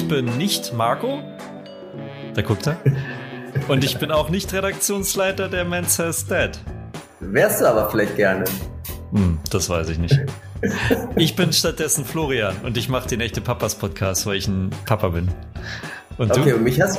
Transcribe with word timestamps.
Ich 0.00 0.08
bin 0.08 0.38
nicht 0.38 0.72
Marco. 0.72 1.22
Da 2.34 2.40
guckt 2.40 2.66
er. 2.66 2.78
Und 3.68 3.84
ich 3.84 3.98
bin 3.98 4.10
auch 4.10 4.30
nicht 4.30 4.50
Redaktionsleiter 4.50 5.50
der 5.50 5.66
Man 5.66 5.84
Says 5.84 6.24
Dead. 6.24 6.52
Wärst 7.20 7.60
du 7.60 7.66
aber 7.66 7.90
vielleicht 7.90 8.16
gerne. 8.16 8.46
Hm, 9.12 9.38
das 9.50 9.68
weiß 9.68 9.90
ich 9.90 9.98
nicht. 9.98 10.18
Ich 11.16 11.36
bin 11.36 11.52
stattdessen 11.52 12.06
Florian 12.06 12.56
und 12.64 12.78
ich 12.78 12.88
mache 12.88 13.08
den 13.08 13.20
echte 13.20 13.42
Papas 13.42 13.74
Podcast, 13.74 14.24
weil 14.24 14.36
ich 14.36 14.48
ein 14.48 14.70
Papa 14.86 15.08
bin. 15.08 15.28
Und 16.16 16.32
okay, 16.32 16.54
und 16.54 16.64
mich 16.64 16.80
hast, 16.80 16.98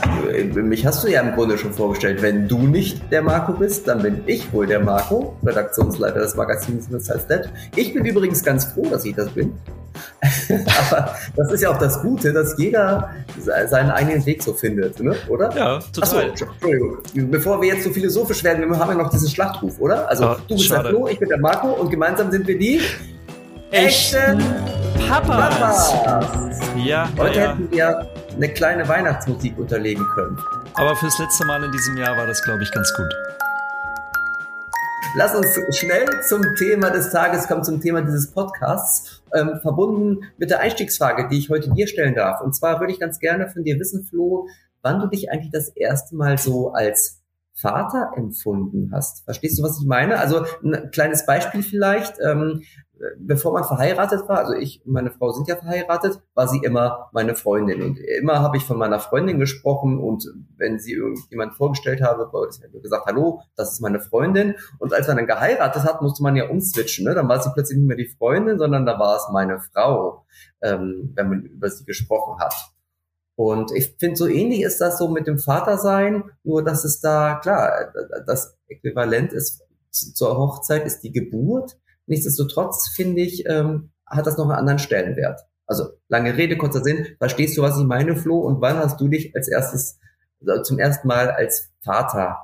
mich 0.54 0.86
hast 0.86 1.04
du 1.04 1.08
ja 1.08 1.22
im 1.22 1.34
Grunde 1.34 1.58
schon 1.58 1.74
vorgestellt. 1.74 2.22
Wenn 2.22 2.48
du 2.48 2.60
nicht 2.60 3.12
der 3.12 3.24
Marco 3.24 3.54
bist, 3.54 3.88
dann 3.88 4.04
bin 4.04 4.22
ich 4.28 4.54
wohl 4.54 4.68
der 4.68 4.80
Marco, 4.80 5.36
Redaktionsleiter 5.44 6.20
des 6.20 6.36
Magazins 6.36 6.88
Miss 6.90 7.08
That. 7.08 7.50
Ich 7.76 7.96
bin 7.96 8.06
übrigens 8.06 8.44
ganz 8.44 8.66
froh, 8.66 8.88
dass 8.90 9.06
ich 9.06 9.16
das 9.16 9.30
bin. 9.30 9.54
Aber 10.90 11.16
das 11.36 11.52
ist 11.52 11.62
ja 11.62 11.70
auch 11.70 11.78
das 11.78 12.02
Gute, 12.02 12.34
dass 12.34 12.58
jeder 12.58 13.10
seinen 13.38 13.92
eigenen 13.92 14.26
Weg 14.26 14.44
so 14.44 14.54
findet, 14.54 15.00
ne? 15.00 15.16
oder? 15.28 15.56
Ja, 15.56 15.80
total. 15.94 16.02
Achso, 16.02 16.20
Entschuldigung. 16.20 16.98
Bevor 17.32 17.62
wir 17.62 17.70
jetzt 17.70 17.84
so 17.84 17.92
philosophisch 17.92 18.44
werden, 18.44 18.70
wir 18.70 18.80
haben 18.80 18.90
ja 18.90 19.04
noch 19.04 19.10
diesen 19.10 19.30
Schlachtruf, 19.30 19.80
oder? 19.80 20.08
Also 20.10 20.32
oh, 20.32 20.36
du 20.48 20.56
bist 20.56 20.68
schade. 20.68 20.84
der 20.84 20.92
Flo, 20.92 21.08
ich 21.08 21.20
bin 21.20 21.30
der 21.30 21.40
Marco 21.40 21.70
und 21.72 21.90
gemeinsam 21.90 22.32
sind 22.32 22.48
wir 22.48 22.58
die 22.58 22.82
echten 23.72 24.44
Papas. 25.08 25.94
Papas. 26.04 26.60
Ja, 26.78 27.10
Heute 27.18 27.40
ja, 27.40 27.50
hätten 27.52 27.72
wir 27.72 28.08
eine 28.36 28.50
kleine 28.50 28.88
Weihnachtsmusik 28.88 29.58
unterlegen 29.58 30.06
können. 30.16 30.38
Aber 30.76 30.96
fürs 30.96 31.18
letzte 31.20 31.46
Mal 31.46 31.64
in 31.64 31.72
diesem 31.72 31.98
Jahr 31.98 32.16
war 32.18 32.28
das, 32.28 32.42
glaube 32.44 32.64
ich, 32.64 32.72
ganz 32.72 32.94
gut. 32.96 33.14
Lass 35.16 35.36
uns 35.36 35.48
schnell 35.76 36.06
zum 36.28 36.42
Thema 36.56 36.90
des 36.90 37.12
Tages 37.12 37.48
kommen, 37.48 37.64
zum 37.64 37.82
Thema 37.82 38.02
dieses 38.02 38.32
Podcasts, 38.32 39.21
ähm, 39.34 39.60
verbunden 39.62 40.20
mit 40.38 40.50
der 40.50 40.60
Einstiegsfrage, 40.60 41.28
die 41.30 41.38
ich 41.38 41.50
heute 41.50 41.72
dir 41.72 41.88
stellen 41.88 42.16
darf. 42.16 42.42
Und 42.42 42.56
zwar 42.56 42.80
würde 42.80 42.94
ich 42.94 43.00
ganz 43.00 43.20
gerne 43.20 43.50
von 43.50 43.64
dir 43.64 43.80
wissen, 43.80 44.04
Flo, 44.04 44.48
wann 44.82 45.00
du 45.00 45.08
dich 45.08 45.32
eigentlich 45.32 45.52
das 45.52 45.70
erste 45.70 46.16
Mal 46.16 46.38
so 46.38 46.72
als 46.72 47.22
Vater 47.54 48.12
empfunden 48.16 48.92
hast. 48.94 49.24
Verstehst 49.26 49.60
du, 49.60 49.64
was 49.64 49.80
ich 49.80 49.88
meine? 49.88 50.18
Also 50.20 50.46
ein 50.64 50.90
kleines 50.92 51.26
Beispiel 51.26 51.64
vielleicht. 51.64 52.16
Ähm, 52.20 52.64
bevor 53.18 53.54
man 53.54 53.64
verheiratet 53.64 54.28
war, 54.28 54.40
also 54.40 54.54
ich 54.54 54.86
und 54.86 54.94
meine 54.94 55.12
Frau 55.12 55.32
sind 55.32 55.48
ja 55.48 55.56
verheiratet, 55.56 56.22
war 56.34 56.48
sie 56.48 56.60
immer 56.64 57.10
meine 57.12 57.36
Freundin. 57.36 57.82
Und 57.82 58.00
immer 58.00 58.40
habe 58.40 58.58
ich 58.58 58.64
von 58.64 58.78
meiner 58.78 59.00
Freundin 59.00 59.40
gesprochen 59.40 60.00
und 60.00 60.26
wenn 60.58 60.80
sie 60.80 60.94
irgendjemand 60.94 61.56
vorgestellt 61.56 62.02
habe, 62.02 62.30
gesagt, 62.82 63.06
hallo, 63.06 63.42
das 63.56 63.74
ist 63.74 63.82
meine 63.82 64.00
Freundin. 64.00 64.56
Und 64.80 64.94
als 64.94 65.08
man 65.08 65.18
dann 65.18 65.28
geheiratet 65.28 65.84
hat, 65.84 66.02
musste 66.02 66.24
man 66.24 66.36
ja 66.36 66.50
umswitchen. 66.50 67.06
Ne? 67.06 67.16
Dann 67.16 67.28
war 67.28 67.42
sie 67.42 67.52
plötzlich 67.54 67.78
nicht 67.78 67.88
mehr 67.88 67.98
die 67.98 68.14
Freundin, 68.18 68.58
sondern 68.58 68.86
da 68.86 69.00
war 69.00 69.18
es 69.18 69.28
meine 69.32 69.60
Frau, 69.60 70.26
ähm, 70.62 71.12
wenn 71.16 71.30
man 71.30 71.42
über 71.42 71.70
sie 71.70 71.86
gesprochen 71.86 72.40
hat. 72.40 72.54
Und 73.36 73.72
ich 73.72 73.96
finde, 74.00 74.18
so 74.18 74.28
ähnlich 74.28 74.62
ist 74.62 74.82
das 74.82 74.98
so 74.98 75.08
mit 75.08 75.26
dem 75.26 75.40
Vatersein, 75.40 76.26
nur 76.44 76.64
dass 76.64 76.84
es 76.84 77.00
da, 77.00 77.40
klar, 77.42 77.92
das 78.28 78.58
Äquivalent 78.68 79.34
ist 79.34 79.64
zur 79.92 80.38
Hochzeit 80.38 80.86
ist 80.86 81.02
die 81.02 81.12
Geburt. 81.12 81.78
Nichtsdestotrotz 82.12 82.90
finde 82.94 83.22
ich, 83.22 83.46
ähm, 83.48 83.92
hat 84.06 84.28
das 84.28 84.38
noch 84.38 84.44
einen 84.44 84.60
anderen 84.60 84.80
Stellenwert. 84.80 85.40
Also 85.66 85.86
lange 86.10 86.36
Rede, 86.36 86.58
kurzer 86.58 86.84
Sinn. 86.84 87.16
Verstehst 87.20 87.58
du, 87.58 87.62
was 87.62 87.80
ich 87.80 87.86
meine, 87.86 88.18
Flo? 88.18 88.40
Und 88.40 88.60
wann 88.60 88.76
hast 88.76 89.00
du 89.00 89.08
dich 89.08 89.34
als 89.34 89.48
erstes, 89.48 89.98
also 90.46 90.62
zum 90.62 90.78
ersten 90.78 91.08
Mal 91.08 91.32
als 91.32 91.72
Vater 91.82 92.40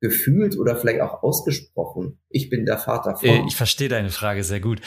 gefühlt 0.00 0.56
oder 0.56 0.76
vielleicht 0.76 1.00
auch 1.00 1.24
ausgesprochen? 1.24 2.20
Ich 2.28 2.50
bin 2.50 2.64
der 2.64 2.78
Vater 2.78 3.16
von. 3.16 3.28
Äh, 3.28 3.42
ich 3.48 3.56
verstehe 3.56 3.88
deine 3.88 4.10
Frage 4.10 4.44
sehr 4.44 4.60
gut. 4.60 4.80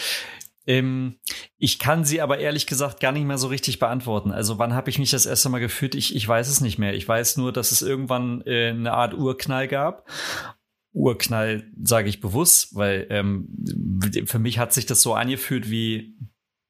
Ähm, 0.65 1.19
ich 1.58 1.77
kann 1.77 2.05
sie 2.05 2.21
aber 2.21 2.37
ehrlich 2.37 2.65
gesagt 2.65 3.02
gar 3.02 3.11
nicht 3.11 3.25
mehr 3.25 3.37
so 3.37 3.47
richtig 3.47 3.80
beantworten. 3.80 4.31
Also 4.31 4.58
wann 4.58 4.73
habe 4.73 4.89
ich 4.89 4.99
mich 4.99 5.11
das 5.11 5.25
erste 5.25 5.49
Mal 5.49 5.59
gefühlt? 5.59 5.95
Ich, 5.95 6.15
ich 6.15 6.25
weiß 6.25 6.48
es 6.48 6.61
nicht 6.61 6.80
mehr. 6.80 6.93
Ich 6.93 7.05
weiß 7.05 7.36
nur, 7.36 7.52
dass 7.52 7.73
es 7.73 7.81
irgendwann 7.81 8.42
äh, 8.45 8.69
eine 8.69 8.93
Art 8.93 9.14
Urknall 9.14 9.67
gab 9.67 10.08
Urknall 10.93 11.71
sage 11.81 12.09
ich 12.09 12.21
bewusst, 12.21 12.76
weil 12.76 13.08
ähm, 13.09 13.49
für 14.26 14.39
mich 14.39 14.59
hat 14.59 14.73
sich 14.73 14.86
das 14.86 15.02
so 15.02 15.14
angefühlt 15.14 15.70
wie 15.70 16.15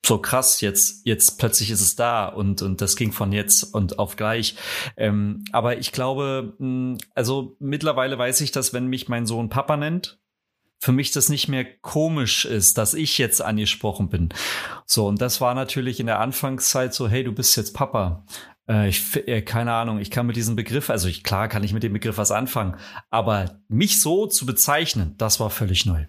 so 0.06 0.18
krass, 0.18 0.60
jetzt, 0.62 1.06
jetzt 1.06 1.40
plötzlich 1.40 1.72
ist 1.72 1.82
es 1.82 1.96
da 1.96 2.28
und, 2.28 2.62
und 2.62 2.82
das 2.82 2.96
ging 2.96 3.14
von 3.14 3.32
jetzt 3.32 3.64
und 3.74 4.00
auf 4.00 4.18
gleich. 4.18 4.56
Ähm, 4.98 5.46
aber 5.52 5.78
ich 5.78 5.92
glaube, 5.92 6.56
mh, 6.60 6.98
also 7.16 7.56
mittlerweile 7.60 8.18
weiß 8.18 8.42
ich, 8.42 8.52
dass 8.52 8.74
wenn 8.74 8.88
mich 8.88 9.08
mein 9.08 9.26
Sohn 9.26 9.50
Papa 9.50 9.78
nennt, 9.78 10.20
für 10.80 10.92
mich 10.92 11.12
das 11.12 11.30
nicht 11.30 11.48
mehr 11.48 11.64
komisch 11.64 12.44
ist, 12.44 12.78
dass 12.78 12.94
ich 12.94 13.18
jetzt 13.18 13.42
angesprochen 13.42 14.10
bin. 14.10 14.30
So, 14.86 15.08
und 15.08 15.22
das 15.22 15.40
war 15.40 15.56
natürlich 15.56 16.02
in 16.02 16.08
der 16.08 16.20
Anfangszeit 16.20 16.94
so, 16.94 17.08
hey, 17.08 17.24
du 17.24 17.32
bist 17.32 17.56
jetzt 17.56 17.74
Papa. 17.74 18.26
Äh, 18.68 18.90
ich, 18.90 19.28
äh, 19.28 19.42
keine 19.42 19.74
Ahnung, 19.74 20.00
ich 20.00 20.12
kann 20.12 20.26
mit 20.26 20.36
diesem 20.36 20.56
Begriff, 20.56 20.90
also 20.90 21.08
ich, 21.08 21.24
klar 21.24 21.48
kann 21.48 21.64
ich 21.64 21.74
mit 21.74 21.84
dem 21.84 21.94
Begriff 21.94 22.18
was 22.18 22.32
anfangen, 22.32 22.76
aber 23.10 23.60
mich 23.68 24.02
so 24.02 24.28
zu 24.28 24.46
bezeichnen, 24.46 25.16
das 25.18 25.40
war 25.40 25.50
völlig 25.50 25.86
neu. 25.86 26.06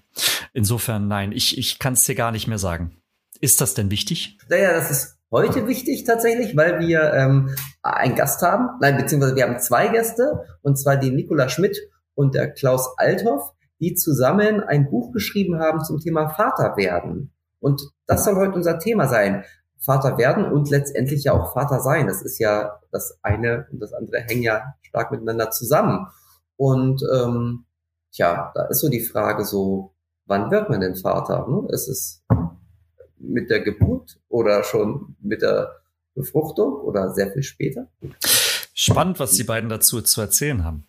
Insofern, 0.52 1.08
nein, 1.08 1.32
ich, 1.32 1.58
ich 1.58 1.78
kann 1.78 1.94
es 1.94 2.04
dir 2.04 2.14
gar 2.14 2.32
nicht 2.32 2.46
mehr 2.46 2.58
sagen. 2.58 2.96
Ist 3.40 3.60
das 3.60 3.74
denn 3.74 3.90
wichtig? 3.90 4.38
Naja, 4.48 4.72
das 4.72 4.90
ist 4.90 5.18
heute 5.30 5.66
wichtig 5.66 6.04
tatsächlich, 6.04 6.56
weil 6.56 6.78
wir 6.78 7.12
ähm, 7.12 7.54
einen 7.82 8.14
Gast 8.14 8.40
haben, 8.42 8.68
nein, 8.80 8.96
beziehungsweise 8.96 9.34
wir 9.34 9.44
haben 9.44 9.58
zwei 9.58 9.88
Gäste, 9.88 10.44
und 10.62 10.78
zwar 10.78 10.96
den 10.96 11.16
Nikola 11.16 11.48
Schmidt 11.48 11.78
und 12.14 12.34
der 12.34 12.52
Klaus 12.52 12.96
Althoff, 12.96 13.52
die 13.80 13.94
zusammen 13.94 14.60
ein 14.60 14.88
Buch 14.88 15.12
geschrieben 15.12 15.58
haben 15.58 15.84
zum 15.84 15.98
Thema 15.98 16.28
Vater 16.28 16.76
werden. 16.76 17.32
Und 17.58 17.82
das 18.06 18.24
soll 18.24 18.36
heute 18.36 18.52
unser 18.54 18.78
Thema 18.78 19.08
sein. 19.08 19.44
Vater 19.84 20.16
werden 20.16 20.50
und 20.50 20.70
letztendlich 20.70 21.24
ja 21.24 21.32
auch 21.32 21.52
Vater 21.52 21.80
sein. 21.80 22.06
Das 22.06 22.22
ist 22.22 22.38
ja 22.38 22.80
das 22.90 23.18
eine 23.22 23.66
und 23.70 23.80
das 23.80 23.92
andere 23.92 24.20
hängen 24.20 24.42
ja 24.42 24.74
stark 24.82 25.10
miteinander 25.10 25.50
zusammen. 25.50 26.06
Und 26.56 27.02
ähm, 27.14 27.64
tja, 28.12 28.52
da 28.54 28.64
ist 28.66 28.80
so 28.80 28.88
die 28.88 29.04
Frage 29.04 29.44
so, 29.44 29.92
wann 30.26 30.50
wird 30.50 30.70
man 30.70 30.80
denn 30.80 30.96
Vater? 30.96 31.46
Ne? 31.48 31.68
Ist 31.70 31.88
es 31.88 32.24
mit 33.18 33.50
der 33.50 33.60
Geburt 33.60 34.18
oder 34.28 34.64
schon 34.64 35.16
mit 35.20 35.42
der 35.42 35.76
Befruchtung 36.14 36.74
oder 36.74 37.12
sehr 37.12 37.32
viel 37.32 37.42
später? 37.42 37.88
Spannend, 38.72 39.20
was 39.20 39.32
die 39.32 39.44
beiden 39.44 39.68
dazu 39.68 40.00
zu 40.00 40.20
erzählen 40.20 40.64
haben. 40.64 40.86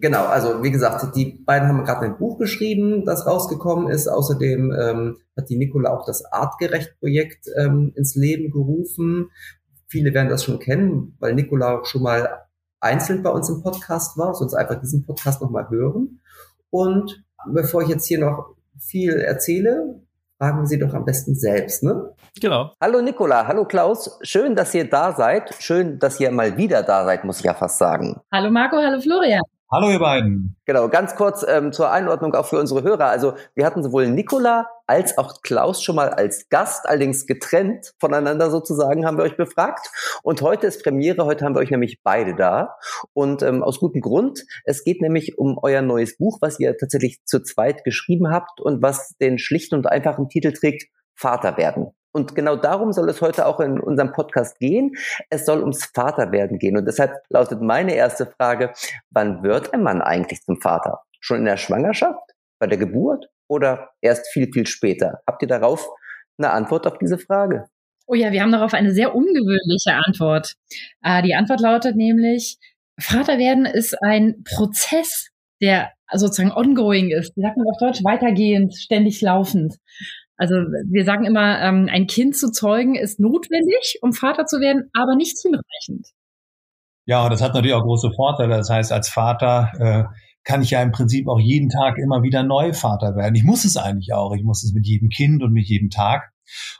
Genau, 0.00 0.24
also 0.24 0.62
wie 0.62 0.70
gesagt, 0.70 1.14
die 1.14 1.42
beiden 1.44 1.68
haben 1.68 1.84
gerade 1.84 2.06
ein 2.06 2.16
Buch 2.16 2.38
geschrieben, 2.38 3.04
das 3.04 3.26
rausgekommen 3.26 3.90
ist. 3.90 4.08
Außerdem 4.08 4.72
ähm, 4.72 5.18
hat 5.36 5.50
die 5.50 5.58
Nicola 5.58 5.90
auch 5.90 6.06
das 6.06 6.24
Artgerecht-Projekt 6.24 7.46
ähm, 7.58 7.92
ins 7.94 8.14
Leben 8.14 8.50
gerufen. 8.50 9.30
Viele 9.88 10.14
werden 10.14 10.30
das 10.30 10.44
schon 10.44 10.58
kennen, 10.58 11.16
weil 11.20 11.34
Nicola 11.34 11.84
schon 11.84 12.02
mal 12.02 12.46
einzeln 12.80 13.22
bei 13.22 13.30
uns 13.30 13.50
im 13.50 13.62
Podcast 13.62 14.16
war, 14.16 14.34
sonst 14.34 14.54
einfach 14.54 14.80
diesen 14.80 15.04
Podcast 15.04 15.42
nochmal 15.42 15.68
hören. 15.68 16.20
Und 16.70 17.22
bevor 17.52 17.82
ich 17.82 17.88
jetzt 17.88 18.06
hier 18.06 18.20
noch 18.20 18.56
viel 18.78 19.16
erzähle, 19.16 20.00
fragen 20.38 20.64
Sie 20.66 20.78
doch 20.78 20.94
am 20.94 21.04
besten 21.04 21.34
selbst, 21.34 21.82
ne? 21.82 22.14
Genau. 22.40 22.72
Hallo 22.80 23.02
Nicola, 23.02 23.46
hallo 23.46 23.66
Klaus. 23.66 24.18
Schön, 24.22 24.56
dass 24.56 24.74
ihr 24.74 24.88
da 24.88 25.12
seid. 25.12 25.54
Schön, 25.58 25.98
dass 25.98 26.18
ihr 26.20 26.30
mal 26.30 26.56
wieder 26.56 26.82
da 26.82 27.04
seid, 27.04 27.24
muss 27.24 27.40
ich 27.40 27.44
ja 27.44 27.52
fast 27.52 27.76
sagen. 27.76 28.18
Hallo 28.32 28.50
Marco, 28.50 28.76
hallo 28.78 28.98
Florian. 28.98 29.42
Hallo 29.72 29.88
ihr 29.88 30.00
beiden. 30.00 30.56
Genau, 30.64 30.88
ganz 30.88 31.14
kurz 31.14 31.46
ähm, 31.46 31.72
zur 31.72 31.92
Einordnung 31.92 32.34
auch 32.34 32.46
für 32.46 32.58
unsere 32.58 32.82
Hörer. 32.82 33.06
Also 33.06 33.34
wir 33.54 33.64
hatten 33.64 33.84
sowohl 33.84 34.08
Nicola 34.08 34.66
als 34.88 35.16
auch 35.16 35.42
Klaus 35.42 35.80
schon 35.80 35.94
mal 35.94 36.08
als 36.08 36.48
Gast, 36.48 36.88
allerdings 36.88 37.24
getrennt 37.24 37.92
voneinander 38.00 38.50
sozusagen, 38.50 39.06
haben 39.06 39.16
wir 39.16 39.22
euch 39.22 39.36
befragt. 39.36 39.88
Und 40.24 40.42
heute 40.42 40.66
ist 40.66 40.82
Premiere, 40.82 41.24
heute 41.24 41.44
haben 41.44 41.54
wir 41.54 41.60
euch 41.60 41.70
nämlich 41.70 42.00
beide 42.02 42.34
da. 42.34 42.78
Und 43.12 43.42
ähm, 43.42 43.62
aus 43.62 43.78
gutem 43.78 44.00
Grund. 44.00 44.44
Es 44.64 44.82
geht 44.82 45.00
nämlich 45.00 45.38
um 45.38 45.56
euer 45.62 45.82
neues 45.82 46.18
Buch, 46.18 46.38
was 46.40 46.58
ihr 46.58 46.76
tatsächlich 46.76 47.24
zu 47.24 47.40
zweit 47.40 47.84
geschrieben 47.84 48.28
habt 48.28 48.60
und 48.60 48.82
was 48.82 49.14
den 49.20 49.38
schlichten 49.38 49.76
und 49.76 49.86
einfachen 49.86 50.28
Titel 50.28 50.52
trägt, 50.52 50.90
Vater 51.14 51.56
werden. 51.56 51.92
Und 52.12 52.34
genau 52.34 52.56
darum 52.56 52.92
soll 52.92 53.08
es 53.08 53.20
heute 53.20 53.46
auch 53.46 53.60
in 53.60 53.78
unserem 53.78 54.12
Podcast 54.12 54.58
gehen. 54.58 54.92
Es 55.28 55.46
soll 55.46 55.60
ums 55.60 55.84
Vaterwerden 55.94 56.58
gehen. 56.58 56.76
Und 56.76 56.86
deshalb 56.86 57.12
lautet 57.28 57.60
meine 57.60 57.94
erste 57.94 58.26
Frage, 58.26 58.72
wann 59.10 59.42
wird 59.42 59.72
ein 59.72 59.82
Mann 59.82 60.02
eigentlich 60.02 60.42
zum 60.42 60.60
Vater? 60.60 61.02
Schon 61.20 61.38
in 61.38 61.44
der 61.44 61.56
Schwangerschaft? 61.56 62.32
Bei 62.58 62.66
der 62.66 62.78
Geburt? 62.78 63.26
Oder 63.48 63.90
erst 64.00 64.28
viel, 64.32 64.50
viel 64.52 64.66
später? 64.66 65.20
Habt 65.26 65.42
ihr 65.42 65.48
darauf 65.48 65.88
eine 66.38 66.50
Antwort 66.50 66.86
auf 66.86 66.98
diese 66.98 67.18
Frage? 67.18 67.66
Oh 68.06 68.14
ja, 68.14 68.32
wir 68.32 68.42
haben 68.42 68.52
darauf 68.52 68.74
eine 68.74 68.92
sehr 68.92 69.14
ungewöhnliche 69.14 69.94
Antwort. 69.94 70.54
Äh, 71.02 71.22
die 71.22 71.34
Antwort 71.34 71.60
lautet 71.60 71.94
nämlich, 71.94 72.58
Vaterwerden 72.98 73.66
ist 73.66 73.96
ein 74.02 74.42
Prozess, 74.44 75.28
der 75.60 75.92
sozusagen 76.12 76.52
ongoing 76.52 77.10
ist. 77.10 77.36
Wie 77.36 77.42
sagt 77.42 77.56
man 77.56 77.66
auf 77.68 77.78
Deutsch? 77.78 78.02
Weitergehend, 78.02 78.74
ständig 78.74 79.20
laufend. 79.20 79.76
Also 80.40 80.54
wir 80.54 81.04
sagen 81.04 81.26
immer, 81.26 81.60
ähm, 81.60 81.86
ein 81.92 82.06
Kind 82.06 82.34
zu 82.34 82.50
zeugen 82.50 82.94
ist 82.94 83.20
notwendig, 83.20 83.98
um 84.00 84.14
Vater 84.14 84.46
zu 84.46 84.58
werden, 84.58 84.88
aber 84.94 85.14
nicht 85.14 85.36
hinreichend. 85.38 86.08
Ja, 87.04 87.28
das 87.28 87.42
hat 87.42 87.52
natürlich 87.52 87.74
auch 87.74 87.82
große 87.82 88.10
Vorteile. 88.16 88.56
Das 88.56 88.70
heißt, 88.70 88.90
als 88.90 89.10
Vater 89.10 89.70
äh, 89.78 90.04
kann 90.42 90.62
ich 90.62 90.70
ja 90.70 90.80
im 90.80 90.92
Prinzip 90.92 91.28
auch 91.28 91.38
jeden 91.38 91.68
Tag 91.68 91.98
immer 91.98 92.22
wieder 92.22 92.42
neu 92.42 92.72
Vater 92.72 93.16
werden. 93.16 93.34
Ich 93.34 93.44
muss 93.44 93.66
es 93.66 93.76
eigentlich 93.76 94.14
auch. 94.14 94.34
Ich 94.34 94.42
muss 94.42 94.64
es 94.64 94.72
mit 94.72 94.86
jedem 94.86 95.10
Kind 95.10 95.42
und 95.42 95.52
mit 95.52 95.66
jedem 95.66 95.90
Tag. 95.90 96.30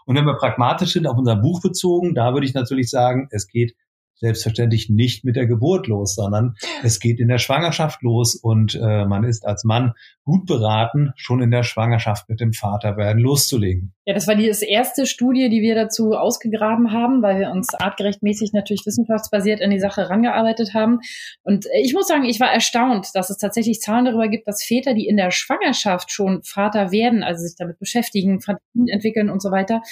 Und 0.06 0.16
wenn 0.16 0.24
wir 0.24 0.38
pragmatisch 0.38 0.94
sind, 0.94 1.06
auf 1.06 1.18
unser 1.18 1.36
Buch 1.36 1.60
bezogen, 1.60 2.14
da 2.14 2.32
würde 2.32 2.46
ich 2.46 2.54
natürlich 2.54 2.88
sagen, 2.88 3.28
es 3.30 3.46
geht 3.46 3.74
selbstverständlich 4.20 4.88
nicht 4.90 5.24
mit 5.24 5.36
der 5.36 5.46
Geburt 5.46 5.86
los, 5.86 6.14
sondern 6.14 6.54
es 6.82 7.00
geht 7.00 7.18
in 7.20 7.28
der 7.28 7.38
Schwangerschaft 7.38 8.02
los 8.02 8.34
und 8.34 8.74
äh, 8.74 9.04
man 9.06 9.24
ist 9.24 9.46
als 9.46 9.64
Mann 9.64 9.94
gut 10.24 10.46
beraten, 10.46 11.12
schon 11.16 11.42
in 11.42 11.50
der 11.50 11.62
Schwangerschaft 11.62 12.28
mit 12.28 12.40
dem 12.40 12.52
Vater 12.52 12.96
werden 12.96 13.20
loszulegen. 13.20 13.94
Ja, 14.04 14.14
das 14.14 14.28
war 14.28 14.36
die 14.36 14.46
erste 14.46 15.06
Studie, 15.06 15.48
die 15.48 15.62
wir 15.62 15.74
dazu 15.74 16.12
ausgegraben 16.12 16.92
haben, 16.92 17.22
weil 17.22 17.40
wir 17.40 17.50
uns 17.50 17.74
artgerechtmäßig 17.74 18.52
natürlich 18.52 18.84
wissenschaftsbasiert 18.86 19.62
an 19.62 19.70
die 19.70 19.80
Sache 19.80 20.08
rangearbeitet 20.08 20.74
haben. 20.74 21.00
Und 21.42 21.66
ich 21.82 21.94
muss 21.94 22.06
sagen, 22.06 22.24
ich 22.24 22.40
war 22.40 22.52
erstaunt, 22.52 23.08
dass 23.14 23.30
es 23.30 23.38
tatsächlich 23.38 23.80
Zahlen 23.80 24.04
darüber 24.04 24.28
gibt, 24.28 24.46
dass 24.46 24.62
Väter, 24.62 24.94
die 24.94 25.06
in 25.06 25.16
der 25.16 25.30
Schwangerschaft 25.30 26.10
schon 26.10 26.42
Vater 26.42 26.92
werden, 26.92 27.22
also 27.22 27.42
sich 27.42 27.56
damit 27.56 27.78
beschäftigen, 27.78 28.40
entwickeln 28.86 29.30
und 29.30 29.42
so 29.42 29.50
weiter, 29.50 29.82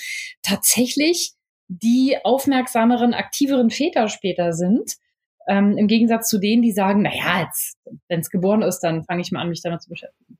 tatsächlich 0.42 1.32
die 1.68 2.16
aufmerksameren, 2.24 3.14
aktiveren 3.14 3.70
Väter 3.70 4.08
später 4.08 4.52
sind. 4.52 4.94
Ähm, 5.46 5.78
Im 5.78 5.86
Gegensatz 5.86 6.28
zu 6.28 6.38
denen, 6.38 6.62
die 6.62 6.72
sagen, 6.72 7.02
na 7.02 7.14
ja, 7.14 7.42
jetzt, 7.42 7.78
wenn 8.08 8.20
es 8.20 8.30
geboren 8.30 8.62
ist, 8.62 8.80
dann 8.80 9.04
fange 9.04 9.22
ich 9.22 9.32
mal 9.32 9.40
an, 9.40 9.48
mich 9.48 9.62
damit 9.62 9.82
zu 9.82 9.88
beschäftigen. 9.88 10.38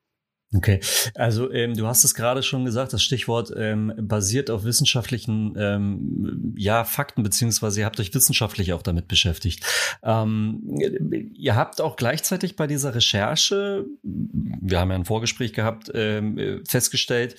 Okay, 0.57 0.81
also 1.15 1.53
ähm, 1.53 1.75
du 1.75 1.87
hast 1.87 2.05
es 2.05 2.15
gerade 2.15 2.43
schon 2.43 2.65
gesagt, 2.65 2.95
das 2.95 3.03
Stichwort 3.03 3.53
ähm, 3.55 3.93
basiert 3.99 4.49
auf 4.49 4.65
wissenschaftlichen 4.65 5.55
ähm, 5.59 6.55
ja, 6.57 6.85
Fakten, 6.85 7.23
beziehungsweise 7.23 7.81
ihr 7.81 7.87
habt 7.87 8.01
euch 8.01 8.15
wissenschaftlich 8.15 8.73
auch 8.73 8.81
damit 8.81 9.09
beschäftigt. 9.09 9.63
Ähm, 10.03 10.63
ihr 11.35 11.55
habt 11.55 11.83
auch 11.83 11.97
gleichzeitig 11.97 12.57
bei 12.57 12.67
dieser 12.67 12.95
Recherche, 12.95 13.85
wir 14.03 14.81
haben 14.81 14.89
ja 14.89 14.97
ein 14.97 15.05
Vorgespräch 15.05 15.53
gehabt, 15.53 15.91
ähm, 15.93 16.63
festgestellt, 16.67 17.37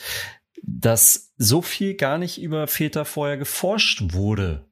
dass 0.64 1.34
so 1.38 1.62
viel 1.62 1.96
gar 1.96 2.18
nicht 2.18 2.42
über 2.42 2.68
Väter 2.68 3.06
vorher 3.06 3.38
geforscht 3.38 4.14
wurde. 4.14 4.66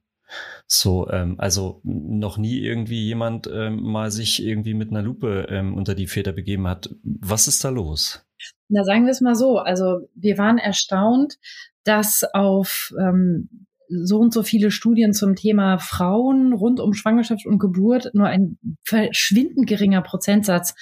So, 0.66 1.08
ähm, 1.10 1.36
also 1.38 1.80
noch 1.84 2.36
nie 2.36 2.58
irgendwie 2.58 3.06
jemand 3.06 3.48
ähm, 3.50 3.82
mal 3.82 4.10
sich 4.10 4.44
irgendwie 4.44 4.74
mit 4.74 4.90
einer 4.90 5.02
Lupe 5.02 5.46
ähm, 5.48 5.74
unter 5.74 5.94
die 5.94 6.06
Väter 6.06 6.32
begeben 6.32 6.66
hat. 6.66 6.90
Was 7.02 7.48
ist 7.48 7.64
da 7.64 7.70
los? 7.70 8.24
Na, 8.68 8.84
sagen 8.84 9.04
wir 9.04 9.12
es 9.12 9.22
mal 9.22 9.34
so. 9.34 9.58
Also 9.58 10.08
wir 10.14 10.36
waren 10.36 10.58
erstaunt, 10.58 11.38
dass 11.84 12.22
auf 12.34 12.92
ähm, 13.00 13.48
so 13.88 14.18
und 14.18 14.34
so 14.34 14.42
viele 14.42 14.70
Studien 14.70 15.14
zum 15.14 15.34
Thema 15.34 15.78
Frauen 15.78 16.52
rund 16.52 16.80
um 16.80 16.92
Schwangerschaft 16.92 17.46
und 17.46 17.58
Geburt 17.58 18.10
nur 18.12 18.26
ein 18.26 18.58
verschwindend 18.84 19.66
geringer 19.66 20.02
Prozentsatz 20.02 20.74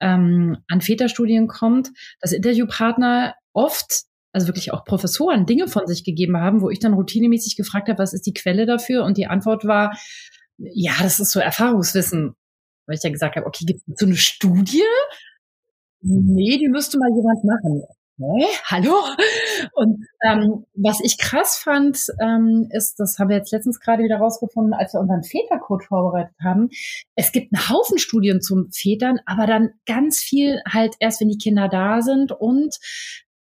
ähm, 0.00 0.58
an 0.68 0.80
Väterstudien 0.80 1.48
kommt, 1.48 1.90
dass 2.20 2.32
Interviewpartner 2.32 3.34
oft 3.52 4.04
also 4.34 4.48
wirklich 4.48 4.72
auch 4.72 4.84
Professoren 4.84 5.46
Dinge 5.46 5.68
von 5.68 5.86
sich 5.86 6.04
gegeben 6.04 6.36
haben, 6.36 6.60
wo 6.60 6.68
ich 6.68 6.80
dann 6.80 6.94
routinemäßig 6.94 7.56
gefragt 7.56 7.88
habe, 7.88 7.98
was 7.98 8.12
ist 8.12 8.26
die 8.26 8.34
Quelle 8.34 8.66
dafür? 8.66 9.04
Und 9.04 9.16
die 9.16 9.26
Antwort 9.26 9.64
war, 9.64 9.96
ja, 10.58 10.92
das 11.00 11.20
ist 11.20 11.30
so 11.30 11.40
Erfahrungswissen. 11.40 12.34
Weil 12.86 12.96
ich 12.96 13.02
ja 13.02 13.10
gesagt 13.10 13.36
habe, 13.36 13.46
okay, 13.46 13.64
gibt 13.64 13.80
es 13.86 13.98
so 13.98 14.06
eine 14.06 14.16
Studie? 14.16 14.82
Nee, 16.00 16.58
die 16.58 16.68
müsste 16.68 16.98
mal 16.98 17.08
jemand 17.14 17.44
machen. 17.44 17.84
Hä? 18.18 18.46
Hallo? 18.66 18.94
Und 19.72 20.06
ähm, 20.22 20.66
was 20.74 21.00
ich 21.00 21.18
krass 21.18 21.56
fand, 21.56 21.98
ähm, 22.20 22.68
ist, 22.70 23.00
das 23.00 23.18
haben 23.18 23.28
wir 23.28 23.36
jetzt 23.36 23.50
letztens 23.50 23.80
gerade 23.80 24.04
wieder 24.04 24.18
rausgefunden, 24.18 24.72
als 24.72 24.92
wir 24.92 25.00
unseren 25.00 25.24
Vätercode 25.24 25.84
vorbereitet 25.84 26.36
haben. 26.42 26.68
Es 27.16 27.32
gibt 27.32 27.52
einen 27.52 27.68
Haufen 27.68 27.98
Studien 27.98 28.40
zum 28.40 28.70
Vätern, 28.70 29.18
aber 29.26 29.46
dann 29.46 29.70
ganz 29.86 30.18
viel 30.18 30.60
halt 30.68 30.94
erst, 31.00 31.20
wenn 31.20 31.28
die 31.28 31.38
Kinder 31.38 31.68
da 31.68 32.02
sind 32.02 32.30
und 32.30 32.76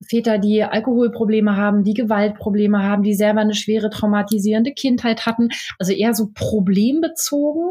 Väter, 0.02 0.38
die 0.38 0.62
Alkoholprobleme 0.62 1.56
haben, 1.56 1.84
die 1.84 1.94
Gewaltprobleme 1.94 2.82
haben, 2.82 3.02
die 3.02 3.14
selber 3.14 3.40
eine 3.40 3.54
schwere 3.54 3.90
traumatisierende 3.90 4.72
Kindheit 4.72 5.26
hatten. 5.26 5.48
Also 5.78 5.92
eher 5.92 6.14
so 6.14 6.30
problembezogen 6.34 7.68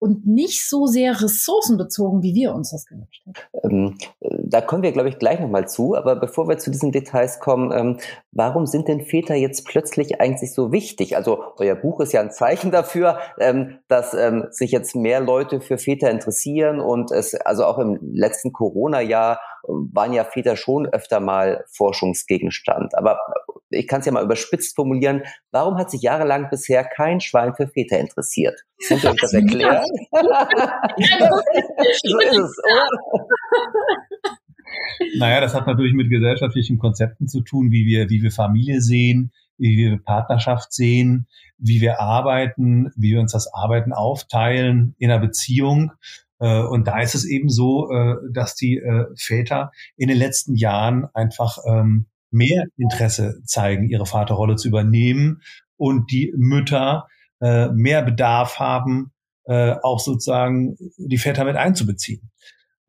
und 0.00 0.26
nicht 0.26 0.66
so 0.66 0.86
sehr 0.86 1.20
ressourcenbezogen, 1.20 2.22
wie 2.22 2.34
wir 2.34 2.54
uns 2.54 2.70
das 2.70 2.86
gewünscht 2.86 3.22
hätten. 3.26 3.38
Ähm, 3.62 3.98
da 4.20 4.62
kommen 4.62 4.82
wir, 4.82 4.92
glaube 4.92 5.10
ich, 5.10 5.18
gleich 5.18 5.38
nochmal 5.38 5.68
zu. 5.68 5.94
Aber 5.94 6.16
bevor 6.16 6.48
wir 6.48 6.58
zu 6.58 6.70
diesen 6.70 6.90
Details 6.90 7.38
kommen, 7.38 7.70
ähm, 7.70 7.98
warum 8.32 8.66
sind 8.66 8.88
denn 8.88 9.02
Väter 9.02 9.34
jetzt 9.34 9.66
plötzlich 9.66 10.18
eigentlich 10.20 10.54
so 10.54 10.72
wichtig? 10.72 11.16
Also 11.16 11.44
euer 11.58 11.74
Buch 11.74 12.00
ist 12.00 12.14
ja 12.14 12.22
ein 12.22 12.32
Zeichen 12.32 12.70
dafür, 12.70 13.18
ähm, 13.38 13.78
dass 13.88 14.14
ähm, 14.14 14.46
sich 14.50 14.72
jetzt 14.72 14.96
mehr 14.96 15.20
Leute 15.20 15.60
für 15.60 15.76
Väter 15.76 16.10
interessieren 16.10 16.80
und 16.80 17.12
es, 17.12 17.34
also 17.34 17.66
auch 17.66 17.78
im 17.78 17.98
letzten 18.00 18.52
Corona-Jahr 18.52 19.38
waren 19.68 20.14
ja 20.14 20.24
Väter 20.24 20.56
schon 20.56 20.86
öfter 20.86 21.20
mal 21.20 21.64
Forschungsgegenstand. 21.68 22.96
Aber 22.96 23.20
ich 23.70 23.86
kann 23.86 24.00
es 24.00 24.06
ja 24.06 24.12
mal 24.12 24.24
überspitzt 24.24 24.76
formulieren, 24.76 25.22
warum 25.50 25.78
hat 25.78 25.90
sich 25.90 26.02
jahrelang 26.02 26.50
bisher 26.50 26.84
kein 26.84 27.20
Schwein 27.20 27.54
für 27.54 27.68
Väter 27.68 27.98
interessiert? 27.98 28.60
Könnt 28.86 29.04
ihr 29.04 29.10
euch 29.10 29.20
das 29.20 29.32
erklären? 29.34 29.84
so 32.02 32.18
ist 32.18 32.38
es, 32.38 32.58
oder? 32.58 32.88
Naja, 35.18 35.40
das 35.40 35.54
hat 35.54 35.66
natürlich 35.66 35.94
mit 35.94 36.10
gesellschaftlichen 36.10 36.78
Konzepten 36.78 37.28
zu 37.28 37.40
tun, 37.40 37.70
wie 37.70 37.86
wir, 37.86 38.10
wie 38.10 38.22
wir 38.22 38.30
Familie 38.30 38.80
sehen, 38.80 39.32
wie 39.58 39.76
wir 39.76 39.98
Partnerschaft 40.02 40.72
sehen, 40.72 41.26
wie 41.58 41.80
wir 41.80 42.00
arbeiten, 42.00 42.90
wie 42.96 43.12
wir 43.12 43.20
uns 43.20 43.32
das 43.32 43.52
Arbeiten 43.52 43.92
aufteilen 43.92 44.94
in 44.98 45.10
einer 45.10 45.20
Beziehung. 45.20 45.92
Äh, 46.38 46.62
und 46.62 46.86
da 46.86 47.00
ist 47.00 47.14
es 47.14 47.24
eben 47.24 47.48
so, 47.48 47.90
äh, 47.90 48.16
dass 48.32 48.54
die 48.54 48.78
äh, 48.78 49.06
Väter 49.16 49.72
in 49.96 50.08
den 50.08 50.16
letzten 50.16 50.54
Jahren 50.54 51.06
einfach 51.14 51.58
ähm, 51.66 52.06
mehr 52.30 52.64
Interesse 52.76 53.40
zeigen, 53.44 53.88
ihre 53.88 54.06
Vaterrolle 54.06 54.56
zu 54.56 54.68
übernehmen 54.68 55.40
und 55.76 56.10
die 56.10 56.32
Mütter 56.36 57.06
mehr 57.42 58.02
Bedarf 58.02 58.58
haben, 58.58 59.12
auch 59.46 59.98
sozusagen 59.98 60.76
die 60.98 61.16
Väter 61.16 61.44
mit 61.44 61.56
einzubeziehen. 61.56 62.30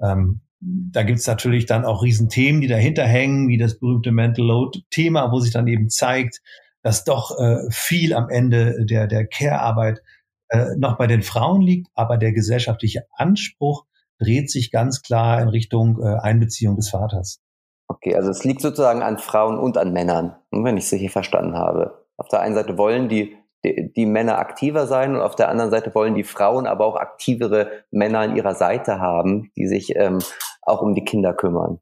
Ähm, 0.02 0.42
da 0.60 1.04
gibt's 1.04 1.26
natürlich 1.26 1.66
dann 1.66 1.86
auch 1.86 2.04
Riesenthemen, 2.04 2.60
die 2.60 2.68
dahinter 2.68 3.06
hängen, 3.06 3.48
wie 3.48 3.58
das 3.58 3.80
berühmte 3.80 4.12
Mental 4.12 4.46
Load-Thema, 4.46 5.32
wo 5.32 5.40
sich 5.40 5.54
dann 5.54 5.68
eben 5.68 5.90
zeigt, 5.90 6.42
dass 6.84 7.06
doch 7.06 7.32
viel 7.70 8.14
am 8.14 8.28
Ende 8.28 8.86
der, 8.86 9.08
der 9.08 9.26
Care-Arbeit 9.26 10.02
äh, 10.52 10.76
noch 10.78 10.98
bei 10.98 11.08
den 11.08 11.24
Frauen 11.24 11.62
liegt, 11.62 11.88
aber 11.96 12.18
der 12.18 12.34
gesellschaftliche 12.34 13.06
Anspruch 13.14 13.86
dreht 14.20 14.52
sich 14.52 14.70
ganz 14.70 15.02
klar 15.02 15.42
in 15.42 15.48
Richtung 15.48 15.98
äh, 16.04 16.18
Einbeziehung 16.20 16.76
des 16.76 16.90
Vaters. 16.90 17.40
Okay, 17.92 18.16
also 18.16 18.30
es 18.30 18.46
liegt 18.46 18.62
sozusagen 18.62 19.02
an 19.04 19.18
Frauen 19.18 19.60
und 19.60 19.78
an 19.78 19.92
Männern, 19.92 20.38
wenn 20.50 20.78
ich 20.78 20.86
es 20.86 20.94
richtig 20.94 21.12
verstanden 21.12 21.58
habe. 21.58 22.06
Auf 22.16 22.30
der 22.30 22.40
einen 22.40 22.56
Seite 22.56 22.78
wollen 22.78 23.10
die, 23.10 23.36
die, 23.66 23.92
die, 23.92 24.06
Männer 24.06 24.38
aktiver 24.38 24.88
sein 24.88 25.14
und 25.14 25.20
auf 25.20 25.36
der 25.36 25.50
anderen 25.50 25.72
Seite 25.72 25.94
wollen 25.94 26.16
die 26.16 26.24
Frauen 26.24 26.68
aber 26.68 26.86
auch 26.86 26.96
aktivere 26.96 27.70
Männer 27.92 28.20
an 28.20 28.38
ihrer 28.38 28.56
Seite 28.56 29.02
haben, 29.02 29.52
die 29.58 29.68
sich 29.68 29.94
ähm, 29.98 30.20
auch 30.62 30.82
um 30.82 30.96
die 30.96 31.04
Kinder 31.04 31.34
kümmern. 31.34 31.80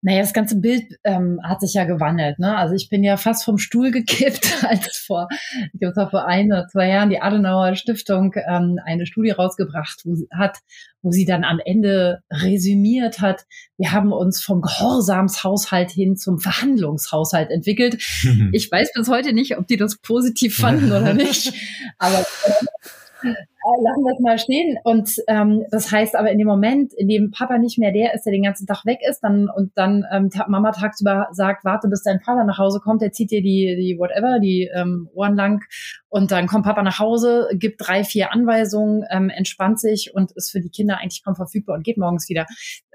Naja, 0.00 0.20
das 0.20 0.32
ganze 0.32 0.60
Bild 0.60 0.84
ähm, 1.02 1.40
hat 1.42 1.60
sich 1.60 1.74
ja 1.74 1.84
gewandelt. 1.84 2.38
Ne? 2.38 2.56
Also 2.56 2.74
ich 2.74 2.88
bin 2.88 3.02
ja 3.02 3.16
fast 3.16 3.44
vom 3.44 3.58
Stuhl 3.58 3.90
gekippt, 3.90 4.64
als 4.68 4.96
vor, 4.96 5.28
ich 5.72 5.80
glaube, 5.80 6.08
vor 6.10 6.26
ein 6.26 6.46
oder 6.46 6.68
zwei 6.68 6.88
Jahren 6.88 7.10
die 7.10 7.20
Adenauer 7.20 7.74
Stiftung 7.74 8.34
ähm, 8.48 8.78
eine 8.84 9.06
Studie 9.06 9.30
rausgebracht 9.30 10.02
wo 10.04 10.14
sie, 10.14 10.28
hat, 10.32 10.58
wo 11.02 11.10
sie 11.10 11.24
dann 11.24 11.44
am 11.44 11.60
Ende 11.64 12.20
resümiert 12.30 13.20
hat, 13.20 13.44
wir 13.76 13.92
haben 13.92 14.12
uns 14.12 14.42
vom 14.42 14.62
Gehorsamshaushalt 14.62 15.90
hin 15.90 16.16
zum 16.16 16.38
Verhandlungshaushalt 16.38 17.50
entwickelt. 17.50 18.02
Ich 18.52 18.70
weiß 18.70 18.92
bis 18.94 19.08
heute 19.08 19.32
nicht, 19.32 19.58
ob 19.58 19.66
die 19.66 19.76
das 19.76 19.98
positiv 19.98 20.56
fanden 20.56 20.90
oder 20.90 21.12
nicht, 21.12 21.52
aber 21.98 22.24
äh, 23.22 23.34
lassen 23.82 24.04
wir 24.04 24.14
es 24.14 24.20
mal 24.20 24.38
stehen. 24.38 24.78
Und 24.84 25.16
ähm, 25.28 25.64
das 25.70 25.90
heißt 25.90 26.16
aber 26.16 26.30
in 26.30 26.38
dem 26.38 26.46
Moment, 26.46 26.92
in 26.94 27.08
dem 27.08 27.30
Papa 27.30 27.58
nicht 27.58 27.78
mehr 27.78 27.92
der 27.92 28.14
ist, 28.14 28.24
der 28.24 28.32
den 28.32 28.42
ganzen 28.42 28.66
Tag 28.66 28.84
weg 28.84 29.00
ist, 29.08 29.20
dann 29.20 29.48
und 29.48 29.72
dann 29.76 30.04
ähm, 30.12 30.30
Mama 30.48 30.72
tagsüber 30.72 31.28
sagt, 31.32 31.64
warte, 31.64 31.88
bis 31.88 32.02
dein 32.02 32.20
Vater 32.20 32.44
nach 32.44 32.58
Hause 32.58 32.80
kommt, 32.80 33.02
der 33.02 33.12
zieht 33.12 33.30
dir 33.30 33.42
die, 33.42 33.76
die 33.76 33.98
whatever, 33.98 34.38
die 34.40 34.70
ähm, 34.74 35.08
Ohren 35.14 35.36
lang 35.36 35.62
und 36.10 36.30
dann 36.30 36.46
kommt 36.46 36.64
Papa 36.64 36.82
nach 36.82 36.98
Hause, 36.98 37.48
gibt 37.52 37.86
drei, 37.86 38.02
vier 38.02 38.32
Anweisungen, 38.32 39.04
ähm, 39.10 39.28
entspannt 39.28 39.78
sich 39.78 40.14
und 40.14 40.32
ist 40.32 40.50
für 40.50 40.60
die 40.60 40.70
Kinder 40.70 40.98
eigentlich 40.98 41.22
kaum 41.22 41.34
verfügbar 41.34 41.76
und 41.76 41.84
geht 41.84 41.98
morgens 41.98 42.28
wieder. 42.28 42.46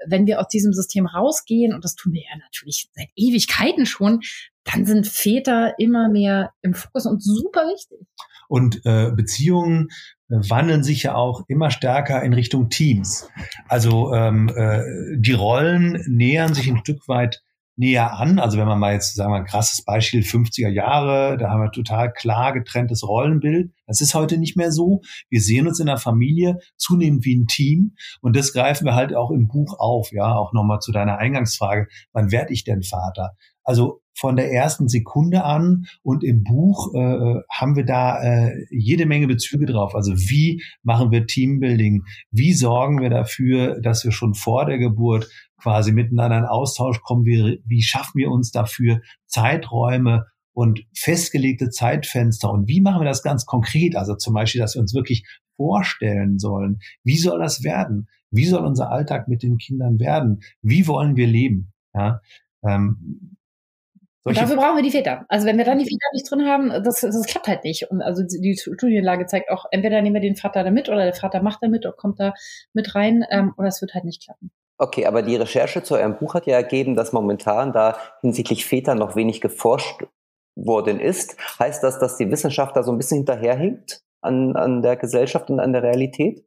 Wenn 0.06 0.26
wir 0.26 0.40
aus 0.40 0.48
diesem 0.48 0.72
System 0.72 1.06
rausgehen, 1.06 1.72
und 1.72 1.84
das 1.84 1.94
tun 1.94 2.12
wir 2.12 2.22
ja 2.22 2.36
natürlich 2.38 2.88
seit 2.94 3.08
Ewigkeiten 3.14 3.86
schon, 3.86 4.20
dann 4.64 4.86
sind 4.86 5.06
Väter 5.06 5.74
immer 5.78 6.08
mehr 6.08 6.52
im 6.62 6.74
Fokus 6.74 7.06
und 7.06 7.22
super 7.22 7.60
wichtig. 7.60 8.06
Und 8.48 8.84
äh, 8.84 9.10
Beziehungen 9.14 9.88
äh, 10.28 10.36
wandeln 10.48 10.82
sich 10.82 11.04
ja 11.04 11.14
auch 11.14 11.42
immer 11.48 11.70
stärker 11.70 12.22
in 12.22 12.32
Richtung 12.32 12.68
Teams. 12.68 13.28
Also 13.68 14.12
ähm, 14.12 14.50
äh, 14.54 14.82
die 15.16 15.32
Rollen 15.32 16.02
nähern 16.08 16.54
sich 16.54 16.68
ein 16.68 16.78
Stück 16.78 17.08
weit 17.08 17.42
näher 17.76 18.12
an. 18.18 18.38
Also 18.38 18.58
wenn 18.58 18.66
man 18.66 18.78
mal 18.78 18.92
jetzt, 18.92 19.16
sagen 19.16 19.32
wir 19.32 19.38
ein 19.38 19.46
krasses 19.46 19.84
Beispiel 19.84 20.20
50er 20.20 20.68
Jahre, 20.68 21.36
da 21.36 21.50
haben 21.50 21.62
wir 21.62 21.72
total 21.72 22.12
klar 22.12 22.52
getrenntes 22.52 23.02
Rollenbild. 23.02 23.72
Das 23.86 24.00
ist 24.00 24.14
heute 24.14 24.38
nicht 24.38 24.56
mehr 24.56 24.70
so. 24.70 25.00
Wir 25.28 25.40
sehen 25.40 25.66
uns 25.66 25.80
in 25.80 25.86
der 25.86 25.96
Familie 25.96 26.58
zunehmend 26.76 27.24
wie 27.24 27.36
ein 27.36 27.46
Team 27.46 27.96
und 28.20 28.36
das 28.36 28.52
greifen 28.52 28.84
wir 28.84 28.94
halt 28.94 29.14
auch 29.14 29.30
im 29.30 29.48
Buch 29.48 29.78
auf. 29.78 30.12
Ja, 30.12 30.36
auch 30.36 30.52
nochmal 30.52 30.80
zu 30.80 30.92
deiner 30.92 31.18
Eingangsfrage. 31.18 31.88
Wann 32.12 32.30
werde 32.30 32.52
ich 32.52 32.64
denn 32.64 32.82
Vater? 32.82 33.32
Also 33.64 34.02
von 34.14 34.36
der 34.36 34.52
ersten 34.52 34.88
Sekunde 34.88 35.44
an 35.44 35.86
und 36.02 36.24
im 36.24 36.44
Buch 36.44 36.94
äh, 36.94 37.40
haben 37.50 37.76
wir 37.76 37.84
da 37.84 38.22
äh, 38.22 38.66
jede 38.70 39.06
Menge 39.06 39.26
Bezüge 39.26 39.66
drauf. 39.66 39.94
Also 39.94 40.14
wie 40.14 40.62
machen 40.82 41.10
wir 41.10 41.26
Teambuilding? 41.26 42.04
Wie 42.30 42.52
sorgen 42.52 43.00
wir 43.00 43.10
dafür, 43.10 43.80
dass 43.80 44.04
wir 44.04 44.12
schon 44.12 44.34
vor 44.34 44.66
der 44.66 44.78
Geburt 44.78 45.28
quasi 45.60 45.92
miteinander 45.92 46.38
in 46.38 46.44
Austausch 46.44 47.00
kommen? 47.02 47.24
Wie, 47.24 47.60
wie 47.66 47.82
schaffen 47.82 48.18
wir 48.18 48.30
uns 48.30 48.50
dafür 48.50 49.00
Zeiträume 49.26 50.26
und 50.52 50.84
festgelegte 50.94 51.70
Zeitfenster? 51.70 52.50
Und 52.52 52.68
wie 52.68 52.80
machen 52.80 53.00
wir 53.00 53.08
das 53.08 53.22
ganz 53.22 53.46
konkret? 53.46 53.96
Also 53.96 54.14
zum 54.14 54.34
Beispiel, 54.34 54.60
dass 54.60 54.74
wir 54.74 54.82
uns 54.82 54.94
wirklich 54.94 55.24
vorstellen 55.56 56.38
sollen. 56.38 56.78
Wie 57.02 57.18
soll 57.18 57.38
das 57.38 57.64
werden? 57.64 58.08
Wie 58.30 58.46
soll 58.46 58.64
unser 58.64 58.90
Alltag 58.90 59.28
mit 59.28 59.42
den 59.42 59.58
Kindern 59.58 59.98
werden? 59.98 60.40
Wie 60.62 60.86
wollen 60.86 61.16
wir 61.16 61.26
leben? 61.26 61.72
Ja, 61.94 62.20
ähm, 62.64 63.36
dafür 64.24 64.56
brauchen 64.56 64.76
wir 64.76 64.82
die 64.82 64.90
Väter. 64.90 65.26
Also 65.28 65.46
wenn 65.46 65.58
wir 65.58 65.64
dann 65.64 65.78
die 65.78 65.84
Väter 65.84 66.08
nicht 66.12 66.30
drin 66.30 66.46
haben, 66.46 66.70
das, 66.82 67.00
das 67.00 67.26
klappt 67.26 67.46
halt 67.46 67.64
nicht. 67.64 67.90
Und 67.90 68.00
also 68.00 68.22
die 68.22 68.56
Studienlage 68.56 69.26
zeigt 69.26 69.50
auch, 69.50 69.66
entweder 69.70 70.00
nehmen 70.00 70.14
wir 70.14 70.22
den 70.22 70.36
Vater 70.36 70.64
da 70.64 70.70
mit 70.70 70.88
oder 70.88 71.04
der 71.04 71.14
Vater 71.14 71.42
macht 71.42 71.62
da 71.62 71.68
mit 71.68 71.84
oder 71.84 71.94
kommt 71.94 72.18
da 72.18 72.32
mit 72.72 72.94
rein 72.94 73.24
ähm, 73.30 73.52
oder 73.58 73.68
es 73.68 73.80
wird 73.82 73.94
halt 73.94 74.04
nicht 74.04 74.24
klappen. 74.24 74.50
Okay, 74.78 75.06
aber 75.06 75.22
die 75.22 75.36
Recherche 75.36 75.82
zu 75.82 75.94
eurem 75.94 76.16
Buch 76.16 76.34
hat 76.34 76.46
ja 76.46 76.56
ergeben, 76.56 76.96
dass 76.96 77.12
momentan 77.12 77.72
da 77.72 77.96
hinsichtlich 78.22 78.66
Väter 78.66 78.94
noch 78.94 79.14
wenig 79.14 79.40
geforscht 79.40 80.04
worden 80.56 81.00
ist. 81.00 81.36
Heißt 81.58 81.82
das, 81.82 81.98
dass 81.98 82.16
die 82.16 82.30
Wissenschaft 82.30 82.76
da 82.76 82.82
so 82.82 82.92
ein 82.92 82.98
bisschen 82.98 83.18
hinterherhinkt 83.18 84.02
an, 84.20 84.56
an 84.56 84.82
der 84.82 84.96
Gesellschaft 84.96 85.50
und 85.50 85.60
an 85.60 85.72
der 85.72 85.82
Realität? 85.82 86.44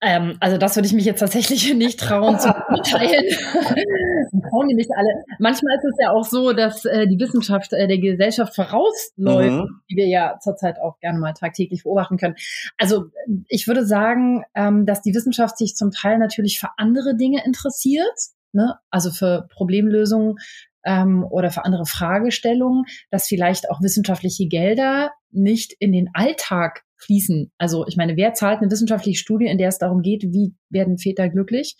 Ähm, 0.00 0.36
also 0.38 0.58
das 0.58 0.76
würde 0.76 0.86
ich 0.86 0.92
mich 0.92 1.04
jetzt 1.04 1.18
tatsächlich 1.18 1.74
nicht 1.74 1.98
trauen 1.98 2.38
zu 2.38 2.48
teilen. 2.84 3.24
trauen 4.50 4.68
die 4.68 4.74
nicht 4.74 4.90
alle. 4.96 5.24
Manchmal 5.38 5.76
ist 5.76 5.84
es 5.84 5.96
ja 6.00 6.12
auch 6.12 6.24
so, 6.24 6.52
dass 6.52 6.84
äh, 6.84 7.06
die 7.06 7.18
Wissenschaft 7.18 7.72
äh, 7.72 7.88
der 7.88 7.98
Gesellschaft 7.98 8.54
vorausläuft, 8.54 9.68
mhm. 9.68 9.80
die 9.90 9.96
wir 9.96 10.06
ja 10.06 10.38
zurzeit 10.40 10.80
auch 10.80 10.98
gerne 11.00 11.18
mal 11.18 11.32
tagtäglich 11.32 11.82
beobachten 11.82 12.16
können. 12.16 12.36
Also 12.76 13.06
ich 13.48 13.66
würde 13.66 13.84
sagen, 13.84 14.44
ähm, 14.54 14.86
dass 14.86 15.02
die 15.02 15.14
Wissenschaft 15.14 15.58
sich 15.58 15.74
zum 15.74 15.90
Teil 15.90 16.18
natürlich 16.18 16.60
für 16.60 16.68
andere 16.76 17.16
Dinge 17.16 17.44
interessiert, 17.44 18.18
ne? 18.52 18.76
also 18.90 19.10
für 19.10 19.48
Problemlösungen 19.52 20.36
ähm, 20.84 21.24
oder 21.24 21.50
für 21.50 21.64
andere 21.64 21.86
Fragestellungen, 21.86 22.84
dass 23.10 23.26
vielleicht 23.26 23.68
auch 23.70 23.82
wissenschaftliche 23.82 24.46
Gelder 24.46 25.10
nicht 25.30 25.74
in 25.78 25.92
den 25.92 26.08
Alltag 26.14 26.84
fließen. 26.98 27.50
Also 27.58 27.86
ich 27.86 27.96
meine, 27.96 28.16
wer 28.16 28.34
zahlt 28.34 28.60
eine 28.60 28.70
wissenschaftliche 28.70 29.18
Studie, 29.18 29.46
in 29.46 29.58
der 29.58 29.68
es 29.68 29.78
darum 29.78 30.02
geht, 30.02 30.22
wie 30.24 30.54
werden 30.70 30.98
Väter 30.98 31.28
glücklich? 31.28 31.76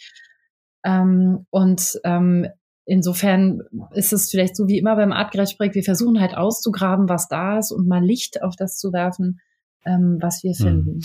Ähm, 0.85 1.47
und 1.51 2.01
ähm, 2.05 2.47
insofern 2.85 3.63
ist 3.93 4.13
es 4.13 4.31
vielleicht 4.31 4.57
so 4.57 4.69
wie 4.69 4.79
immer 4.79 4.97
beim 4.97 5.13
Artgerecht-Projekt, 5.13 5.75
wir 5.75 5.83
versuchen 5.83 6.21
halt 6.21 6.37
auszugraben, 6.37 7.09
was 7.09 7.29
da 7.29 7.59
ist 7.59 7.73
und 7.73 7.87
mal 7.87 8.05
Licht 8.05 8.43
auf 8.43 8.57
das 8.57 8.79
zu 8.79 8.93
werfen, 8.93 9.41
ähm, 9.85 10.19
was 10.21 10.43
wir 10.43 10.53
hm. 10.53 10.67
finden. 10.67 11.01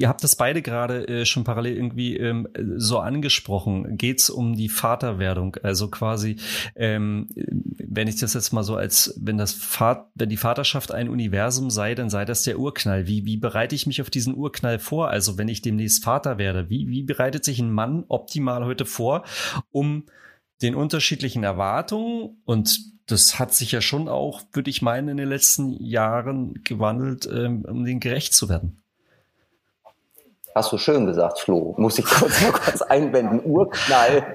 Ihr 0.00 0.08
habt 0.08 0.24
das 0.24 0.34
beide 0.34 0.62
gerade 0.62 1.06
äh, 1.08 1.26
schon 1.26 1.44
parallel 1.44 1.76
irgendwie 1.76 2.16
ähm, 2.16 2.48
so 2.78 3.00
angesprochen. 3.00 3.98
Geht's 3.98 4.30
um 4.30 4.56
die 4.56 4.70
Vaterwerdung? 4.70 5.56
Also 5.62 5.90
quasi, 5.90 6.36
ähm, 6.74 7.28
wenn 7.36 8.08
ich 8.08 8.16
das 8.16 8.32
jetzt 8.32 8.50
mal 8.54 8.62
so 8.62 8.76
als, 8.76 9.14
wenn 9.20 9.36
das 9.36 9.52
Vat 9.52 10.06
wenn 10.14 10.30
die 10.30 10.38
Vaterschaft 10.38 10.90
ein 10.90 11.10
Universum 11.10 11.68
sei, 11.68 11.94
dann 11.94 12.08
sei 12.08 12.24
das 12.24 12.44
der 12.44 12.58
Urknall. 12.58 13.08
Wie, 13.08 13.26
wie 13.26 13.36
bereite 13.36 13.74
ich 13.74 13.86
mich 13.86 14.00
auf 14.00 14.08
diesen 14.08 14.34
Urknall 14.34 14.78
vor? 14.78 15.10
Also 15.10 15.36
wenn 15.36 15.48
ich 15.48 15.60
demnächst 15.60 16.02
Vater 16.02 16.38
werde, 16.38 16.70
wie, 16.70 16.88
wie 16.88 17.02
bereitet 17.02 17.44
sich 17.44 17.58
ein 17.58 17.70
Mann 17.70 18.04
optimal 18.08 18.64
heute 18.64 18.86
vor, 18.86 19.24
um 19.70 20.06
den 20.62 20.76
unterschiedlichen 20.76 21.44
Erwartungen 21.44 22.40
und 22.46 22.74
das 23.06 23.38
hat 23.38 23.52
sich 23.52 23.72
ja 23.72 23.82
schon 23.82 24.08
auch, 24.08 24.40
würde 24.54 24.70
ich 24.70 24.80
meinen, 24.80 25.08
in 25.08 25.16
den 25.18 25.28
letzten 25.28 25.72
Jahren 25.72 26.62
gewandelt, 26.64 27.28
ähm, 27.30 27.66
um 27.68 27.84
den 27.84 28.00
gerecht 28.00 28.32
zu 28.32 28.48
werden. 28.48 28.79
Hast 30.54 30.72
du 30.72 30.78
schön 30.78 31.06
gesagt, 31.06 31.38
Flo. 31.38 31.74
Muss 31.78 31.98
ich 31.98 32.04
kurz 32.04 32.42
mal 32.42 32.52
kurz 32.52 32.82
einwenden. 32.82 33.40
Urknall. 33.44 34.34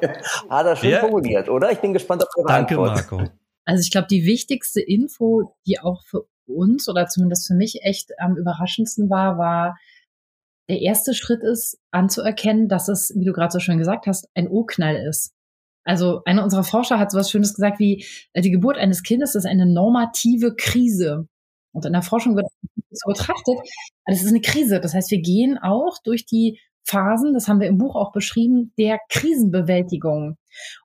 Hat 0.49 0.65
er 0.65 0.75
schön 0.75 0.91
ja. 0.91 0.99
formuliert, 0.99 1.49
oder? 1.49 1.71
Ich 1.71 1.79
bin 1.79 1.93
gespannt 1.93 2.23
auf 2.23 2.29
eure 2.37 2.47
Danke, 2.47 2.75
Antwort. 2.75 2.95
Marco. 3.11 3.31
Also 3.65 3.81
ich 3.81 3.91
glaube, 3.91 4.07
die 4.09 4.25
wichtigste 4.25 4.81
Info, 4.81 5.55
die 5.65 5.79
auch 5.79 6.03
für 6.05 6.27
uns 6.47 6.87
oder 6.87 7.07
zumindest 7.07 7.47
für 7.47 7.55
mich 7.55 7.81
echt 7.83 8.11
am 8.19 8.37
überraschendsten 8.37 9.09
war, 9.09 9.37
war, 9.37 9.77
der 10.69 10.81
erste 10.81 11.13
Schritt 11.13 11.43
ist, 11.43 11.79
anzuerkennen, 11.91 12.67
dass 12.67 12.87
es, 12.87 13.13
wie 13.15 13.25
du 13.25 13.33
gerade 13.33 13.51
so 13.51 13.59
schön 13.59 13.77
gesagt 13.77 14.07
hast, 14.07 14.27
ein 14.33 14.49
Urknall 14.49 14.95
ist. 14.95 15.33
Also 15.83 16.23
einer 16.25 16.43
unserer 16.43 16.63
Forscher 16.63 16.97
hat 16.97 17.11
so 17.11 17.19
was 17.19 17.29
Schönes 17.29 17.53
gesagt 17.53 17.79
wie, 17.79 18.05
äh, 18.33 18.41
die 18.41 18.49
Geburt 18.49 18.77
eines 18.77 19.03
Kindes 19.03 19.35
ist 19.35 19.45
eine 19.45 19.67
normative 19.67 20.55
Krise. 20.55 21.27
Und 21.75 21.85
in 21.85 21.93
der 21.93 22.01
Forschung 22.01 22.35
wird 22.35 22.47
so 22.89 23.07
betrachtet, 23.07 23.55
es 24.05 24.23
ist 24.23 24.29
eine 24.29 24.41
Krise. 24.41 24.79
Das 24.79 24.93
heißt, 24.93 25.11
wir 25.11 25.21
gehen 25.21 25.57
auch 25.57 25.97
durch 26.03 26.25
die 26.25 26.59
Phasen, 26.87 27.33
das 27.33 27.47
haben 27.47 27.59
wir 27.59 27.67
im 27.67 27.79
Buch 27.79 27.95
auch 27.95 28.11
beschrieben, 28.11 28.71
der 28.77 28.99
Krisenbewältigung. 29.09 30.37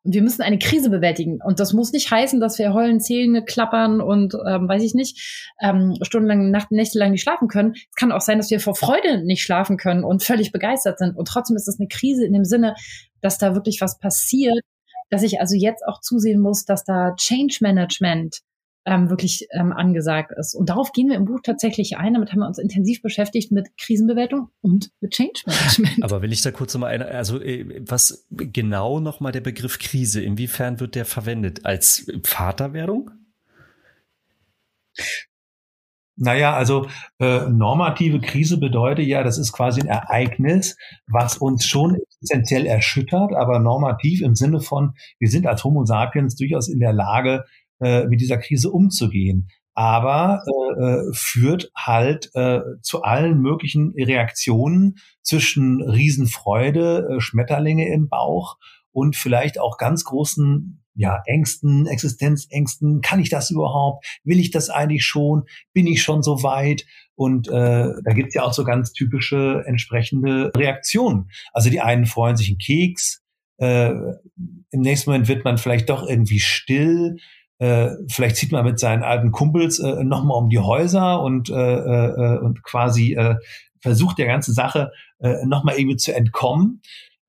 Und 0.02 0.14
wir 0.14 0.22
müssen 0.22 0.42
eine 0.42 0.58
Krise 0.58 0.90
bewältigen. 0.90 1.38
Und 1.44 1.60
das 1.60 1.72
muss 1.72 1.92
nicht 1.92 2.10
heißen, 2.10 2.40
dass 2.40 2.58
wir 2.58 2.72
heulen, 2.72 3.00
Zähne 3.00 3.44
klappern 3.44 4.00
und 4.00 4.34
ähm, 4.34 4.66
weiß 4.66 4.82
ich 4.82 4.94
nicht, 4.94 5.52
ähm, 5.60 5.94
stundenlang, 6.02 6.50
Nacht, 6.50 6.72
nächtelang 6.72 7.12
nicht 7.12 7.22
schlafen 7.22 7.48
können. 7.48 7.74
Es 7.74 7.94
kann 7.96 8.12
auch 8.12 8.22
sein, 8.22 8.38
dass 8.38 8.50
wir 8.50 8.60
vor 8.60 8.74
Freude 8.74 9.22
nicht 9.24 9.42
schlafen 9.42 9.76
können 9.76 10.02
und 10.02 10.24
völlig 10.24 10.52
begeistert 10.52 10.98
sind. 10.98 11.16
Und 11.16 11.28
trotzdem 11.28 11.56
ist 11.56 11.68
es 11.68 11.78
eine 11.78 11.88
Krise 11.88 12.24
in 12.24 12.32
dem 12.32 12.44
Sinne, 12.44 12.74
dass 13.20 13.38
da 13.38 13.54
wirklich 13.54 13.80
was 13.80 13.98
passiert, 13.98 14.58
dass 15.10 15.22
ich 15.22 15.38
also 15.40 15.54
jetzt 15.54 15.86
auch 15.86 16.00
zusehen 16.00 16.40
muss, 16.40 16.64
dass 16.64 16.84
da 16.84 17.14
Change 17.16 17.58
Management 17.60 18.40
ähm, 18.84 19.10
wirklich 19.10 19.46
ähm, 19.52 19.72
angesagt 19.72 20.32
ist. 20.36 20.54
Und 20.54 20.70
darauf 20.70 20.92
gehen 20.92 21.08
wir 21.08 21.16
im 21.16 21.26
Buch 21.26 21.40
tatsächlich 21.42 21.96
ein. 21.96 22.14
Damit 22.14 22.32
haben 22.32 22.38
wir 22.38 22.46
uns 22.46 22.58
intensiv 22.58 23.02
beschäftigt 23.02 23.52
mit 23.52 23.68
Krisenbewältigung 23.78 24.48
und 24.62 24.90
mit 25.00 25.12
Change 25.12 25.42
Management. 25.46 26.02
Aber 26.02 26.22
will 26.22 26.32
ich 26.32 26.42
da 26.42 26.50
kurz 26.50 26.74
nochmal 26.74 26.92
eine, 26.92 27.06
also 27.06 27.40
äh, 27.40 27.82
was 27.86 28.26
genau 28.30 29.00
nochmal 29.00 29.32
der 29.32 29.42
Begriff 29.42 29.78
Krise, 29.78 30.22
inwiefern 30.22 30.80
wird 30.80 30.94
der 30.94 31.04
verwendet? 31.04 31.64
Als 31.64 32.10
Vaterwerdung? 32.24 33.10
Naja, 36.22 36.52
also 36.54 36.86
äh, 37.18 37.48
normative 37.48 38.20
Krise 38.20 38.58
bedeutet 38.58 39.06
ja, 39.06 39.22
das 39.22 39.38
ist 39.38 39.52
quasi 39.52 39.80
ein 39.80 39.86
Ereignis, 39.86 40.76
was 41.06 41.38
uns 41.38 41.64
schon 41.64 41.96
essentiell 42.22 42.66
erschüttert, 42.66 43.32
aber 43.34 43.58
normativ 43.58 44.20
im 44.20 44.34
Sinne 44.34 44.60
von, 44.60 44.92
wir 45.18 45.30
sind 45.30 45.46
als 45.46 45.64
Homo 45.64 45.86
sapiens 45.86 46.36
durchaus 46.36 46.68
in 46.68 46.78
der 46.78 46.92
Lage, 46.92 47.44
äh, 47.80 48.06
mit 48.06 48.20
dieser 48.20 48.38
Krise 48.38 48.70
umzugehen. 48.70 49.48
Aber 49.74 50.42
äh, 50.46 50.82
äh, 50.82 51.12
führt 51.12 51.70
halt 51.76 52.30
äh, 52.34 52.60
zu 52.82 53.02
allen 53.02 53.40
möglichen 53.40 53.94
Reaktionen 53.96 54.96
zwischen 55.22 55.82
Riesenfreude, 55.82 57.08
äh, 57.16 57.20
Schmetterlinge 57.20 57.88
im 57.92 58.08
Bauch 58.08 58.58
und 58.92 59.16
vielleicht 59.16 59.60
auch 59.60 59.78
ganz 59.78 60.04
großen 60.04 60.82
ja, 60.94 61.22
Ängsten, 61.24 61.86
Existenzängsten. 61.86 63.00
Kann 63.00 63.20
ich 63.20 63.30
das 63.30 63.50
überhaupt? 63.50 64.04
Will 64.24 64.38
ich 64.38 64.50
das 64.50 64.68
eigentlich 64.68 65.04
schon? 65.04 65.44
Bin 65.72 65.86
ich 65.86 66.02
schon 66.02 66.22
so 66.22 66.42
weit? 66.42 66.84
Und 67.14 67.48
äh, 67.48 67.52
da 67.52 68.12
gibt's 68.12 68.34
ja 68.34 68.42
auch 68.42 68.52
so 68.52 68.64
ganz 68.64 68.92
typische 68.92 69.62
entsprechende 69.66 70.50
Reaktionen. 70.54 71.30
Also 71.52 71.70
die 71.70 71.80
einen 71.80 72.06
freuen 72.06 72.36
sich 72.36 72.48
einen 72.48 72.58
Keks, 72.58 73.22
äh, 73.60 73.90
im 74.70 74.80
nächsten 74.80 75.10
Moment 75.10 75.28
wird 75.28 75.44
man 75.44 75.58
vielleicht 75.58 75.90
doch 75.90 76.08
irgendwie 76.08 76.40
still, 76.40 77.16
äh, 77.60 77.90
vielleicht 78.08 78.36
zieht 78.36 78.52
man 78.52 78.64
mit 78.64 78.80
seinen 78.80 79.02
alten 79.02 79.32
Kumpels 79.32 79.78
äh, 79.78 80.02
nochmal 80.02 80.38
um 80.38 80.48
die 80.48 80.58
Häuser 80.58 81.22
und, 81.22 81.50
äh, 81.50 81.54
äh, 81.54 82.38
und 82.38 82.62
quasi 82.62 83.12
äh, 83.12 83.36
versucht 83.80 84.18
der 84.18 84.26
ganzen 84.26 84.54
Sache 84.54 84.92
äh, 85.18 85.44
nochmal 85.44 85.76
irgendwie 85.78 85.98
zu 85.98 86.14
entkommen. 86.14 86.80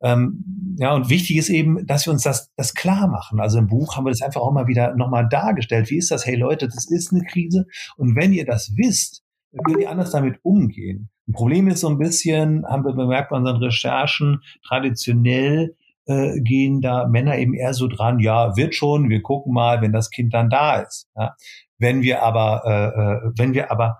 Ähm, 0.01 0.75
ja, 0.79 0.93
und 0.93 1.09
wichtig 1.09 1.35
ist 1.35 1.49
eben, 1.49 1.85
dass 1.85 2.07
wir 2.07 2.13
uns 2.13 2.23
das, 2.23 2.49
das 2.55 2.73
klar 2.73 3.07
machen. 3.07 3.41
Also 3.41 3.59
im 3.59 3.67
Buch 3.67 3.97
haben 3.97 4.05
wir 4.05 4.11
das 4.11 4.21
einfach 4.21 4.41
auch 4.41 4.53
mal 4.53 4.67
wieder 4.67 4.95
nochmal 4.95 5.27
dargestellt. 5.27 5.89
Wie 5.89 5.97
ist 5.97 6.11
das? 6.11 6.25
Hey 6.25 6.37
Leute, 6.37 6.67
das 6.67 6.89
ist 6.89 7.11
eine 7.11 7.23
Krise. 7.25 7.67
Und 7.97 8.15
wenn 8.15 8.31
ihr 8.31 8.45
das 8.45 8.71
wisst, 8.77 9.23
dann 9.51 9.65
könnt 9.65 9.81
ihr 9.81 9.91
anders 9.91 10.11
damit 10.11 10.39
umgehen. 10.43 11.09
Ein 11.27 11.33
Problem 11.33 11.67
ist 11.67 11.81
so 11.81 11.89
ein 11.89 11.97
bisschen, 11.97 12.65
haben 12.65 12.85
wir 12.85 12.93
bemerkt 12.93 13.31
bei 13.31 13.37
unseren 13.37 13.57
Recherchen, 13.57 14.41
traditionell 14.65 15.75
äh, 16.05 16.39
gehen 16.41 16.81
da 16.81 17.07
Männer 17.07 17.37
eben 17.37 17.53
eher 17.53 17.73
so 17.73 17.87
dran, 17.87 18.19
ja, 18.19 18.55
wird 18.55 18.75
schon, 18.75 19.09
wir 19.09 19.21
gucken 19.21 19.53
mal, 19.53 19.81
wenn 19.81 19.93
das 19.93 20.09
Kind 20.09 20.33
dann 20.33 20.49
da 20.49 20.81
ist. 20.81 21.07
Ja. 21.15 21.35
Wenn 21.77 22.01
wir 22.01 22.23
aber, 22.23 22.63
äh, 22.65 23.27
äh, 23.27 23.31
wenn 23.37 23.53
wir 23.53 23.71
aber 23.71 23.99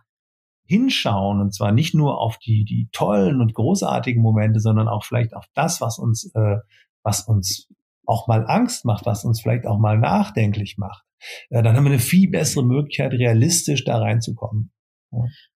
hinschauen, 0.66 1.42
und 1.42 1.54
zwar 1.54 1.72
nicht 1.72 1.94
nur 1.94 2.20
auf 2.20 2.38
die, 2.38 2.64
die 2.64 2.88
tollen 2.92 3.42
und 3.42 3.54
großartigen 3.54 4.22
Momente, 4.22 4.60
sondern 4.60 4.88
auch 4.88 5.04
vielleicht 5.04 5.36
auf 5.36 5.46
das, 5.54 5.82
was 5.82 6.00
uns, 6.00 6.32
äh, 6.34 6.58
was 7.04 7.22
uns 7.28 7.68
auch 8.06 8.28
mal 8.28 8.46
Angst 8.48 8.86
macht, 8.86 9.06
was 9.06 9.26
uns 9.26 9.42
vielleicht 9.42 9.66
auch 9.66 9.80
mal 9.80 9.98
nachdenklich 9.98 10.78
macht, 10.78 11.04
äh, 11.50 11.62
dann 11.62 11.76
haben 11.76 11.84
wir 11.84 11.92
eine 11.92 12.00
viel 12.00 12.30
bessere 12.30 12.64
Möglichkeit, 12.64 13.14
realistisch 13.14 13.84
da 13.84 13.98
reinzukommen. 13.98 14.72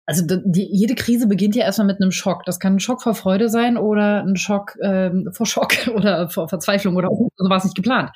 Also 0.06 0.24
die, 0.28 0.68
jede 0.72 0.96
Krise 0.96 1.28
beginnt 1.28 1.56
ja 1.56 1.64
erstmal 1.64 1.88
mit 1.88 2.02
einem 2.02 2.12
Schock. 2.12 2.44
Das 2.46 2.60
kann 2.60 2.76
ein 2.76 2.80
Schock 2.80 3.02
vor 3.02 3.16
Freude 3.16 3.50
sein 3.50 3.78
oder 3.78 4.24
ein 4.24 4.36
Schock 4.36 4.76
ähm, 4.82 5.30
vor 5.34 5.46
Schock 5.46 5.88
oder 5.96 6.30
vor 6.30 6.48
Verzweiflung 6.50 6.96
oder 6.96 7.10
sowas 7.38 7.64
nicht 7.64 7.76
geplant. 7.76 8.12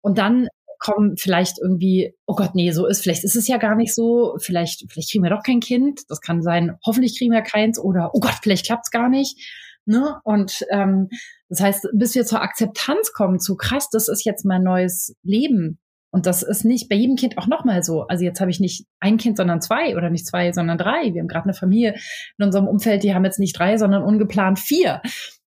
Und 0.00 0.18
dann 0.18 0.48
kommen 0.78 1.16
vielleicht 1.16 1.58
irgendwie, 1.58 2.14
oh 2.26 2.34
Gott, 2.34 2.54
nee, 2.54 2.70
so 2.72 2.86
ist, 2.86 3.02
vielleicht 3.02 3.24
ist 3.24 3.36
es 3.36 3.48
ja 3.48 3.56
gar 3.56 3.74
nicht 3.74 3.94
so, 3.94 4.36
vielleicht, 4.38 4.84
vielleicht 4.90 5.12
kriegen 5.12 5.24
wir 5.24 5.30
doch 5.30 5.42
kein 5.42 5.60
Kind, 5.60 6.02
das 6.08 6.20
kann 6.20 6.42
sein, 6.42 6.76
hoffentlich 6.84 7.16
kriegen 7.16 7.32
wir 7.32 7.40
keins 7.40 7.78
oder 7.78 8.10
oh 8.12 8.20
Gott, 8.20 8.34
vielleicht 8.42 8.66
klappt's 8.66 8.90
gar 8.90 9.08
nicht. 9.08 9.40
Ne? 9.86 10.20
Und 10.24 10.64
ähm, 10.70 11.08
das 11.48 11.60
heißt, 11.60 11.88
bis 11.94 12.14
wir 12.14 12.26
zur 12.26 12.42
Akzeptanz 12.42 13.12
kommen, 13.12 13.38
zu 13.38 13.56
krass, 13.56 13.88
das 13.90 14.08
ist 14.08 14.24
jetzt 14.24 14.44
mein 14.44 14.62
neues 14.62 15.14
Leben. 15.22 15.78
Und 16.14 16.26
das 16.26 16.44
ist 16.44 16.64
nicht 16.64 16.88
bei 16.88 16.94
jedem 16.94 17.16
Kind 17.16 17.38
auch 17.38 17.48
nochmal 17.48 17.82
so. 17.82 18.02
Also 18.02 18.24
jetzt 18.24 18.40
habe 18.40 18.48
ich 18.48 18.60
nicht 18.60 18.86
ein 19.00 19.16
Kind, 19.16 19.36
sondern 19.36 19.60
zwei 19.60 19.96
oder 19.96 20.10
nicht 20.10 20.24
zwei, 20.24 20.52
sondern 20.52 20.78
drei. 20.78 21.12
Wir 21.12 21.20
haben 21.20 21.26
gerade 21.26 21.46
eine 21.46 21.54
Familie 21.54 21.96
in 22.38 22.44
unserem 22.44 22.68
Umfeld, 22.68 23.02
die 23.02 23.16
haben 23.16 23.24
jetzt 23.24 23.40
nicht 23.40 23.58
drei, 23.58 23.78
sondern 23.78 24.04
ungeplant 24.04 24.60
vier. 24.60 25.02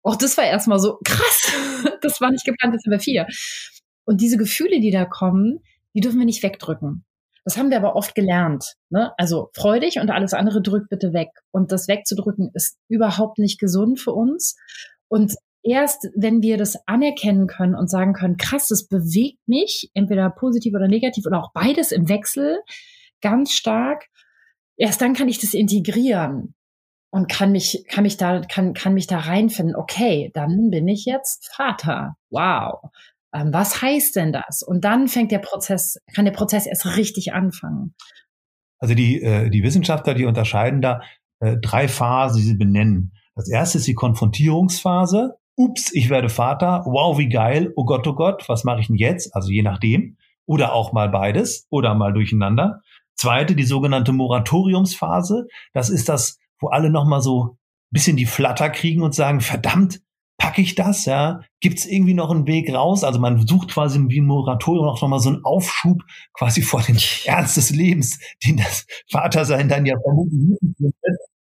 Auch 0.03 0.15
das 0.15 0.37
war 0.37 0.43
erstmal 0.43 0.77
so 0.77 0.99
krass. 1.03 1.51
Das 2.01 2.21
war 2.21 2.29
nicht 2.29 2.45
geplant, 2.45 2.75
das 2.75 2.83
haben 2.85 2.91
wir 2.91 2.99
vier. 2.99 3.25
Und 4.05 4.21
diese 4.21 4.37
Gefühle, 4.37 4.79
die 4.79 4.91
da 4.91 5.05
kommen, 5.05 5.61
die 5.95 5.99
dürfen 5.99 6.19
wir 6.19 6.25
nicht 6.27 6.43
wegdrücken. 6.43 7.05
Das 7.43 7.57
haben 7.57 7.71
wir 7.71 7.77
aber 7.77 7.95
oft 7.95 8.13
gelernt. 8.13 8.75
Ne? 8.91 9.13
Also 9.17 9.49
freudig 9.53 9.97
und 9.99 10.11
alles 10.11 10.35
andere 10.35 10.61
drückt 10.61 10.89
bitte 10.89 11.11
weg. 11.11 11.29
Und 11.49 11.71
das 11.71 11.87
wegzudrücken 11.87 12.51
ist 12.53 12.77
überhaupt 12.87 13.39
nicht 13.39 13.59
gesund 13.59 13.99
für 13.99 14.11
uns. 14.11 14.57
Und 15.07 15.35
erst, 15.63 16.09
wenn 16.15 16.41
wir 16.41 16.57
das 16.57 16.77
anerkennen 16.87 17.47
können 17.47 17.75
und 17.75 17.89
sagen 17.89 18.13
können, 18.13 18.37
krass, 18.37 18.67
das 18.67 18.87
bewegt 18.87 19.39
mich, 19.47 19.89
entweder 19.93 20.29
positiv 20.29 20.73
oder 20.73 20.87
negativ 20.87 21.25
oder 21.25 21.41
auch 21.41 21.51
beides 21.53 21.91
im 21.91 22.09
Wechsel, 22.09 22.59
ganz 23.21 23.51
stark, 23.51 24.07
erst 24.77 25.01
dann 25.01 25.13
kann 25.13 25.29
ich 25.29 25.39
das 25.39 25.53
integrieren 25.53 26.55
und 27.11 27.29
kann 27.29 27.51
mich, 27.51 27.85
kann 27.89 28.03
mich 28.03 28.17
da, 28.17 28.41
kann, 28.41 28.73
kann 28.73 28.93
mich 28.93 29.07
da 29.07 29.19
reinfinden. 29.19 29.75
Okay, 29.75 30.31
dann 30.33 30.69
bin 30.69 30.87
ich 30.87 31.05
jetzt 31.05 31.51
Vater. 31.53 32.15
Wow. 32.29 32.89
Ähm, 33.33 33.53
was 33.53 33.81
heißt 33.81 34.15
denn 34.15 34.33
das? 34.33 34.63
Und 34.63 34.83
dann 34.83 35.07
fängt 35.07 35.31
der 35.31 35.39
Prozess, 35.39 35.97
kann 36.13 36.25
der 36.25 36.31
Prozess 36.31 36.65
erst 36.65 36.97
richtig 36.97 37.33
anfangen. 37.33 37.95
Also 38.79 38.95
die, 38.95 39.21
äh, 39.21 39.49
die 39.49 39.63
Wissenschaftler, 39.63 40.15
die 40.15 40.25
unterscheiden 40.25 40.81
da 40.81 41.01
äh, 41.39 41.57
drei 41.61 41.87
Phasen, 41.87 42.37
die 42.37 42.47
sie 42.47 42.57
benennen. 42.57 43.13
Das 43.35 43.49
erste 43.49 43.77
ist 43.77 43.87
die 43.87 43.93
Konfrontierungsphase. 43.93 45.37
Ups, 45.55 45.91
ich 45.93 46.09
werde 46.09 46.29
Vater. 46.29 46.83
Wow, 46.85 47.17
wie 47.17 47.29
geil. 47.29 47.73
Oh 47.75 47.85
Gott, 47.85 48.07
oh 48.07 48.13
Gott, 48.13 48.47
was 48.47 48.63
mache 48.63 48.81
ich 48.81 48.87
denn 48.87 48.95
jetzt? 48.95 49.35
Also 49.35 49.51
je 49.51 49.63
nachdem. 49.63 50.17
Oder 50.45 50.73
auch 50.73 50.91
mal 50.91 51.09
beides 51.09 51.67
oder 51.69 51.93
mal 51.93 52.13
durcheinander. 52.13 52.81
Zweite, 53.15 53.55
die 53.55 53.63
sogenannte 53.63 54.11
Moratoriumsphase. 54.11 55.47
Das 55.73 55.89
ist 55.89 56.09
das, 56.09 56.39
wo 56.59 56.69
alle 56.69 56.89
nochmal 56.89 57.21
so 57.21 57.57
bisschen 57.91 58.17
die 58.17 58.25
Flatter 58.25 58.69
kriegen 58.69 59.03
und 59.03 59.13
sagen, 59.13 59.41
verdammt, 59.41 60.01
packe 60.37 60.61
ich 60.61 60.73
das, 60.73 61.05
ja? 61.05 61.41
Gibt 61.59 61.77
es 61.77 61.85
irgendwie 61.85 62.15
noch 62.15 62.31
einen 62.31 62.47
Weg 62.47 62.73
raus? 62.73 63.03
Also 63.03 63.19
man 63.19 63.45
sucht 63.45 63.69
quasi 63.71 63.99
wie 64.07 64.19
ein 64.19 64.25
Moratorium 64.25 64.87
auch 64.87 64.99
nochmal 65.01 65.19
so 65.19 65.29
einen 65.29 65.45
Aufschub 65.45 66.01
quasi 66.33 66.63
vor 66.63 66.81
dem 66.81 66.97
Ernst 67.25 67.57
des 67.57 67.69
Lebens, 67.69 68.19
den 68.43 68.57
das 68.57 68.87
Vatersein 69.11 69.69
dann 69.69 69.85
ja 69.85 69.95
vermutlich 70.01 70.57
Und 70.61 70.93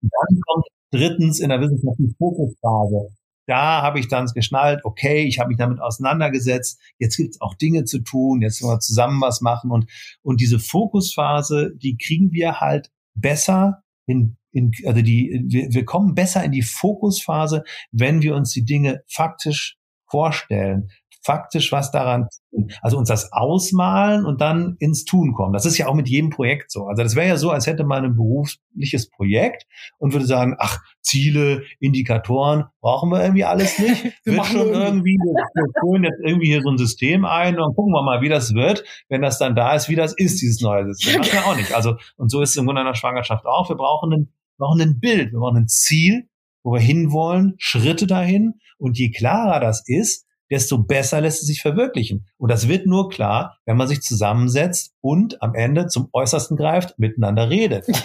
dann 0.03 0.41
kommt 0.47 0.67
drittens 0.91 1.41
in 1.41 1.49
der 1.49 1.61
Wissenschaft 1.61 1.99
die 1.99 2.15
Fokusphase. 2.19 3.09
Da 3.47 3.83
habe 3.83 3.99
ich 3.99 4.09
dann 4.09 4.27
geschnallt, 4.27 4.85
okay, 4.85 5.25
ich 5.25 5.39
habe 5.39 5.49
mich 5.49 5.59
damit 5.59 5.81
auseinandergesetzt, 5.81 6.81
jetzt 6.99 7.17
gibt 7.17 7.31
es 7.31 7.41
auch 7.41 7.55
Dinge 7.55 7.85
zu 7.85 8.01
tun, 8.01 8.43
jetzt 8.43 8.63
wollen 8.63 8.77
wir 8.77 8.81
zusammen 8.81 9.21
was 9.21 9.41
machen. 9.41 9.71
Und, 9.71 9.91
und 10.23 10.41
diese 10.41 10.59
Fokusphase, 10.59 11.73
die 11.77 11.97
kriegen 11.97 12.33
wir 12.33 12.61
halt 12.61 12.91
besser 13.15 13.83
in 14.07 14.37
in, 14.53 14.73
also 14.85 15.01
die, 15.01 15.45
wir, 15.47 15.73
wir 15.73 15.85
kommen 15.85 16.15
besser 16.15 16.43
in 16.43 16.53
die 16.53 16.63
Fokusphase, 16.63 17.63
wenn 17.93 18.23
wir 18.23 18.35
uns 18.35 18.53
die 18.53 18.65
Dinge 18.65 19.03
faktisch 19.07 19.79
vorstellen, 20.07 20.91
faktisch 21.23 21.71
was 21.73 21.91
daran 21.91 22.29
tun. 22.51 22.71
Also 22.83 22.99
uns 22.99 23.09
das 23.09 23.33
ausmalen 23.33 24.25
und 24.25 24.41
dann 24.41 24.77
ins 24.79 25.05
Tun 25.05 25.35
kommen. 25.35 25.53
Das 25.53 25.67
ist 25.67 25.79
ja 25.79 25.87
auch 25.87 25.95
mit 25.95 26.09
jedem 26.09 26.31
Projekt 26.31 26.71
so. 26.71 26.87
Also 26.87 27.03
das 27.03 27.15
wäre 27.15 27.29
ja 27.29 27.37
so, 27.37 27.51
als 27.51 27.67
hätte 27.67 27.85
man 27.85 28.05
ein 28.05 28.17
berufliches 28.17 29.11
Projekt 29.11 29.67
und 29.99 30.13
würde 30.13 30.27
sagen, 30.27 30.57
ach, 30.59 30.81
Ziele, 31.03 31.63
Indikatoren, 31.79 32.65
brauchen 32.81 33.11
wir 33.11 33.23
irgendwie 33.23 33.45
alles 33.45 33.79
nicht. 33.79 34.05
wir 34.25 34.35
wird 34.35 34.47
schon 34.47 34.69
irgendwie, 34.69 35.17
wir 35.17 35.83
holen 35.83 36.05
jetzt 36.05 36.21
irgendwie 36.25 36.47
hier 36.47 36.63
so 36.63 36.71
ein 36.71 36.79
System 36.79 37.25
ein 37.25 37.59
und 37.59 37.75
gucken 37.75 37.93
wir 37.93 38.03
mal, 38.03 38.23
wie 38.23 38.29
das 38.29 38.55
wird, 38.55 38.85
wenn 39.09 39.23
das 39.23 39.39
dann 39.39 39.55
da 39.55 39.75
ist, 39.75 39.89
wie 39.89 39.97
das 39.97 40.15
ist, 40.15 40.41
dieses 40.41 40.61
neue 40.61 40.87
System. 40.87 41.21
Das 41.21 41.33
ja 41.33 41.43
auch 41.43 41.57
nicht. 41.57 41.75
Also, 41.75 41.97
und 42.17 42.31
so 42.31 42.41
ist 42.41 42.51
es 42.51 42.57
im 42.57 42.67
Grunde 42.67 42.81
einer 42.81 42.95
Schwangerschaft 42.95 43.45
auch. 43.47 43.69
Wir 43.69 43.77
brauchen 43.77 44.13
ein, 44.13 44.29
wir 44.57 44.67
brauchen 44.67 44.81
ein 44.81 45.01
Bild, 45.01 45.33
wir 45.33 45.39
brauchen 45.39 45.59
ein 45.59 45.69
Ziel, 45.69 46.29
wo 46.63 46.73
wir 46.73 46.81
hinwollen, 46.81 47.55
Schritte 47.59 48.07
dahin. 48.07 48.55
Und 48.79 48.99
je 48.99 49.11
klarer 49.11 49.61
das 49.61 49.83
ist, 49.87 50.27
desto 50.51 50.79
besser 50.79 51.21
lässt 51.21 51.43
es 51.43 51.47
sich 51.47 51.63
verwirklichen. 51.63 52.27
Und 52.37 52.51
das 52.51 52.69
wird 52.69 52.87
nur 52.87 53.09
klar, 53.09 53.59
wenn 53.67 53.77
man 53.77 53.89
sich 53.89 54.01
zusammensetzt 54.01 54.93
und 55.01 55.41
am 55.43 55.55
Ende 55.55 55.87
zum 55.87 56.09
Äußersten 56.13 56.57
greift, 56.57 56.99
miteinander 56.99 57.51
redet. 57.51 57.87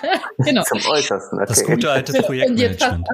Ja, 0.00 0.20
genau. 0.44 0.62
Zum 0.62 0.78
Äußersten. 0.92 1.40
Okay. 1.40 1.48
Das 1.48 1.64
gute 1.64 1.90
alte 1.90 2.12
Projektmanagement. 2.22 3.08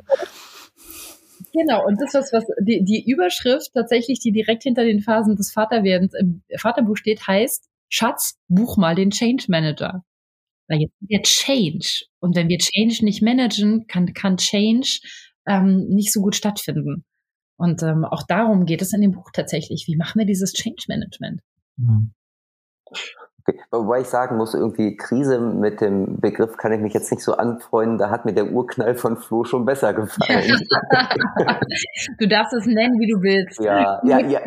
Genau, 1.55 1.87
und 1.87 1.99
das 2.01 2.15
ist 2.15 2.33
was, 2.33 2.45
die, 2.61 2.85
die 2.85 3.11
Überschrift 3.11 3.71
tatsächlich, 3.73 4.19
die 4.21 4.33
direkt 4.33 4.65
hinter 4.65 4.85
den 4.85 5.01
Phasen 5.01 5.35
des 5.35 5.51
Vaterwerdens 5.51 6.13
im 6.13 6.43
Vaterbuch 6.59 6.97
steht, 6.97 7.27
heißt, 7.27 7.69
Schatz, 7.89 8.37
buch 8.49 8.77
mal 8.77 8.95
den 8.95 9.11
Change 9.11 9.45
Manager. 9.49 10.05
Weil 10.69 10.81
jetzt 10.81 10.95
der 11.01 11.23
Change. 11.23 12.05
Und 12.21 12.37
wenn 12.37 12.49
wir 12.49 12.59
Change 12.59 13.05
nicht 13.05 13.23
managen, 13.23 13.87
kann, 13.87 14.13
kann 14.13 14.37
Change 14.37 14.99
ähm, 15.47 15.87
nicht 15.89 16.13
so 16.13 16.21
gut 16.21 16.35
stattfinden. 16.35 17.05
Und 17.57 17.83
ähm, 17.83 18.05
auch 18.05 18.23
darum 18.23 18.67
geht 18.67 18.83
es 18.83 18.93
in 18.93 19.01
dem 19.01 19.13
Buch 19.13 19.31
tatsächlich. 19.33 19.87
Wie 19.87 19.97
machen 19.97 20.19
wir 20.19 20.27
dieses 20.27 20.53
Change 20.53 20.85
Management? 20.89 21.41
Mhm. 21.77 22.13
Okay. 23.47 23.61
Wobei 23.71 24.01
ich 24.01 24.07
sagen 24.07 24.39
muss, 24.39 24.55
irgendwie 24.55 24.97
Krise 24.97 25.39
mit 25.39 25.83
dem 25.83 26.19
Begriff 26.19 26.57
kann 26.57 26.73
ich 26.73 26.81
mich 26.81 26.95
jetzt 26.95 27.11
nicht 27.13 27.23
so 27.23 27.37
anfreunden. 27.37 27.99
Da 27.99 28.09
hat 28.09 28.25
mir 28.25 28.33
der 28.33 28.51
Urknall 28.51 28.95
von 28.95 29.19
Flo 29.19 29.45
schon 29.45 29.67
besser 29.67 29.93
gefallen. 29.93 30.51
du 32.19 32.27
darfst 32.27 32.55
es 32.55 32.65
nennen, 32.65 32.99
wie 32.99 33.11
du 33.11 33.21
willst. 33.21 33.61
Ja, 33.61 34.01
ja, 34.03 34.19
ja. 34.19 34.41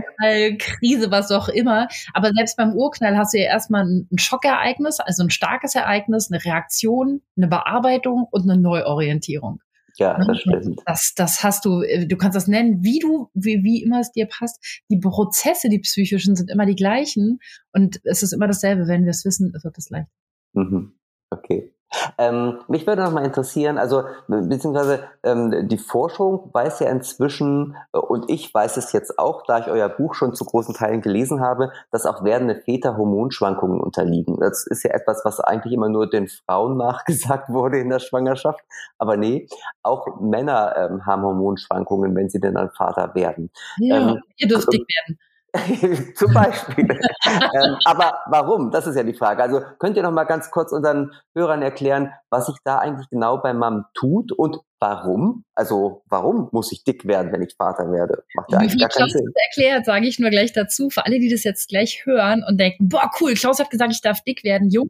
Krise, 0.57 1.11
was 1.11 1.31
auch 1.31 1.47
immer. 1.47 1.87
Aber 2.13 2.31
selbst 2.33 2.57
beim 2.57 2.73
Urknall 2.73 3.17
hast 3.17 3.35
du 3.35 3.37
ja 3.37 3.45
erstmal 3.45 3.85
ein 3.85 4.07
Schockereignis, 4.17 4.99
also 4.99 5.23
ein 5.23 5.29
starkes 5.29 5.75
Ereignis, 5.75 6.31
eine 6.31 6.43
Reaktion, 6.43 7.21
eine 7.35 7.47
Bearbeitung 7.47 8.27
und 8.31 8.49
eine 8.49 8.59
Neuorientierung. 8.59 9.61
Ja, 9.97 10.17
das 10.17 10.39
stimmt. 10.39 10.81
Das, 10.85 11.13
das 11.15 11.43
hast 11.43 11.65
du, 11.65 11.81
äh, 11.81 12.05
du 12.05 12.17
kannst 12.17 12.35
das 12.35 12.47
nennen, 12.47 12.83
wie 12.83 12.99
du, 12.99 13.29
wie, 13.33 13.63
wie 13.63 13.83
immer 13.83 13.99
es 13.99 14.11
dir 14.11 14.27
passt. 14.27 14.83
Die 14.89 14.99
Prozesse, 14.99 15.69
die 15.69 15.79
psychischen, 15.79 16.35
sind 16.35 16.51
immer 16.51 16.65
die 16.65 16.75
gleichen 16.75 17.39
und 17.71 17.99
es 18.03 18.23
ist 18.23 18.31
immer 18.31 18.47
dasselbe. 18.47 18.87
Wenn 18.87 19.03
wir 19.03 19.11
es 19.11 19.25
wissen, 19.25 19.53
wird 19.53 19.77
es 19.77 19.89
leicht. 19.89 20.09
Mhm. 20.53 20.93
Okay. 21.29 21.73
Ähm, 22.17 22.59
mich 22.67 22.85
würde 22.85 23.03
noch 23.03 23.11
mal 23.11 23.25
interessieren, 23.25 23.77
also 23.77 24.03
beziehungsweise 24.27 25.03
ähm, 25.23 25.67
die 25.69 25.77
Forschung 25.77 26.49
weiß 26.53 26.81
ja 26.81 26.89
inzwischen 26.89 27.77
äh, 27.93 27.97
und 27.97 28.29
ich 28.29 28.53
weiß 28.53 28.77
es 28.77 28.91
jetzt 28.91 29.17
auch, 29.17 29.43
da 29.47 29.59
ich 29.59 29.67
euer 29.67 29.87
Buch 29.87 30.13
schon 30.13 30.33
zu 30.33 30.43
großen 30.43 30.75
Teilen 30.75 31.01
gelesen 31.01 31.41
habe, 31.41 31.71
dass 31.91 32.05
auch 32.05 32.23
werdende 32.23 32.55
Väter 32.55 32.97
Hormonschwankungen 32.97 33.79
unterliegen. 33.79 34.37
Das 34.39 34.67
ist 34.67 34.83
ja 34.83 34.91
etwas, 34.91 35.23
was 35.23 35.39
eigentlich 35.39 35.73
immer 35.73 35.89
nur 35.89 36.09
den 36.09 36.27
Frauen 36.27 36.77
nachgesagt 36.77 37.49
wurde 37.49 37.79
in 37.79 37.89
der 37.89 37.99
Schwangerschaft, 37.99 38.63
aber 38.97 39.15
nee, 39.15 39.47
auch 39.81 40.19
Männer 40.19 40.75
ähm, 40.75 41.05
haben 41.05 41.23
Hormonschwankungen, 41.23 42.15
wenn 42.15 42.29
sie 42.29 42.39
denn 42.39 42.55
dann 42.55 42.71
Vater 42.71 43.15
werden. 43.15 43.49
Ja, 43.77 44.11
ähm, 44.11 44.21
ihr 44.35 44.47
dürft 44.47 44.71
dick 44.73 44.85
werden. 45.05 45.19
Zum 46.15 46.33
Beispiel. 46.33 46.87
ähm, 47.25 47.77
aber 47.85 48.19
warum? 48.27 48.71
Das 48.71 48.87
ist 48.87 48.95
ja 48.95 49.03
die 49.03 49.13
Frage. 49.13 49.41
Also 49.41 49.61
könnt 49.79 49.97
ihr 49.97 50.03
noch 50.03 50.11
mal 50.11 50.25
ganz 50.25 50.51
kurz 50.51 50.71
unseren 50.71 51.11
Hörern 51.35 51.61
erklären, 51.61 52.13
was 52.29 52.47
sich 52.47 52.55
da 52.63 52.79
eigentlich 52.79 53.09
genau 53.09 53.37
beim 53.37 53.57
Mom 53.57 53.85
tut 53.93 54.31
und 54.31 54.59
warum? 54.79 55.43
Also 55.55 56.03
warum 56.07 56.49
muss 56.51 56.71
ich 56.71 56.83
dick 56.83 57.05
werden, 57.05 57.31
wenn 57.31 57.41
ich 57.41 57.55
Vater 57.55 57.91
werde? 57.91 58.23
Macht 58.35 58.51
ja 58.51 58.59
eigentlich 58.59 58.79
gar 58.79 58.89
keinen 58.89 59.09
Sinn. 59.09 59.31
erklärt, 59.49 59.85
sage 59.85 60.07
ich 60.07 60.19
nur 60.19 60.29
gleich 60.29 60.53
dazu, 60.53 60.89
für 60.89 61.05
alle, 61.05 61.19
die 61.19 61.29
das 61.29 61.43
jetzt 61.43 61.69
gleich 61.69 62.05
hören 62.05 62.43
und 62.47 62.59
denken, 62.59 62.89
boah, 62.89 63.09
cool, 63.19 63.33
Klaus 63.33 63.59
hat 63.59 63.69
gesagt, 63.69 63.91
ich 63.91 64.01
darf 64.01 64.21
dick 64.21 64.43
werden. 64.43 64.69
Jo, 64.69 64.87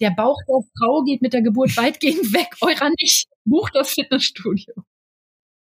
der 0.00 0.10
Bauch 0.10 0.38
der 0.48 0.60
Frau 0.78 1.02
geht 1.02 1.22
mit 1.22 1.32
der 1.32 1.42
Geburt 1.42 1.76
weitgehend 1.76 2.32
weg, 2.34 2.48
eurer 2.60 2.90
nicht. 3.00 3.26
Bucht 3.44 3.74
das 3.74 3.90
Fitnessstudio. 3.90 4.74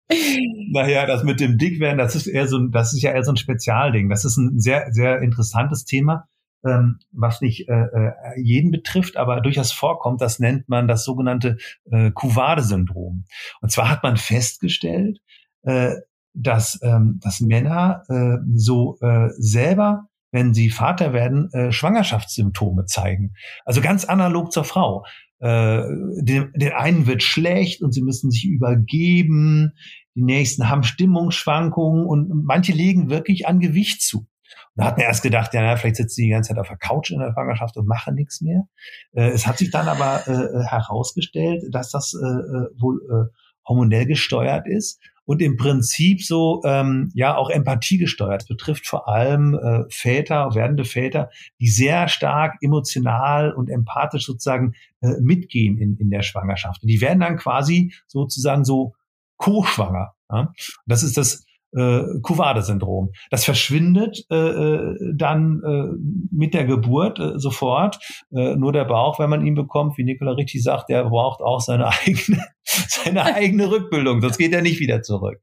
Naja, 0.08 1.06
das 1.06 1.24
mit 1.24 1.40
dem 1.40 1.58
Dickwerden, 1.58 1.98
das 1.98 2.14
ist 2.14 2.26
eher 2.26 2.46
so, 2.46 2.58
das 2.68 2.92
ist 2.92 3.02
ja 3.02 3.12
eher 3.12 3.24
so 3.24 3.32
ein 3.32 3.36
Spezialding. 3.36 4.08
Das 4.08 4.24
ist 4.24 4.36
ein 4.36 4.58
sehr, 4.58 4.92
sehr 4.92 5.20
interessantes 5.20 5.84
Thema, 5.84 6.28
ähm, 6.66 6.98
was 7.12 7.40
nicht 7.40 7.68
äh, 7.68 7.84
äh, 7.84 8.12
jeden 8.36 8.70
betrifft, 8.70 9.16
aber 9.16 9.40
durchaus 9.40 9.72
vorkommt. 9.72 10.20
Das 10.20 10.38
nennt 10.38 10.68
man 10.68 10.88
das 10.88 11.04
sogenannte 11.04 11.56
äh, 11.90 12.10
Kuvade-Syndrom. 12.10 13.24
Und 13.60 13.72
zwar 13.72 13.90
hat 13.90 14.02
man 14.02 14.16
festgestellt, 14.16 15.18
äh, 15.62 15.94
dass, 16.34 16.80
ähm, 16.82 17.20
dass 17.22 17.40
Männer 17.40 18.04
äh, 18.08 18.38
so 18.54 18.98
äh, 19.00 19.28
selber 19.36 20.08
wenn 20.32 20.54
sie 20.54 20.70
Vater 20.70 21.12
werden, 21.12 21.52
äh, 21.52 21.70
Schwangerschaftssymptome 21.70 22.86
zeigen. 22.86 23.34
Also 23.64 23.80
ganz 23.80 24.06
analog 24.06 24.50
zur 24.50 24.64
Frau. 24.64 25.04
Äh, 25.42 25.82
den, 26.20 26.52
den 26.54 26.72
einen 26.72 27.08
wird 27.08 27.20
schlecht 27.20 27.82
und 27.82 27.92
sie 27.92 28.02
müssen 28.02 28.30
sich 28.30 28.44
übergeben, 28.44 29.72
die 30.14 30.22
nächsten 30.22 30.70
haben 30.70 30.84
Stimmungsschwankungen 30.84 32.06
und 32.06 32.44
manche 32.44 32.72
legen 32.72 33.10
wirklich 33.10 33.48
an 33.48 33.58
Gewicht 33.58 34.02
zu. 34.02 34.18
Und 34.18 34.28
da 34.76 34.84
hat 34.84 34.98
mir 34.98 35.04
erst 35.04 35.24
gedacht, 35.24 35.52
ja, 35.52 35.76
vielleicht 35.76 35.96
sitzt 35.96 36.14
sie 36.14 36.24
die 36.24 36.30
ganze 36.30 36.50
Zeit 36.50 36.58
auf 36.58 36.68
der 36.68 36.76
Couch 36.76 37.10
in 37.10 37.18
der 37.18 37.32
Schwangerschaft 37.32 37.76
und 37.76 37.88
mache 37.88 38.12
nichts 38.12 38.40
mehr. 38.40 38.68
Äh, 39.14 39.30
es 39.30 39.44
hat 39.44 39.58
sich 39.58 39.72
dann 39.72 39.88
aber 39.88 40.22
äh, 40.28 40.64
herausgestellt, 40.64 41.64
dass 41.72 41.90
das 41.90 42.14
äh, 42.14 42.24
äh 42.24 42.68
wohl 42.80 43.00
äh, 43.10 43.34
hormonell 43.66 44.06
gesteuert 44.06 44.68
ist 44.68 45.00
und 45.24 45.40
im 45.40 45.56
Prinzip 45.56 46.22
so 46.22 46.62
ähm, 46.64 47.10
ja 47.14 47.36
auch 47.36 47.50
Empathie 47.50 47.98
gesteuert. 47.98 48.42
Das 48.42 48.48
betrifft 48.48 48.86
vor 48.86 49.08
allem 49.08 49.54
äh, 49.54 49.84
Väter, 49.88 50.54
werdende 50.54 50.84
Väter, 50.84 51.30
die 51.60 51.68
sehr 51.68 52.08
stark 52.08 52.56
emotional 52.60 53.52
und 53.52 53.70
empathisch 53.70 54.26
sozusagen 54.26 54.74
äh, 55.00 55.20
mitgehen 55.20 55.78
in, 55.78 55.96
in 55.96 56.10
der 56.10 56.22
Schwangerschaft. 56.22 56.82
Und 56.82 56.88
die 56.88 57.00
werden 57.00 57.20
dann 57.20 57.36
quasi 57.36 57.92
sozusagen 58.06 58.64
so 58.64 58.94
co-schwanger. 59.36 60.14
Ja? 60.30 60.52
Das 60.86 61.02
ist 61.02 61.16
das 61.16 61.44
äh, 61.76 62.02
Kuvade-Syndrom. 62.22 63.10
Das 63.30 63.44
verschwindet 63.44 64.24
äh, 64.30 64.36
äh, 64.36 64.96
dann 65.14 65.60
äh, 65.64 65.88
mit 66.30 66.54
der 66.54 66.64
Geburt 66.64 67.18
äh, 67.18 67.38
sofort. 67.38 67.98
Äh, 68.34 68.56
nur 68.56 68.72
der 68.72 68.84
Bauch, 68.84 69.18
wenn 69.18 69.30
man 69.30 69.44
ihn 69.44 69.54
bekommt, 69.54 69.96
wie 69.98 70.04
Nicola 70.04 70.32
richtig 70.32 70.62
sagt, 70.62 70.88
der 70.88 71.04
braucht 71.04 71.40
auch 71.40 71.60
seine 71.60 71.88
eigene, 72.06 72.44
seine 72.64 73.24
eigene 73.24 73.70
Rückbildung. 73.70 74.20
Sonst 74.20 74.38
geht 74.38 74.52
er 74.52 74.62
nicht 74.62 74.80
wieder 74.80 75.02
zurück. 75.02 75.38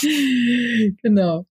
genau. 1.02 1.44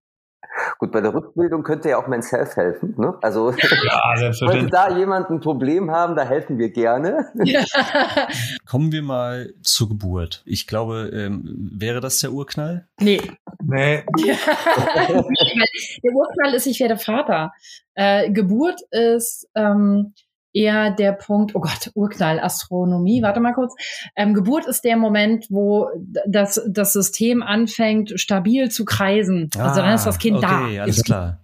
Gut, 0.78 0.92
bei 0.92 1.02
der 1.02 1.14
Rückbildung 1.14 1.64
könnte 1.64 1.90
ja 1.90 1.98
auch 1.98 2.08
mein 2.08 2.22
Self 2.22 2.56
helfen. 2.56 2.96
Ne? 2.98 3.18
Also 3.22 3.52
ja, 3.52 4.32
sollte 4.34 4.68
da 4.68 4.98
jemand 4.98 5.30
ein 5.30 5.40
Problem 5.40 5.92
haben, 5.92 6.16
da 6.16 6.24
helfen 6.24 6.58
wir 6.58 6.70
gerne. 6.70 7.28
Ja. 7.44 7.64
Kommen 8.66 8.92
wir 8.92 9.02
mal 9.02 9.54
zur 9.62 9.90
Geburt. 9.90 10.42
Ich 10.46 10.68
glaube, 10.68 11.12
ähm, 11.14 11.70
wäre 11.74 12.00
das 12.00 12.20
der 12.20 12.32
Urknall? 12.32 12.88
Nee. 13.00 13.22
Nee. 13.64 14.04
der 14.26 16.14
Urknall 16.14 16.54
ist, 16.54 16.66
ich 16.66 16.80
werde 16.80 16.98
Vater. 16.98 17.52
Äh, 17.96 18.32
Geburt 18.32 18.80
ist 18.92 19.50
ähm, 19.56 20.14
eher 20.54 20.92
der 20.92 21.14
Punkt, 21.14 21.56
oh 21.56 21.62
Gott, 21.62 21.92
Urknall, 21.94 22.40
Astronomie, 22.40 23.22
warte 23.22 23.40
mal 23.40 23.54
kurz. 23.54 23.76
Ähm, 24.16 24.34
Geburt 24.34 24.66
ist 24.66 24.84
der 24.84 24.98
Moment, 24.98 25.46
wo 25.50 25.90
das, 26.28 26.62
das 26.68 26.94
System 26.94 27.44
anfängt, 27.44 28.20
stabil 28.20 28.70
zu 28.70 28.86
kreisen. 28.86 29.50
Ah, 29.58 29.70
also 29.70 29.82
dann 29.82 29.94
ist 29.94 30.06
das 30.06 30.20
Kind 30.20 30.38
okay, 30.38 30.48
da. 30.48 30.66
Okay, 30.66 30.80
alles 30.80 31.04
klar. 31.04 31.42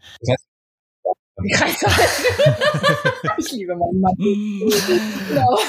ich 3.37 3.51
liebe 3.51 3.75
meinen 3.75 3.99
Mann. 3.99 4.15
genau. 4.17 5.49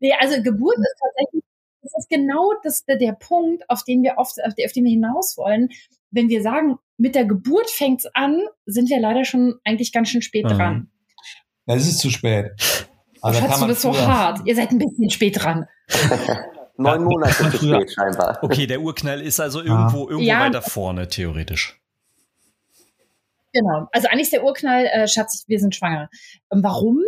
nee, 0.00 0.12
also 0.20 0.40
Geburt 0.40 0.78
ist 0.78 1.00
tatsächlich, 1.00 1.42
das 1.82 1.92
ist 1.98 2.08
genau 2.08 2.52
das, 2.62 2.84
der 2.84 3.12
Punkt, 3.12 3.68
auf 3.68 3.82
den 3.82 4.04
wir 4.04 4.18
oft, 4.18 4.36
auf 4.44 4.54
den 4.54 4.84
wir 4.84 4.90
hinaus 4.90 5.36
wollen. 5.36 5.70
Wenn 6.12 6.28
wir 6.28 6.42
sagen, 6.42 6.78
mit 6.96 7.16
der 7.16 7.24
Geburt 7.24 7.70
fängt's 7.70 8.06
an, 8.06 8.40
sind 8.64 8.88
wir 8.88 9.00
leider 9.00 9.24
schon 9.24 9.56
eigentlich 9.64 9.92
ganz 9.92 10.10
schön 10.10 10.22
spät 10.22 10.44
mhm. 10.44 10.50
dran. 10.50 10.91
Ja, 11.66 11.76
es 11.76 11.86
ist 11.86 11.98
zu 11.98 12.10
spät. 12.10 12.52
Also 13.20 13.40
Schatz, 13.40 13.60
du 13.60 13.66
bist 13.66 13.82
so 13.82 13.96
hart. 13.96 14.40
Ihr 14.44 14.56
seid 14.56 14.70
ein 14.72 14.78
bisschen 14.78 15.10
spät 15.10 15.42
dran. 15.42 15.66
Neun 16.76 17.04
Monate 17.04 17.50
zu 17.50 17.56
spät 17.56 17.92
scheinbar. 17.92 18.38
Okay, 18.42 18.66
der 18.66 18.80
Urknall 18.80 19.20
ist 19.20 19.38
also 19.38 19.60
irgendwo, 19.60 20.08
irgendwo 20.08 20.28
ja. 20.28 20.40
weiter 20.40 20.62
vorne, 20.62 21.06
theoretisch. 21.08 21.80
Genau. 23.52 23.86
Also 23.92 24.08
eigentlich 24.08 24.22
ist 24.22 24.32
der 24.32 24.44
Urknall, 24.44 24.86
äh, 24.86 25.06
Schatz, 25.06 25.44
wir 25.46 25.60
sind 25.60 25.74
schwanger. 25.76 26.08
Warum? 26.48 26.98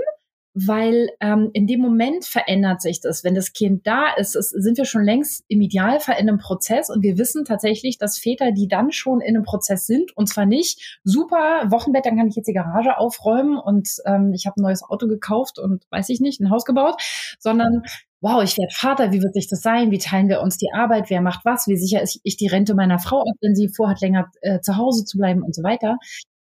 Weil 0.55 1.11
ähm, 1.21 1.51
in 1.53 1.67
dem 1.67 1.81
Moment 1.81 2.25
verändert 2.25 2.81
sich 2.81 3.01
das. 3.01 3.25
Wenn 3.25 3.35
das 3.35 3.53
Kind 3.53 3.87
da 3.87 4.15
ist, 4.17 4.37
ist, 4.37 4.51
sind 4.51 4.79
wir 4.79 4.85
schon 4.85 5.03
längst 5.03 5.45
im 5.49 5.61
Idealfall 5.61 6.17
in 6.19 6.29
einem 6.29 6.39
Prozess 6.39 6.91
und 6.91 7.03
wir 7.03 7.19
wissen 7.19 7.45
tatsächlich, 7.45 7.99
dass 7.99 8.19
Väter, 8.19 8.53
die 8.53 8.69
dann 8.69 8.93
schon 8.93 9.21
in 9.21 9.35
einem 9.35 9.45
Prozess 9.45 9.87
sind, 9.87 10.17
und 10.17 10.29
zwar 10.29 10.47
nicht 10.47 11.01
super 11.03 11.65
Wochenbett, 11.71 12.07
dann 12.07 12.17
kann 12.17 12.29
ich 12.29 12.37
jetzt 12.37 12.47
die 12.47 12.53
Garage 12.53 12.97
aufräumen 12.97 13.59
und 13.59 13.97
ähm, 14.07 14.33
ich 14.33 14.47
habe 14.47 14.61
ein 14.61 14.63
neues 14.63 14.85
Auto 14.85 15.09
gekauft 15.09 15.59
und 15.59 15.85
weiß 15.91 16.09
ich 16.11 16.21
nicht, 16.21 16.41
ein 16.41 16.51
Haus 16.51 16.65
gebaut, 16.65 17.03
sondern 17.41 17.83
wow, 18.21 18.43
ich 18.43 18.57
werde 18.57 18.73
Vater, 18.73 19.13
wie 19.13 19.23
wird 19.23 19.35
sich 19.35 19.49
das 19.49 19.61
sein? 19.61 19.91
Wie 19.91 19.99
teilen 19.99 20.29
wir 20.29 20.41
uns 20.41 20.57
die 20.57 20.73
Arbeit? 20.73 21.11
Wer 21.11 21.21
macht 21.21 21.45
was? 21.45 21.67
Wie 21.67 21.77
sicher 21.77 22.01
ist 22.01 22.21
ich 22.23 22.37
die 22.37 22.47
Rente 22.47 22.75
meiner 22.75 22.99
Frau 22.99 23.25
wenn 23.41 23.55
sie 23.55 23.69
vorhat, 23.69 24.01
länger 24.01 24.31
äh, 24.41 24.61
zu 24.61 24.77
Hause 24.77 25.05
zu 25.05 25.19
bleiben 25.19 25.43
und 25.43 25.55
so 25.55 25.63
weiter? 25.63 25.99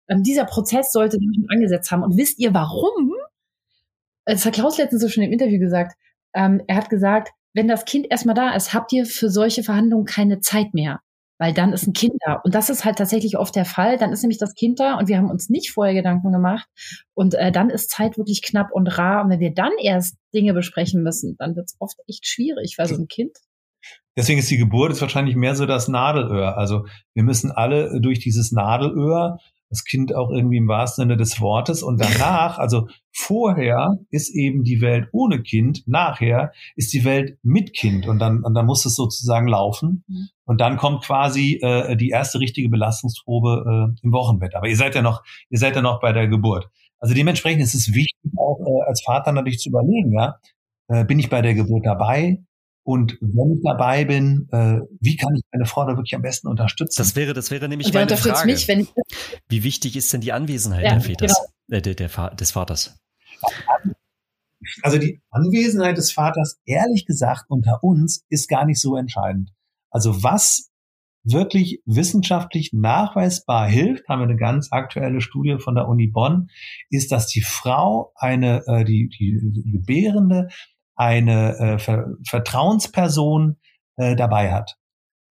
Ähm, 0.09 0.23
dieser 0.23 0.45
Prozess 0.45 0.93
sollte 0.93 1.17
schon 1.17 1.47
angesetzt 1.49 1.91
haben. 1.91 2.03
Und 2.03 2.17
wisst 2.17 2.39
ihr 2.39 2.55
warum? 2.55 3.15
Das 4.25 4.45
hat 4.47 4.55
Klaus 4.55 4.79
letztens 4.79 5.03
so 5.03 5.09
schon 5.09 5.25
im 5.25 5.33
Interview 5.33 5.59
gesagt, 5.59 5.95
ähm, 6.35 6.63
er 6.67 6.77
hat 6.77 6.91
gesagt, 6.91 7.31
wenn 7.55 7.69
das 7.69 7.85
Kind 7.85 8.07
erstmal 8.11 8.35
da 8.35 8.55
ist, 8.55 8.73
habt 8.73 8.93
ihr 8.93 9.05
für 9.05 9.29
solche 9.29 9.63
Verhandlungen 9.63 10.07
keine 10.07 10.41
Zeit 10.41 10.75
mehr. 10.75 11.01
Weil 11.39 11.53
dann 11.53 11.73
ist 11.73 11.89
ein 11.89 11.93
Kind 11.93 12.15
da. 12.25 12.41
Und 12.45 12.55
das 12.55 12.71
ist 12.71 12.85
halt 12.85 12.99
tatsächlich 12.99 13.37
oft 13.37 13.57
der 13.57 13.65
Fall. 13.65 13.99
Dann 13.99 14.13
ist 14.13 14.23
nämlich 14.23 14.39
das 14.39 14.55
Kind 14.55 14.79
da 14.79 14.95
und 14.99 15.09
wir 15.09 15.17
haben 15.17 15.31
uns 15.31 15.49
nicht 15.49 15.73
vorher 15.73 15.93
Gedanken 15.93 16.31
gemacht. 16.31 16.69
Und 17.15 17.35
äh, 17.35 17.51
dann 17.51 17.69
ist 17.69 17.91
Zeit 17.91 18.17
wirklich 18.17 18.43
knapp 18.43 18.69
und 18.71 18.87
rar. 18.87 19.25
Und 19.25 19.31
wenn 19.31 19.41
wir 19.41 19.53
dann 19.53 19.73
erst 19.83 20.17
Dinge 20.33 20.55
besprechen 20.55 21.03
müssen, 21.03 21.35
dann 21.39 21.57
wird 21.57 21.67
es 21.67 21.77
oft 21.81 21.97
echt 22.07 22.27
schwierig, 22.29 22.77
weil 22.79 22.87
so 22.87 22.95
ein 22.95 23.09
Kind 23.09 23.37
Deswegen 24.17 24.39
ist 24.39 24.51
die 24.51 24.59
Geburt 24.59 24.93
ist 24.93 25.01
wahrscheinlich 25.01 25.37
mehr 25.37 25.55
so 25.55 25.65
das 25.65 25.89
Nadelöhr. 25.89 26.59
Also 26.59 26.87
wir 27.15 27.23
müssen 27.23 27.51
alle 27.51 28.01
durch 28.01 28.19
dieses 28.19 28.53
Nadelöhr 28.53 29.39
das 29.73 29.85
Kind 29.85 30.15
auch 30.15 30.31
irgendwie 30.31 30.59
im 30.59 30.69
wahrsten 30.69 31.05
Sinne 31.05 31.17
des 31.17 31.41
Wortes. 31.41 31.83
Und 31.83 31.99
danach, 31.99 32.59
also 32.59 32.89
vorher 33.11 33.97
ist 34.11 34.29
eben 34.29 34.65
die 34.65 34.83
Welt 34.83 35.09
ohne 35.13 35.43
Kind, 35.43 35.89
nachher 35.89 36.53
ist 36.77 36.93
die 36.93 37.07
Welt 37.07 37.39
mit 37.43 37.73
Kind. 37.73 38.07
Und 38.07 38.19
dann, 38.19 38.45
und 38.45 38.53
dann 38.53 38.67
muss 38.67 38.85
es 38.85 38.95
sozusagen 38.95 39.49
laufen. 39.49 40.05
Mhm. 40.07 40.29
Und 40.45 40.61
dann 40.61 40.77
kommt 40.77 41.05
quasi 41.05 41.59
äh, 41.63 41.97
die 41.97 42.11
erste 42.11 42.39
richtige 42.39 42.69
Belastungsprobe 42.69 43.95
äh, 43.97 44.05
im 44.05 44.13
Wochenbett. 44.13 44.55
Aber 44.55 44.69
ihr 44.69 44.77
seid 44.77 44.95
ja 44.95 45.01
noch, 45.01 45.23
ihr 45.49 45.59
seid 45.59 45.75
ja 45.75 45.81
noch 45.81 46.01
bei 46.01 46.13
der 46.13 46.29
Geburt. 46.29 46.69
Also 46.99 47.15
dementsprechend 47.15 47.63
ist 47.63 47.75
es 47.75 47.95
wichtig, 47.95 48.31
auch 48.37 48.61
äh, 48.61 48.87
als 48.87 49.03
Vater 49.03 49.33
natürlich 49.33 49.61
zu 49.61 49.71
überlegen, 49.71 50.13
ja, 50.13 50.37
äh, 50.89 51.07
bin 51.07 51.19
ich 51.19 51.31
bei 51.31 51.41
der 51.41 51.55
Geburt 51.55 51.87
dabei? 51.87 52.43
Und 52.85 53.17
wenn 53.21 53.57
ich 53.57 53.63
dabei 53.65 54.05
bin, 54.05 54.49
äh, 54.51 54.81
wie 55.01 55.17
kann 55.17 55.35
ich 55.37 55.43
meine 55.53 55.67
Frau 55.67 55.87
da 55.87 55.97
wirklich 55.97 56.15
am 56.17 56.23
besten 56.23 56.49
unterstützen? 56.49 56.97
Das 56.99 57.15
wäre, 57.15 57.33
das 57.33 57.51
wäre 57.51 57.69
nämlich 57.69 57.93
meine 57.93 58.17
Frage. 58.17 58.47
Mich, 58.47 58.67
wenn 58.67 58.81
ich 58.81 58.93
wie 59.49 59.63
wichtig 59.63 59.97
ist 59.97 60.13
denn 60.13 60.21
die 60.21 60.33
Anwesenheit 60.33 60.85
ja, 60.85 60.91
der 60.91 61.01
Väters, 61.01 61.35
genau. 61.69 61.79
äh, 61.79 61.83
der, 61.83 61.95
der, 61.95 62.31
des 62.31 62.51
Vaters? 62.51 62.99
Also 64.83 64.99
die 64.99 65.21
Anwesenheit 65.31 65.97
des 65.97 66.13
Vaters, 66.13 66.61
ehrlich 66.65 67.07
gesagt, 67.07 67.45
unter 67.49 67.83
uns 67.83 68.25
ist 68.29 68.49
gar 68.49 68.65
nicht 68.65 68.81
so 68.81 68.97
entscheidend. 68.97 69.53
Also 69.91 70.23
was 70.23 70.73
wirklich 71.25 71.81
wissenschaftlich 71.87 72.73
nachweisbar 72.73 73.69
hilft, 73.69 74.09
haben 74.09 74.21
wir 74.21 74.29
eine 74.29 74.37
ganz 74.37 74.73
aktuelle 74.73 75.21
Studie 75.21 75.59
von 75.59 75.75
der 75.75 75.89
Uni 75.89 76.09
Bonn, 76.09 76.49
ist, 76.91 77.13
dass 77.13 77.27
die 77.27 77.43
Frau 77.43 78.13
eine, 78.17 78.65
äh, 78.67 78.85
die, 78.85 79.09
die, 79.09 79.39
die 79.41 79.71
Gebärende 79.71 80.49
eine 81.03 81.57
äh, 81.59 81.79
Ver 81.79 82.07
Vertrauensperson 82.29 83.57
äh, 83.97 84.17
dabei 84.17 84.53
hat. 84.53 84.77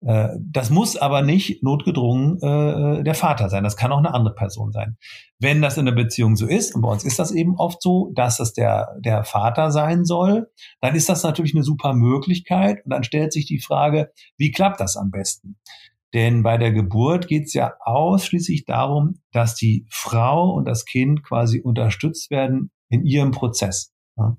Äh, 0.02 0.28
das 0.40 0.70
muss 0.70 0.96
aber 0.96 1.22
nicht 1.22 1.62
notgedrungen 1.62 2.38
äh, 2.40 3.04
der 3.04 3.14
Vater 3.14 3.48
sein. 3.50 3.64
Das 3.64 3.76
kann 3.76 3.92
auch 3.92 3.98
eine 3.98 4.14
andere 4.14 4.34
Person 4.34 4.72
sein. 4.72 4.96
Wenn 5.38 5.62
das 5.62 5.76
in 5.76 5.84
der 5.84 5.92
Beziehung 5.92 6.36
so 6.36 6.46
ist, 6.46 6.74
und 6.74 6.82
bei 6.82 6.88
uns 6.88 7.04
ist 7.04 7.18
das 7.18 7.32
eben 7.32 7.56
oft 7.56 7.82
so, 7.82 8.10
dass 8.14 8.40
es 8.40 8.52
der, 8.52 8.96
der 8.98 9.24
Vater 9.24 9.70
sein 9.70 10.04
soll, 10.04 10.50
dann 10.80 10.94
ist 10.94 11.08
das 11.08 11.22
natürlich 11.22 11.54
eine 11.54 11.64
super 11.64 11.92
Möglichkeit. 11.94 12.84
Und 12.84 12.92
dann 12.92 13.04
stellt 13.04 13.32
sich 13.32 13.46
die 13.46 13.60
Frage, 13.60 14.10
wie 14.36 14.50
klappt 14.50 14.80
das 14.80 14.96
am 14.96 15.10
besten? 15.10 15.58
Denn 16.12 16.42
bei 16.42 16.58
der 16.58 16.72
Geburt 16.72 17.28
geht 17.28 17.44
es 17.44 17.54
ja 17.54 17.74
ausschließlich 17.80 18.64
darum, 18.64 19.20
dass 19.32 19.54
die 19.54 19.86
Frau 19.90 20.50
und 20.50 20.64
das 20.64 20.84
Kind 20.84 21.22
quasi 21.22 21.60
unterstützt 21.60 22.30
werden 22.30 22.70
in 22.88 23.04
ihrem 23.04 23.30
Prozess. 23.30 23.92
Ja. 24.16 24.36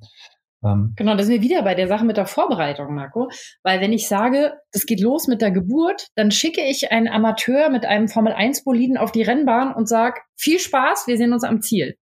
Ähm, 0.64 0.94
genau, 0.96 1.16
da 1.16 1.24
sind 1.24 1.34
wir 1.34 1.42
wieder 1.42 1.64
bei 1.64 1.76
der 1.76 1.88
Sache 1.88 2.06
mit 2.06 2.18
der 2.18 2.26
Vorbereitung, 2.26 2.94
Marco. 2.94 3.30
Weil 3.64 3.82
wenn 3.82 3.94
ich 3.94 4.08
sage, 4.08 4.54
das 4.72 4.86
geht 4.86 5.02
los 5.02 5.28
mit 5.28 5.42
der 5.42 5.52
Geburt, 5.52 6.08
dann 6.16 6.32
schicke 6.32 6.62
ich 6.62 6.92
einen 6.92 7.08
Amateur 7.08 7.70
mit 7.70 7.86
einem 7.86 8.08
Formel-1-Boliden 8.08 8.98
auf 8.98 9.12
die 9.12 9.24
Rennbahn 9.24 9.74
und 9.74 9.88
sage, 9.88 10.22
viel 10.36 10.60
Spaß, 10.60 11.08
wir 11.08 11.18
sehen 11.18 11.34
uns 11.34 11.44
am 11.44 11.62
Ziel. 11.62 11.98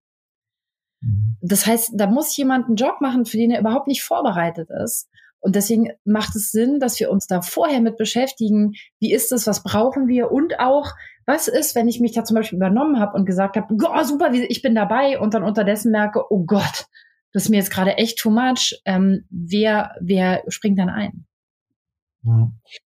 Mhm. 1.01 1.37
Das 1.41 1.65
heißt, 1.65 1.91
da 1.95 2.07
muss 2.07 2.35
jemand 2.35 2.67
einen 2.67 2.75
Job 2.75 3.01
machen, 3.01 3.25
für 3.25 3.37
den 3.37 3.51
er 3.51 3.61
überhaupt 3.61 3.87
nicht 3.87 4.03
vorbereitet 4.03 4.69
ist. 4.83 5.07
Und 5.41 5.55
deswegen 5.55 5.91
macht 6.03 6.35
es 6.35 6.51
Sinn, 6.51 6.79
dass 6.79 6.99
wir 6.99 7.09
uns 7.09 7.25
da 7.25 7.41
vorher 7.41 7.79
mit 7.79 7.95
beschäftigen, 7.95 8.73
wie 8.99 9.13
ist 9.13 9.31
es, 9.31 9.47
was 9.47 9.63
brauchen 9.63 10.07
wir 10.07 10.31
und 10.31 10.59
auch, 10.59 10.91
was 11.25 11.47
ist, 11.47 11.75
wenn 11.75 11.87
ich 11.87 12.01
mich 12.01 12.11
da 12.11 12.25
zum 12.25 12.35
Beispiel 12.35 12.57
übernommen 12.57 12.99
habe 12.99 13.13
und 13.15 13.25
gesagt 13.25 13.55
habe, 13.55 13.73
oh, 13.73 14.03
super, 14.03 14.33
ich 14.33 14.61
bin 14.61 14.75
dabei 14.75 15.17
und 15.17 15.33
dann 15.33 15.43
unterdessen 15.43 15.91
merke, 15.91 16.23
oh 16.29 16.43
Gott, 16.45 16.87
das 17.33 17.43
ist 17.43 17.49
mir 17.49 17.57
jetzt 17.57 17.71
gerade 17.71 17.97
echt 17.97 18.19
too 18.19 18.29
much. 18.29 18.79
Ähm, 18.85 19.25
wer, 19.29 19.95
wer 20.01 20.43
springt 20.47 20.79
dann 20.79 20.89
ein? 20.89 21.25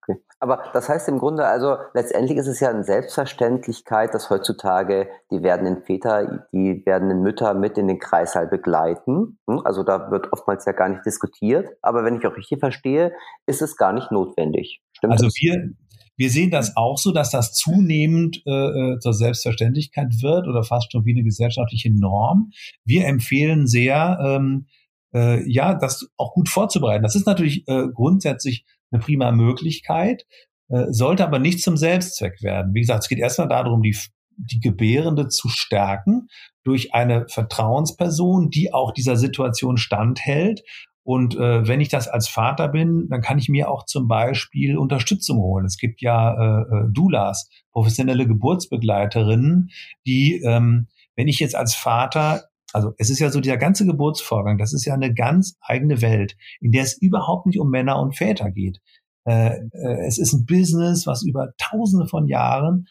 Okay. 0.03 0.21
Aber 0.41 0.65
das 0.73 0.89
heißt 0.89 1.09
im 1.09 1.19
Grunde, 1.19 1.47
also 1.47 1.77
letztendlich 1.95 2.37
ist 2.37 2.49
es 2.49 2.59
ja 2.59 2.71
eine 2.71 2.83
Selbstverständlichkeit, 2.83 4.13
dass 4.13 4.31
heutzutage 4.31 5.09
die 5.31 5.43
werdenden 5.43 5.83
Väter, 5.85 6.49
die 6.53 6.83
werdenden 6.85 7.23
Mütter 7.23 7.55
mit 7.55 7.79
in 7.79 7.87
den 7.87 8.01
Kreißsaal 8.01 8.49
begleiten. 8.49 9.39
Hm? 9.49 9.61
Also 9.65 9.85
da 9.85 10.11
wird 10.11 10.33
oftmals 10.33 10.65
ja 10.65 10.73
gar 10.73 10.89
nicht 10.89 11.07
diskutiert. 11.07 11.69
Aber 11.83 12.05
wenn 12.05 12.17
ich 12.17 12.27
auch 12.27 12.37
richtig 12.37 12.59
verstehe, 12.59 13.13
ist 13.47 13.63
es 13.63 13.77
gar 13.77 13.93
nicht 13.93 14.11
notwendig. 14.11 14.83
Stimmt 14.93 15.13
also 15.13 15.27
das? 15.27 15.35
wir, 15.41 15.71
Wir 16.17 16.31
sehen 16.31 16.51
das 16.51 16.77
auch 16.77 16.99
so, 16.99 17.13
dass 17.13 17.31
das 17.31 17.53
zunehmend 17.53 18.43
äh, 18.47 18.99
zur 18.99 19.15
Selbstverständlichkeit 19.15 20.23
wird 20.23 20.47
oder 20.47 20.63
fast 20.63 20.93
schon 20.93 21.05
wie 21.05 21.13
eine 21.13 21.23
gesellschaftliche 21.23 21.93
Norm. 21.93 22.51
Wir 22.85 23.07
empfehlen 23.07 23.67
sehr, 23.67 24.19
ähm, 24.23 24.67
äh, 25.15 25.43
ja, 25.51 25.75
das 25.75 26.09
auch 26.17 26.33
gut 26.33 26.49
vorzubereiten. 26.49 27.03
Das 27.03 27.17
ist 27.17 27.27
natürlich 27.27 27.67
äh, 27.69 27.89
grundsätzlich 27.93 28.65
eine 28.91 29.01
prima 29.01 29.33
Möglichkeit, 29.33 30.27
äh, 30.69 30.87
sollte 30.91 31.25
aber 31.25 31.39
nicht 31.39 31.63
zum 31.63 31.77
Selbstzweck 31.77 32.43
werden. 32.43 32.75
Wie 32.75 32.81
gesagt, 32.81 33.05
es 33.05 33.09
geht 33.09 33.19
erstmal 33.19 33.49
darum, 33.49 33.83
die, 33.83 33.97
die 34.37 34.61
Gebärende 34.61 35.29
zu 35.29 35.49
stärken 35.49 36.29
durch 36.65 36.95
eine 36.95 37.27
Vertrauensperson, 37.29 38.51
die 38.51 38.73
auch 38.73 38.93
dieser 38.93 39.17
Situation 39.17 39.77
standhält. 39.77 40.63
Und 41.05 41.35
äh, 41.37 41.67
wenn 41.67 41.81
ich 41.81 41.89
das 41.89 42.07
als 42.07 42.29
Vater 42.29 42.69
bin, 42.69 43.09
dann 43.09 43.21
kann 43.21 43.39
ich 43.39 43.49
mir 43.49 43.71
auch 43.71 43.87
zum 43.87 44.07
Beispiel 44.07 44.79
Unterstützung 44.79 45.39
holen. 45.39 45.65
Es 45.65 45.77
gibt 45.77 46.01
ja 46.01 46.33
äh, 46.33 46.61
äh 46.63 46.85
Doulas, 46.93 47.49
professionelle 47.73 48.27
Geburtsbegleiterinnen, 48.27 49.71
die, 50.07 50.41
ähm, 50.45 50.87
wenn 51.17 51.29
ich 51.29 51.41
jetzt 51.41 51.57
als 51.57 51.75
Vater 51.75 52.45
also 52.75 52.95
es 52.97 53.11
ist 53.11 53.19
ja 53.19 53.31
so 53.31 53.41
dieser 53.41 53.59
ganze 53.59 53.85
Geburtsvorgang, 53.85 54.59
das 54.59 54.73
ist 54.73 54.85
ja 54.85 54.95
eine 54.95 55.13
ganz 55.13 55.57
eigene 55.61 56.01
Welt, 56.01 56.37
in 56.61 56.73
der 56.73 56.85
es 56.85 56.97
überhaupt 56.97 57.47
nicht 57.47 57.61
um 57.61 57.69
Männer 57.69 58.01
und 58.01 58.17
Väter 58.17 58.51
geht. 58.51 58.81
Äh, 59.25 59.59
äh, 59.73 60.07
es 60.07 60.19
ist 60.19 60.33
ein 60.33 60.47
Business, 60.47 61.07
was 61.07 61.23
über 61.23 61.53
Tausende 61.59 62.07
von 62.07 62.27
Jahren 62.27 62.87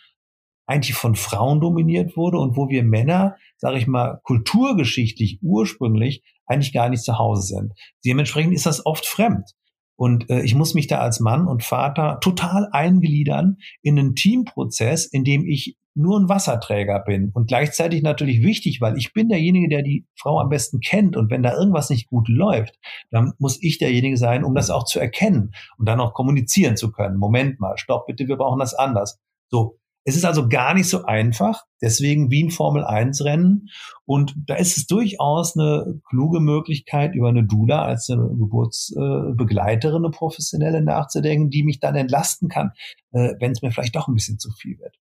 eigentlich 0.72 0.96
von 0.96 1.16
Frauen 1.16 1.60
dominiert 1.60 2.16
wurde 2.16 2.38
und 2.38 2.56
wo 2.56 2.70
wir 2.70 2.84
Männer, 2.84 3.36
sage 3.58 3.78
ich 3.78 3.88
mal, 3.88 4.22
kulturgeschichtlich 4.24 5.40
ursprünglich 5.42 6.24
eigentlich 6.46 6.74
gar 6.74 6.90
nicht 6.90 7.04
zu 7.04 7.18
Hause 7.18 7.42
sind. 7.42 7.74
Dementsprechend 8.06 8.54
ist 8.54 8.66
das 8.66 8.86
oft 8.86 9.06
fremd. 9.06 9.52
Und 9.98 10.30
äh, 10.30 10.42
ich 10.42 10.56
muss 10.56 10.74
mich 10.74 10.88
da 10.88 11.00
als 11.00 11.20
Mann 11.20 11.46
und 11.46 11.64
Vater 11.64 12.20
total 12.22 12.70
eingliedern 12.72 13.58
in 13.82 14.00
einen 14.00 14.16
Teamprozess, 14.16 15.06
in 15.06 15.24
dem 15.24 15.46
ich 15.46 15.78
nur 15.94 16.18
ein 16.18 16.30
Wasserträger 16.30 17.00
bin 17.00 17.32
und 17.34 17.48
gleichzeitig 17.48 18.02
natürlich 18.02 18.42
wichtig, 18.42 18.80
weil 18.80 18.98
ich 18.98 19.14
bin 19.14 19.28
derjenige, 19.28 19.68
der 19.68 19.84
die 19.84 20.08
Frau 20.16 20.40
am 20.40 20.48
besten 20.48 20.80
kennt 20.80 21.18
und 21.18 21.30
wenn 21.30 21.44
da 21.44 21.54
irgendwas 21.54 21.90
nicht 21.90 22.08
gut 22.08 22.30
läuft, 22.30 22.80
dann 23.10 23.34
muss 23.40 23.62
ich 23.62 23.78
derjenige 23.78 24.16
sein, 24.16 24.46
um 24.46 24.56
das 24.56 24.70
auch 24.70 24.86
zu 24.86 25.02
erkennen 25.02 25.52
und 25.78 25.88
dann 25.88 26.00
auch 26.00 26.14
kommunizieren 26.14 26.78
zu 26.78 26.94
können. 26.94 27.18
Moment 27.18 27.60
mal, 27.60 27.78
stopp 27.78 28.08
bitte, 28.08 28.30
wir 28.30 28.38
brauchen 28.38 28.60
das 28.60 28.74
anders. 28.74 29.20
So. 29.50 29.81
Es 30.04 30.16
ist 30.16 30.26
also 30.26 30.50
gar 30.50 30.74
nicht 30.74 30.90
so 30.90 31.04
einfach, 31.04 31.64
deswegen 31.82 32.32
wie 32.32 32.44
ein 32.44 32.50
Formel 32.50 32.84
1 32.84 33.24
Rennen 33.24 33.68
und 34.06 34.34
da 34.48 34.56
ist 34.56 34.78
es 34.78 34.88
durchaus 34.88 35.56
eine 35.56 36.00
kluge 36.10 36.40
Möglichkeit 36.40 37.14
über 37.14 37.30
eine 37.30 37.44
Dula 37.44 37.84
als 37.84 38.10
eine 38.10 38.24
Geburtsbegleiterin, 38.24 40.04
eine 40.04 40.12
professionelle 40.12 40.82
nachzudenken, 40.82 41.50
die 41.50 41.64
mich 41.64 41.80
dann 41.80 41.96
entlasten 41.96 42.50
kann, 42.50 42.72
äh, 43.12 43.34
wenn 43.40 43.52
es 43.52 43.62
mir 43.62 43.72
vielleicht 43.72 43.96
doch 43.96 44.08
ein 44.08 44.16
bisschen 44.16 44.40
zu 44.40 44.50
viel 44.52 44.80
wird. 44.80 44.96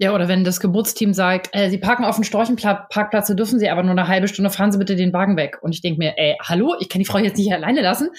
Ja, 0.00 0.14
oder 0.14 0.28
wenn 0.28 0.44
das 0.44 0.60
Geburtsteam 0.60 1.12
sagt, 1.12 1.48
äh, 1.52 1.70
Sie 1.70 1.78
parken 1.78 2.04
auf 2.04 2.14
dem 2.14 2.22
Storchenparkplatz, 2.22 3.26
da 3.26 3.34
dürfen 3.34 3.58
Sie 3.58 3.68
aber 3.68 3.82
nur 3.82 3.92
eine 3.92 4.06
halbe 4.06 4.28
Stunde, 4.28 4.50
fahren 4.50 4.70
Sie 4.70 4.78
bitte 4.78 4.94
den 4.94 5.12
Wagen 5.12 5.36
weg. 5.36 5.58
Und 5.60 5.74
ich 5.74 5.80
denke 5.80 5.98
mir, 5.98 6.16
ey, 6.16 6.36
hallo, 6.40 6.76
ich 6.78 6.88
kann 6.88 7.00
die 7.00 7.04
Frau 7.04 7.18
jetzt 7.18 7.36
nicht 7.36 7.52
alleine 7.52 7.82
lassen. 7.82 8.10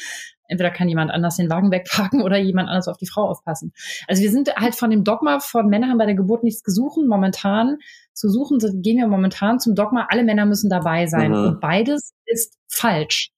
Entweder 0.50 0.72
kann 0.72 0.90
jemand 0.90 1.12
anders 1.12 1.38
den 1.38 1.50
Wagen 1.50 1.72
wegparken 1.72 2.22
oder 2.22 2.38
jemand 2.38 2.68
anders 2.68 2.88
auf 2.88 2.98
die 2.98 3.08
Frau 3.08 3.30
aufpassen. 3.30 3.72
Also 4.08 4.22
wir 4.22 4.32
sind 4.32 4.54
halt 4.56 4.76
von 4.76 4.90
dem 4.90 5.04
Dogma 5.04 5.40
von 5.40 5.68
Männer 5.68 5.88
haben 5.88 5.98
bei 5.98 6.06
der 6.06 6.16
Geburt 6.16 6.44
nichts 6.44 6.64
gesucht. 6.64 7.00
Momentan 7.08 7.78
zu 8.14 8.30
suchen, 8.30 8.60
gehen 8.82 8.98
wir 8.98 9.08
momentan 9.08 9.60
zum 9.60 9.76
Dogma, 9.76 10.08
alle 10.10 10.24
Männer 10.24 10.46
müssen 10.46 10.70
dabei 10.70 11.08
sein. 11.08 11.32
Mhm. 11.32 11.38
Und 11.38 11.60
beides 11.62 12.14
ist 12.26 12.58
falsch. 12.68 13.32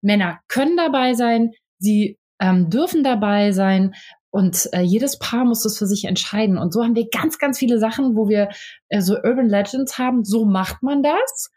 Männer 0.00 0.38
können 0.48 0.76
dabei 0.76 1.14
sein, 1.14 1.50
sie 1.78 2.18
ähm, 2.40 2.70
dürfen 2.70 3.02
dabei 3.02 3.52
sein, 3.52 3.94
und 4.32 4.70
äh, 4.72 4.80
jedes 4.80 5.18
Paar 5.18 5.44
muss 5.44 5.62
das 5.62 5.76
für 5.76 5.86
sich 5.86 6.06
entscheiden. 6.06 6.56
Und 6.56 6.72
so 6.72 6.82
haben 6.82 6.96
wir 6.96 7.06
ganz, 7.10 7.38
ganz 7.38 7.58
viele 7.58 7.78
Sachen, 7.78 8.16
wo 8.16 8.30
wir 8.30 8.48
äh, 8.88 9.02
so 9.02 9.14
Urban 9.14 9.46
Legends 9.46 9.98
haben. 9.98 10.24
So 10.24 10.46
macht 10.46 10.82
man 10.82 11.02
das. 11.02 11.50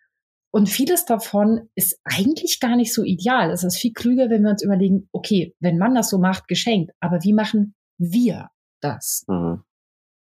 Und 0.55 0.69
vieles 0.69 1.03
davon 1.03 1.67
ist 1.75 1.99
eigentlich 2.05 2.61
gar 2.61 2.77
nicht 2.77 2.93
so 2.93 3.03
ideal. 3.03 3.51
Es 3.51 3.65
ist 3.65 3.77
viel 3.77 3.91
klüger, 3.91 4.29
wenn 4.29 4.41
wir 4.43 4.51
uns 4.51 4.63
überlegen, 4.63 5.09
okay, 5.11 5.53
wenn 5.59 5.77
man 5.77 5.93
das 5.95 6.09
so 6.09 6.17
macht, 6.17 6.47
geschenkt. 6.47 6.93
Aber 7.01 7.21
wie 7.23 7.33
machen 7.33 7.75
wir 7.97 8.47
das? 8.79 9.25
Mhm. 9.27 9.65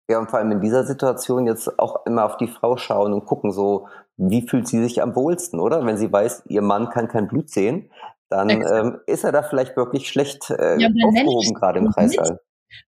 Ja, 0.09 0.17
und 0.17 0.31
vor 0.31 0.39
allem 0.39 0.51
in 0.51 0.61
dieser 0.61 0.83
Situation 0.83 1.45
jetzt 1.45 1.77
auch 1.77 2.07
immer 2.07 2.25
auf 2.25 2.37
die 2.37 2.47
Frau 2.47 2.75
schauen 2.75 3.13
und 3.13 3.25
gucken, 3.25 3.51
so, 3.51 3.87
wie 4.17 4.47
fühlt 4.47 4.67
sie 4.67 4.81
sich 4.81 4.99
am 4.99 5.15
wohlsten, 5.15 5.59
oder? 5.59 5.85
Wenn 5.85 5.97
sie 5.97 6.11
weiß, 6.11 6.45
ihr 6.47 6.63
Mann 6.63 6.89
kann 6.89 7.07
kein 7.07 7.27
Blut 7.27 7.51
sehen, 7.51 7.91
dann 8.29 8.49
ähm, 8.49 9.01
ist 9.05 9.25
er 9.25 9.31
da 9.31 9.43
vielleicht 9.43 9.77
wirklich 9.77 10.09
schlecht 10.09 10.49
äh, 10.49 10.81
ja, 10.81 10.87
aufgehoben, 10.87 11.53
gerade 11.53 11.77
im 11.77 11.91
Kreißsaal. 11.91 12.39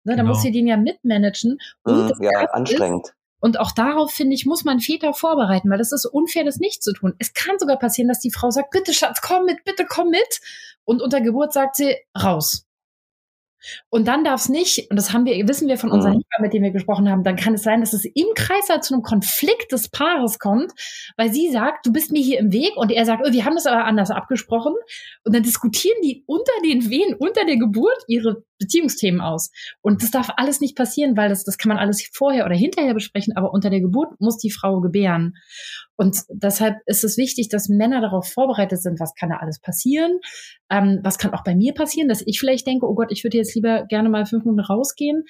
Ne, 0.06 0.16
da 0.16 0.22
genau. 0.22 0.30
muss 0.30 0.42
sie 0.42 0.52
den 0.52 0.68
ja 0.68 0.78
mitmanagen. 0.78 1.58
Und 1.84 2.18
mm, 2.18 2.24
ja, 2.24 2.46
anstrengend. 2.52 3.08
Ist, 3.08 3.16
und 3.46 3.60
auch 3.60 3.72
darauf, 3.72 4.10
finde 4.10 4.34
ich, 4.34 4.48
muss 4.48 4.64
man 4.64 4.80
Väter 4.80 5.14
vorbereiten, 5.14 5.70
weil 5.70 5.78
das 5.78 5.92
ist 5.92 6.08
unfair, 6.08 6.44
das 6.44 6.58
nicht 6.58 6.82
zu 6.82 6.94
tun. 6.94 7.14
Es 7.20 7.34
kann 7.34 7.60
sogar 7.60 7.78
passieren, 7.78 8.08
dass 8.08 8.20
die 8.20 8.32
Frau 8.32 8.50
sagt, 8.50 8.72
bitte 8.72 8.92
Schatz, 8.92 9.22
komm 9.22 9.46
mit, 9.46 9.64
bitte 9.66 9.86
komm 9.88 10.10
mit. 10.10 10.42
Und 10.84 11.00
unter 11.00 11.22
Geburt 11.22 11.54
sagt 11.54 11.76
sie, 11.76 11.96
raus. 12.20 12.65
Und 13.90 14.08
dann 14.08 14.24
darf 14.24 14.42
es 14.42 14.50
nicht, 14.50 14.90
und 14.90 14.98
das 14.98 15.14
haben 15.14 15.26
wir, 15.26 15.48
wissen 15.48 15.68
wir 15.68 15.78
von 15.78 15.92
unseren 15.92 16.18
mhm. 16.18 16.22
Mit 16.42 16.54
denen 16.54 16.66
wir 16.66 16.72
gesprochen 16.72 17.10
haben, 17.10 17.24
dann 17.24 17.38
kann 17.38 17.54
es 17.54 17.64
sein, 17.64 17.80
dass 17.80 17.94
es 17.94 18.04
im 18.04 18.28
Kreis 18.36 18.66
zu 18.82 18.94
einem 18.94 19.04
Konflikt 19.04 19.72
des 19.72 19.90
Paares 19.90 20.38
kommt, 20.38 20.72
weil 21.18 21.32
sie 21.32 21.50
sagt, 21.50 21.86
du 21.86 21.94
bist 21.94 22.12
mir 22.12 22.22
hier 22.22 22.40
im 22.40 22.52
Weg 22.52 22.76
und 22.76 22.92
er 22.92 23.06
sagt, 23.06 23.24
oh, 23.26 23.32
wir 23.32 23.46
haben 23.46 23.56
das 23.56 23.66
aber 23.66 23.86
anders 23.86 24.12
abgesprochen. 24.12 24.74
Und 25.24 25.34
dann 25.34 25.44
diskutieren 25.44 25.96
die 26.04 26.24
unter 26.28 26.52
den 26.64 26.90
Wehen, 26.90 27.16
unter 27.18 27.46
der 27.46 27.58
Geburt 27.58 27.98
ihre 28.08 28.44
Beziehungsthemen 28.60 29.22
aus. 29.22 29.52
Und 29.82 30.04
das 30.04 30.12
darf 30.12 30.30
alles 30.38 30.62
nicht 30.62 30.76
passieren, 30.76 31.18
weil 31.18 31.30
das, 31.30 31.44
das 31.44 31.58
kann 31.58 31.70
man 31.70 31.78
alles 31.78 32.08
vorher 32.12 32.46
oder 32.46 32.56
hinterher 32.56 32.94
besprechen, 32.94 33.36
aber 33.36 33.54
unter 33.54 33.70
der 33.70 33.82
Geburt 33.82 34.20
muss 34.20 34.38
die 34.38 34.52
Frau 34.52 34.82
gebären. 34.82 35.36
Und 35.98 36.24
deshalb 36.30 36.78
ist 36.86 37.04
es 37.04 37.18
wichtig, 37.18 37.50
dass 37.50 37.70
Männer 37.70 38.02
darauf 38.02 38.28
vorbereitet 38.28 38.82
sind, 38.82 39.00
was 39.00 39.14
kann 39.16 39.30
da 39.30 39.38
alles 39.38 39.60
passieren, 39.60 40.20
ähm, 40.70 41.00
was 41.04 41.18
kann 41.18 41.34
auch 41.34 41.44
bei 41.44 41.56
mir 41.56 41.74
passieren, 41.74 42.10
dass 42.10 42.24
ich 42.26 42.40
vielleicht 42.40 42.68
denke, 42.68 42.88
oh 42.88 42.96
Gott, 42.96 43.12
ich 43.12 43.24
würde 43.24 43.38
jetzt 43.38 43.56
lieber 43.56 43.86
gerne 43.86 44.10
mal 44.10 44.26
fünf 44.26 44.44
Minuten 44.46 44.62
rausgehen. 44.62 45.24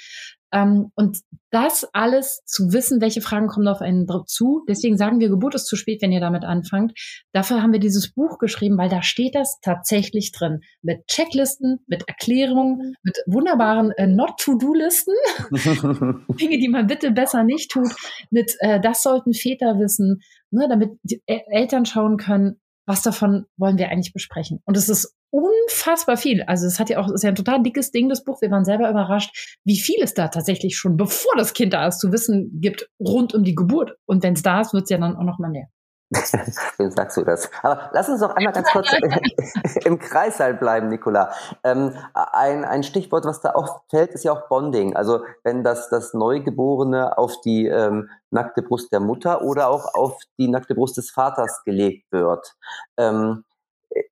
Ähm, 0.56 0.92
und 0.96 1.20
das 1.52 1.88
alles 1.94 2.44
zu 2.46 2.72
wissen, 2.72 3.02
welche 3.02 3.22
Fragen 3.22 3.48
kommen 3.48 3.68
auf 3.68 3.82
einen 3.82 4.08
zu. 4.26 4.64
Deswegen 4.70 4.98
sagen 4.98 5.20
wir, 5.20 5.28
Geburt 5.28 5.56
ist 5.56 5.68
zu 5.68 5.76
spät, 5.76 6.02
wenn 6.02 6.14
ihr 6.14 6.22
damit 6.22 6.46
anfangt. 6.46 6.94
Dafür 7.34 7.62
haben 7.62 7.74
wir 7.74 7.80
dieses 7.80 8.14
Buch 8.14 8.40
geschrieben, 8.40 8.78
weil 8.78 8.90
da 8.90 9.02
steht 9.02 9.36
das 9.36 9.60
tatsächlich 9.62 10.32
drin. 10.32 10.62
Mit 10.82 11.06
Checklisten, 11.08 11.80
mit 11.88 12.08
Erklärungen, 12.08 12.96
mit 13.04 13.18
wunderbaren 13.26 13.92
äh, 13.92 14.08
Not-to-Do-Listen. 14.08 15.14
Dinge, 16.40 16.58
die 16.58 16.70
man 16.70 16.88
bitte 16.88 17.12
besser 17.12 17.44
nicht 17.44 17.72
tut. 17.72 17.94
Mit, 18.30 18.56
äh, 18.60 18.80
das 18.80 19.04
sollten 19.04 19.34
Väter 19.34 19.78
wissen, 19.78 20.22
ne, 20.52 20.68
damit 20.70 20.92
die 21.04 21.22
Eltern 21.26 21.86
schauen 21.86 22.16
können, 22.18 22.62
was 22.86 23.02
davon 23.02 23.46
wollen 23.58 23.78
wir 23.78 23.90
eigentlich 23.90 24.14
besprechen. 24.14 24.62
Und 24.66 24.78
es 24.78 24.88
ist 24.88 25.16
unfassbar 25.36 26.16
viel. 26.16 26.44
Also 26.44 26.66
es 26.66 26.80
hat 26.80 26.90
ja 26.90 27.00
auch, 27.00 27.10
ist 27.12 27.24
ja 27.24 27.30
ein 27.30 27.36
total 27.36 27.62
dickes 27.62 27.92
Ding, 27.92 28.08
das 28.08 28.24
Buch. 28.24 28.42
Wir 28.42 28.52
waren 28.52 28.64
selber 28.64 28.90
überrascht, 28.90 29.58
wie 29.66 29.78
viel 29.78 30.02
es 30.02 30.14
da 30.14 30.30
tatsächlich 30.30 30.78
schon, 30.78 30.96
bevor 30.96 31.34
das 31.38 31.54
Kind 31.54 31.74
da 31.74 31.88
ist, 31.88 32.00
zu 32.00 32.12
wissen 32.12 32.62
gibt 32.62 32.90
rund 33.00 33.34
um 33.34 33.44
die 33.44 33.56
Geburt. 33.56 33.98
Und 34.06 34.24
wenn 34.24 34.34
es 34.34 34.44
da 34.44 34.62
ist, 34.62 34.74
wird 34.74 34.84
es 34.84 34.90
ja 34.90 34.98
dann 34.98 35.18
auch 35.18 35.24
noch 35.24 35.40
mal 35.40 35.50
mehr. 35.52 35.68
Wem 36.78 36.92
sagst 36.92 37.18
du 37.18 37.24
das? 37.24 37.50
Aber 37.64 37.90
lass 37.92 38.08
uns 38.08 38.22
doch 38.22 38.34
einmal 38.36 38.54
ganz 38.54 38.70
kurz 38.72 38.88
im 39.86 40.00
Kreissaal 40.00 40.54
bleiben, 40.54 40.88
Nicola. 40.88 41.34
Ähm, 41.64 41.94
ein, 42.14 42.64
ein 42.64 42.84
Stichwort, 42.84 43.26
was 43.26 43.42
da 43.42 43.56
auch 43.56 43.82
fällt, 43.90 44.12
ist 44.12 44.24
ja 44.24 44.32
auch 44.32 44.48
Bonding. 44.48 44.96
Also 44.96 45.22
wenn 45.44 45.64
das, 45.64 45.90
das 45.90 46.14
Neugeborene 46.14 47.18
auf 47.18 47.42
die 47.42 47.66
ähm, 47.66 48.10
nackte 48.30 48.62
Brust 48.62 48.94
der 48.94 49.00
Mutter 49.02 49.42
oder 49.42 49.68
auch 49.68 49.94
auf 49.96 50.18
die 50.38 50.48
nackte 50.48 50.76
Brust 50.76 50.96
des 50.96 51.10
Vaters 51.10 51.64
gelegt 51.66 52.06
wird. 52.12 52.56
Ähm, 52.98 53.44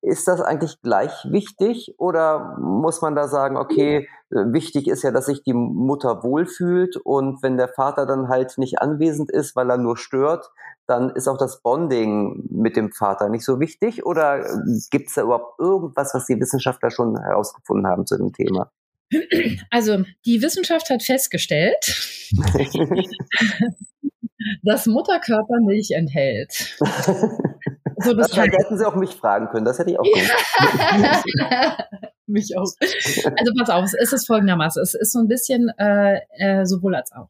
ist 0.02 0.28
das 0.28 0.42
eigentlich 0.42 0.82
gleich 0.82 1.12
wichtig 1.30 1.96
oder 1.98 2.58
muss 2.60 3.02
man 3.02 3.16
da 3.16 3.28
sagen, 3.28 3.58
okay, 3.58 4.08
wichtig 4.30 4.88
ist 4.88 5.04
ja, 5.04 5.12
dass 5.12 5.26
sich 5.28 5.44
die 5.44 5.54
Mutter 5.54 6.24
wohlfühlt 6.24 6.98
und 6.98 7.44
wenn 7.44 7.58
der 7.58 7.68
Vater 7.68 8.06
dann 8.06 8.30
halt 8.30 8.58
nicht 8.58 8.82
anwesend 8.82 9.32
ist, 9.32 9.56
weil 9.56 9.70
er 9.70 9.78
nur 9.78 9.98
stört, 9.98 10.52
dann 10.88 11.10
ist 11.12 11.28
auch 11.28 11.38
das 11.38 11.62
Bonding 11.62 12.48
mit 12.50 12.76
dem 12.76 12.92
Vater 12.92 13.30
nicht 13.30 13.46
so 13.46 13.60
wichtig 13.60 14.06
oder 14.06 14.44
gibt 14.92 15.10
es 15.10 15.16
da 15.16 15.24
überhaupt 15.24 15.60
irgendwas, 15.60 16.14
was 16.14 16.26
die 16.26 16.40
Wissenschaftler 16.40 16.90
schon 16.92 17.18
herausgefunden 17.18 17.88
haben 17.88 18.06
zu 18.06 18.18
dem 18.18 18.34
Thema? 18.34 18.72
Also 19.70 20.04
die 20.26 20.42
Wissenschaft 20.42 20.90
hat 20.90 21.04
festgestellt, 21.04 21.76
dass 24.64 24.88
Mutterkörper 24.88 25.60
Milch 25.62 25.92
enthält. 25.92 26.78
So, 28.04 28.14
das, 28.14 28.32
das 28.32 28.38
hätten 28.38 28.78
Sie 28.78 28.88
auch 28.88 28.96
mich 28.96 29.12
fragen 29.12 29.48
können, 29.50 29.66
das 29.66 29.80
hätte 29.80 29.92
ich 29.92 30.00
auch 30.00 30.04
gemacht. 30.04 31.26
mich 32.28 32.58
auch. 32.58 32.72
Also 32.82 33.54
pass 33.58 33.70
auf, 33.70 33.92
es 34.00 34.14
ist 34.14 34.28
folgendermaßen, 34.28 34.82
es 34.82 34.94
ist 34.94 35.12
so 35.12 35.20
ein 35.20 35.28
bisschen 35.28 35.70
äh, 35.78 36.20
äh, 36.38 36.66
sowohl 36.66 36.96
als 36.96 37.12
auch. 37.12 37.30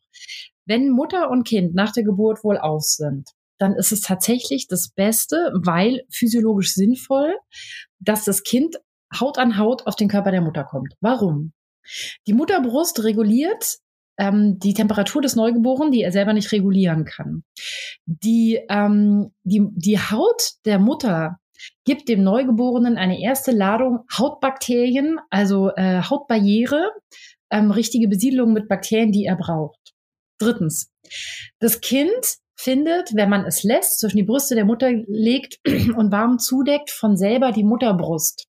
Wenn 0.65 0.89
Mutter 0.89 1.29
und 1.29 1.45
Kind 1.45 1.75
nach 1.75 1.91
der 1.91 2.03
Geburt 2.03 2.43
wohl 2.43 2.57
auf 2.57 2.83
sind, 2.83 3.29
dann 3.57 3.75
ist 3.75 3.91
es 3.91 4.01
tatsächlich 4.01 4.67
das 4.67 4.89
Beste, 4.89 5.51
weil 5.53 6.03
physiologisch 6.09 6.73
sinnvoll, 6.73 7.35
dass 7.99 8.25
das 8.25 8.43
Kind 8.43 8.77
Haut 9.19 9.37
an 9.37 9.57
Haut 9.57 9.85
auf 9.85 9.95
den 9.95 10.09
Körper 10.09 10.31
der 10.31 10.41
Mutter 10.41 10.63
kommt. 10.63 10.93
Warum? 10.99 11.53
Die 12.27 12.33
Mutterbrust 12.33 13.03
reguliert 13.03 13.77
ähm, 14.17 14.59
die 14.59 14.73
Temperatur 14.73 15.21
des 15.21 15.35
Neugeborenen, 15.35 15.91
die 15.91 16.01
er 16.01 16.11
selber 16.11 16.33
nicht 16.33 16.51
regulieren 16.51 17.05
kann. 17.05 17.43
Die, 18.05 18.59
ähm, 18.69 19.31
die, 19.43 19.67
die 19.71 19.99
Haut 19.99 20.51
der 20.65 20.79
Mutter 20.79 21.37
gibt 21.85 22.09
dem 22.09 22.23
Neugeborenen 22.23 22.97
eine 22.97 23.21
erste 23.21 23.51
Ladung 23.51 23.99
Hautbakterien, 24.17 25.19
also 25.29 25.69
äh, 25.75 26.01
Hautbarriere, 26.01 26.91
ähm, 27.51 27.71
richtige 27.71 28.07
Besiedelung 28.07 28.53
mit 28.53 28.67
Bakterien, 28.67 29.11
die 29.11 29.25
er 29.25 29.35
braucht. 29.35 29.93
Drittens, 30.39 30.91
das 31.59 31.81
Kind 31.81 32.37
findet, 32.55 33.15
wenn 33.15 33.29
man 33.29 33.45
es 33.45 33.63
lässt, 33.63 33.99
zwischen 33.99 34.17
die 34.17 34.23
Brüste 34.23 34.55
der 34.55 34.65
Mutter 34.65 34.91
legt 35.07 35.59
und 35.95 36.11
warm 36.11 36.39
zudeckt, 36.39 36.91
von 36.91 37.17
selber 37.17 37.51
die 37.51 37.63
Mutterbrust 37.63 38.47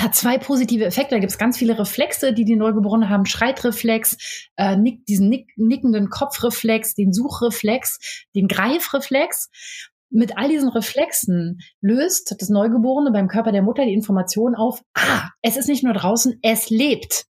hat 0.00 0.14
zwei 0.14 0.38
positive 0.38 0.84
Effekte. 0.84 1.14
Da 1.14 1.20
gibt 1.20 1.32
es 1.32 1.38
ganz 1.38 1.56
viele 1.56 1.78
Reflexe, 1.78 2.32
die 2.32 2.44
die 2.44 2.56
Neugeborenen 2.56 3.08
haben. 3.08 3.26
Schreitreflex, 3.26 4.48
äh, 4.56 4.76
nick, 4.76 5.06
diesen 5.06 5.28
nick, 5.28 5.52
nickenden 5.56 6.10
Kopfreflex, 6.10 6.94
den 6.94 7.12
Suchreflex, 7.12 8.26
den 8.34 8.48
Greifreflex. 8.48 9.48
Mit 10.10 10.36
all 10.36 10.48
diesen 10.48 10.68
Reflexen 10.68 11.58
löst 11.80 12.34
das 12.38 12.48
Neugeborene 12.48 13.10
beim 13.10 13.28
Körper 13.28 13.52
der 13.52 13.62
Mutter 13.62 13.84
die 13.84 13.94
Information 13.94 14.54
auf, 14.54 14.82
ah, 14.94 15.30
es 15.42 15.56
ist 15.56 15.68
nicht 15.68 15.82
nur 15.82 15.94
draußen, 15.94 16.38
es 16.42 16.70
lebt. 16.70 17.24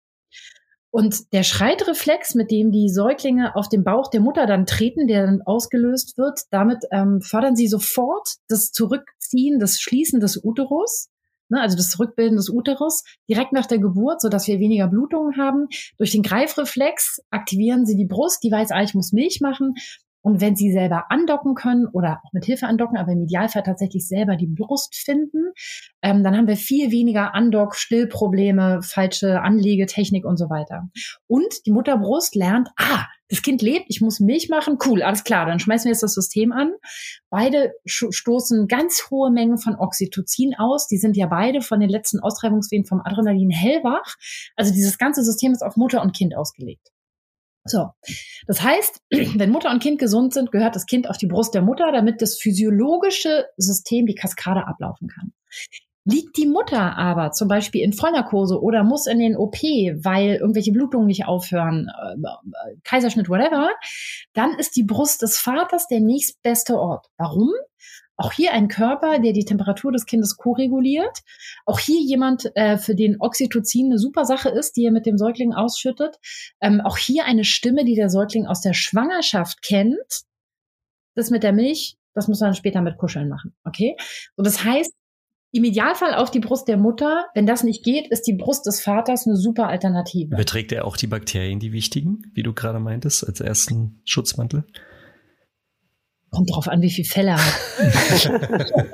Und 0.90 1.32
der 1.32 1.42
Schreitreflex, 1.42 2.34
mit 2.34 2.50
dem 2.50 2.72
die 2.72 2.88
Säuglinge 2.88 3.54
auf 3.54 3.68
den 3.68 3.84
Bauch 3.84 4.08
der 4.08 4.20
Mutter 4.20 4.46
dann 4.46 4.66
treten, 4.66 5.06
der 5.06 5.26
dann 5.26 5.42
ausgelöst 5.42 6.16
wird, 6.16 6.40
damit 6.50 6.84
ähm, 6.90 7.20
fördern 7.20 7.54
sie 7.54 7.68
sofort 7.68 8.36
das 8.48 8.72
Zurückziehen, 8.72 9.58
das 9.58 9.80
Schließen 9.80 10.20
des 10.20 10.42
Uterus 10.42 11.08
ne, 11.48 11.60
also 11.60 11.76
das 11.76 11.98
Rückbilden 11.98 12.36
des 12.36 12.48
Uterus, 12.48 13.04
direkt 13.28 13.52
nach 13.52 13.66
der 13.66 13.78
Geburt, 13.78 14.20
so 14.20 14.28
dass 14.28 14.46
wir 14.46 14.58
weniger 14.58 14.88
Blutungen 14.88 15.36
haben. 15.36 15.68
Durch 15.98 16.12
den 16.12 16.22
Greifreflex 16.22 17.20
aktivieren 17.30 17.86
sie 17.86 17.96
die 17.96 18.06
Brust, 18.06 18.42
die 18.42 18.50
weiß, 18.50 18.70
ah, 18.72 18.82
ich 18.82 18.94
muss 18.94 19.12
Milch 19.12 19.40
machen. 19.40 19.74
Und 20.26 20.40
wenn 20.40 20.56
sie 20.56 20.72
selber 20.72 21.04
andocken 21.10 21.54
können 21.54 21.86
oder 21.86 22.20
auch 22.24 22.32
mit 22.32 22.44
Hilfe 22.44 22.66
andocken, 22.66 22.98
aber 22.98 23.12
im 23.12 23.22
Idealfall 23.22 23.62
tatsächlich 23.62 24.08
selber 24.08 24.34
die 24.34 24.48
Brust 24.48 24.96
finden, 24.96 25.52
ähm, 26.02 26.24
dann 26.24 26.36
haben 26.36 26.48
wir 26.48 26.56
viel 26.56 26.90
weniger 26.90 27.32
Andock, 27.32 27.76
Stillprobleme, 27.76 28.82
falsche 28.82 29.40
Anlegetechnik 29.40 30.24
und 30.24 30.36
so 30.36 30.50
weiter. 30.50 30.88
Und 31.28 31.64
die 31.64 31.70
Mutterbrust 31.70 32.34
lernt, 32.34 32.70
ah, 32.76 33.06
das 33.28 33.42
Kind 33.42 33.60
lebt, 33.62 33.86
ich 33.88 34.00
muss 34.00 34.20
Milch 34.20 34.48
machen, 34.48 34.78
cool, 34.84 35.02
alles 35.02 35.24
klar, 35.24 35.46
dann 35.46 35.58
schmeißen 35.58 35.86
wir 35.86 35.92
jetzt 35.92 36.02
das 36.02 36.14
System 36.14 36.52
an. 36.52 36.72
Beide 37.28 37.72
stoßen 37.84 38.68
ganz 38.68 39.08
hohe 39.10 39.30
Mengen 39.30 39.58
von 39.58 39.76
Oxytocin 39.76 40.54
aus. 40.56 40.86
Die 40.86 40.98
sind 40.98 41.16
ja 41.16 41.26
beide 41.26 41.60
von 41.60 41.80
den 41.80 41.90
letzten 41.90 42.20
Austreibungswehen 42.20 42.84
vom 42.84 43.00
Adrenalin 43.04 43.50
hellwach. 43.50 44.14
Also 44.54 44.72
dieses 44.72 44.98
ganze 44.98 45.24
System 45.24 45.52
ist 45.52 45.62
auf 45.62 45.76
Mutter 45.76 46.02
und 46.02 46.14
Kind 46.14 46.36
ausgelegt. 46.36 46.92
So, 47.64 47.88
das 48.46 48.62
heißt, 48.62 49.02
wenn 49.10 49.50
Mutter 49.50 49.70
und 49.70 49.82
Kind 49.82 49.98
gesund 49.98 50.32
sind, 50.32 50.52
gehört 50.52 50.76
das 50.76 50.86
Kind 50.86 51.10
auf 51.10 51.18
die 51.18 51.26
Brust 51.26 51.54
der 51.54 51.62
Mutter, 51.62 51.90
damit 51.92 52.22
das 52.22 52.38
physiologische 52.38 53.46
System, 53.56 54.06
die 54.06 54.14
Kaskade 54.14 54.66
ablaufen 54.66 55.08
kann. 55.08 55.32
Liegt 56.08 56.36
die 56.36 56.46
Mutter 56.46 56.96
aber 56.96 57.32
zum 57.32 57.48
Beispiel 57.48 57.82
in 57.82 57.92
Vollnarkose 57.92 58.62
oder 58.62 58.84
muss 58.84 59.08
in 59.08 59.18
den 59.18 59.36
OP, 59.36 59.56
weil 59.56 60.36
irgendwelche 60.36 60.70
Blutungen 60.70 61.08
nicht 61.08 61.26
aufhören, 61.26 61.88
äh, 61.88 62.76
Kaiserschnitt, 62.84 63.28
whatever, 63.28 63.70
dann 64.32 64.54
ist 64.56 64.76
die 64.76 64.84
Brust 64.84 65.22
des 65.22 65.36
Vaters 65.36 65.88
der 65.88 65.98
nächstbeste 65.98 66.78
Ort. 66.78 67.08
Warum? 67.16 67.50
Auch 68.16 68.32
hier 68.32 68.52
ein 68.52 68.68
Körper, 68.68 69.18
der 69.18 69.32
die 69.32 69.44
Temperatur 69.44 69.90
des 69.90 70.06
Kindes 70.06 70.36
koreguliert. 70.36 71.22
Auch 71.64 71.80
hier 71.80 72.00
jemand, 72.00 72.52
äh, 72.54 72.78
für 72.78 72.94
den 72.94 73.20
Oxytocin 73.20 73.86
eine 73.86 73.98
super 73.98 74.24
Sache 74.24 74.48
ist, 74.48 74.76
die 74.76 74.84
er 74.84 74.92
mit 74.92 75.06
dem 75.06 75.18
Säugling 75.18 75.54
ausschüttet. 75.54 76.18
Ähm, 76.60 76.80
auch 76.80 76.98
hier 76.98 77.24
eine 77.24 77.42
Stimme, 77.42 77.84
die 77.84 77.96
der 77.96 78.10
Säugling 78.10 78.46
aus 78.46 78.60
der 78.60 78.74
Schwangerschaft 78.74 79.60
kennt. 79.60 80.22
Das 81.16 81.30
mit 81.30 81.42
der 81.42 81.52
Milch, 81.52 81.96
das 82.14 82.28
muss 82.28 82.40
man 82.40 82.54
später 82.54 82.80
mit 82.80 82.96
Kuscheln 82.96 83.28
machen. 83.28 83.56
Okay? 83.64 83.96
So, 84.36 84.44
das 84.44 84.62
heißt, 84.62 84.92
im 85.56 85.64
Idealfall 85.64 86.14
auf 86.14 86.30
die 86.30 86.40
Brust 86.40 86.68
der 86.68 86.76
Mutter. 86.76 87.26
Wenn 87.34 87.46
das 87.46 87.64
nicht 87.64 87.84
geht, 87.84 88.08
ist 88.08 88.26
die 88.26 88.34
Brust 88.34 88.66
des 88.66 88.80
Vaters 88.80 89.26
eine 89.26 89.36
super 89.36 89.68
Alternative. 89.68 90.34
Überträgt 90.34 90.72
er 90.72 90.84
auch 90.84 90.96
die 90.96 91.06
Bakterien, 91.06 91.58
die 91.58 91.72
wichtigen, 91.72 92.22
wie 92.34 92.42
du 92.42 92.52
gerade 92.52 92.80
meintest, 92.80 93.26
als 93.26 93.40
ersten 93.40 94.00
Schutzmantel? 94.04 94.64
Kommt 96.30 96.50
drauf 96.50 96.68
an, 96.68 96.82
wie 96.82 96.90
viel 96.90 97.04
Fälle 97.04 97.30
er 97.30 97.38
hat. 97.38 98.30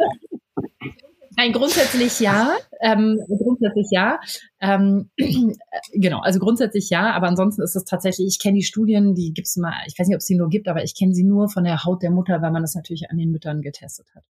Nein, 1.37 1.53
grundsätzlich 1.53 2.20
ja. 2.20 2.55
Ähm, 2.81 3.18
grundsätzlich 3.27 3.88
ja. 3.90 4.20
Ähm, 4.61 5.11
genau, 5.92 6.20
also 6.20 6.38
grundsätzlich 6.38 6.90
ja, 6.90 7.12
aber 7.12 7.27
ansonsten 7.27 7.62
ist 7.62 7.75
es 7.75 7.85
tatsächlich, 7.85 8.29
ich 8.29 8.38
kenne 8.38 8.59
die 8.59 8.64
Studien, 8.64 9.14
die 9.14 9.33
gibt 9.33 9.48
es 9.48 9.57
mal, 9.57 9.75
ich 9.87 9.98
weiß 9.98 10.07
nicht, 10.07 10.14
ob 10.14 10.20
es 10.20 10.27
sie 10.27 10.37
nur 10.37 10.51
gibt, 10.51 10.68
aber 10.68 10.85
ich 10.85 10.94
kenne 10.94 11.14
sie 11.14 11.25
nur 11.25 11.48
von 11.48 11.64
der 11.64 11.85
Haut 11.85 12.03
der 12.03 12.11
Mutter, 12.11 12.42
weil 12.42 12.53
man 12.53 12.62
das 12.62 12.75
natürlich 12.75 13.11
an 13.11 13.16
den 13.16 13.31
Müttern 13.31 13.62
getestet 13.62 14.07
hat. 14.14 14.25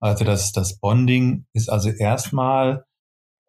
Also 0.00 0.24
das, 0.24 0.52
das 0.52 0.78
Bonding 0.78 1.46
ist 1.52 1.70
also 1.70 1.90
erstmal 1.90 2.84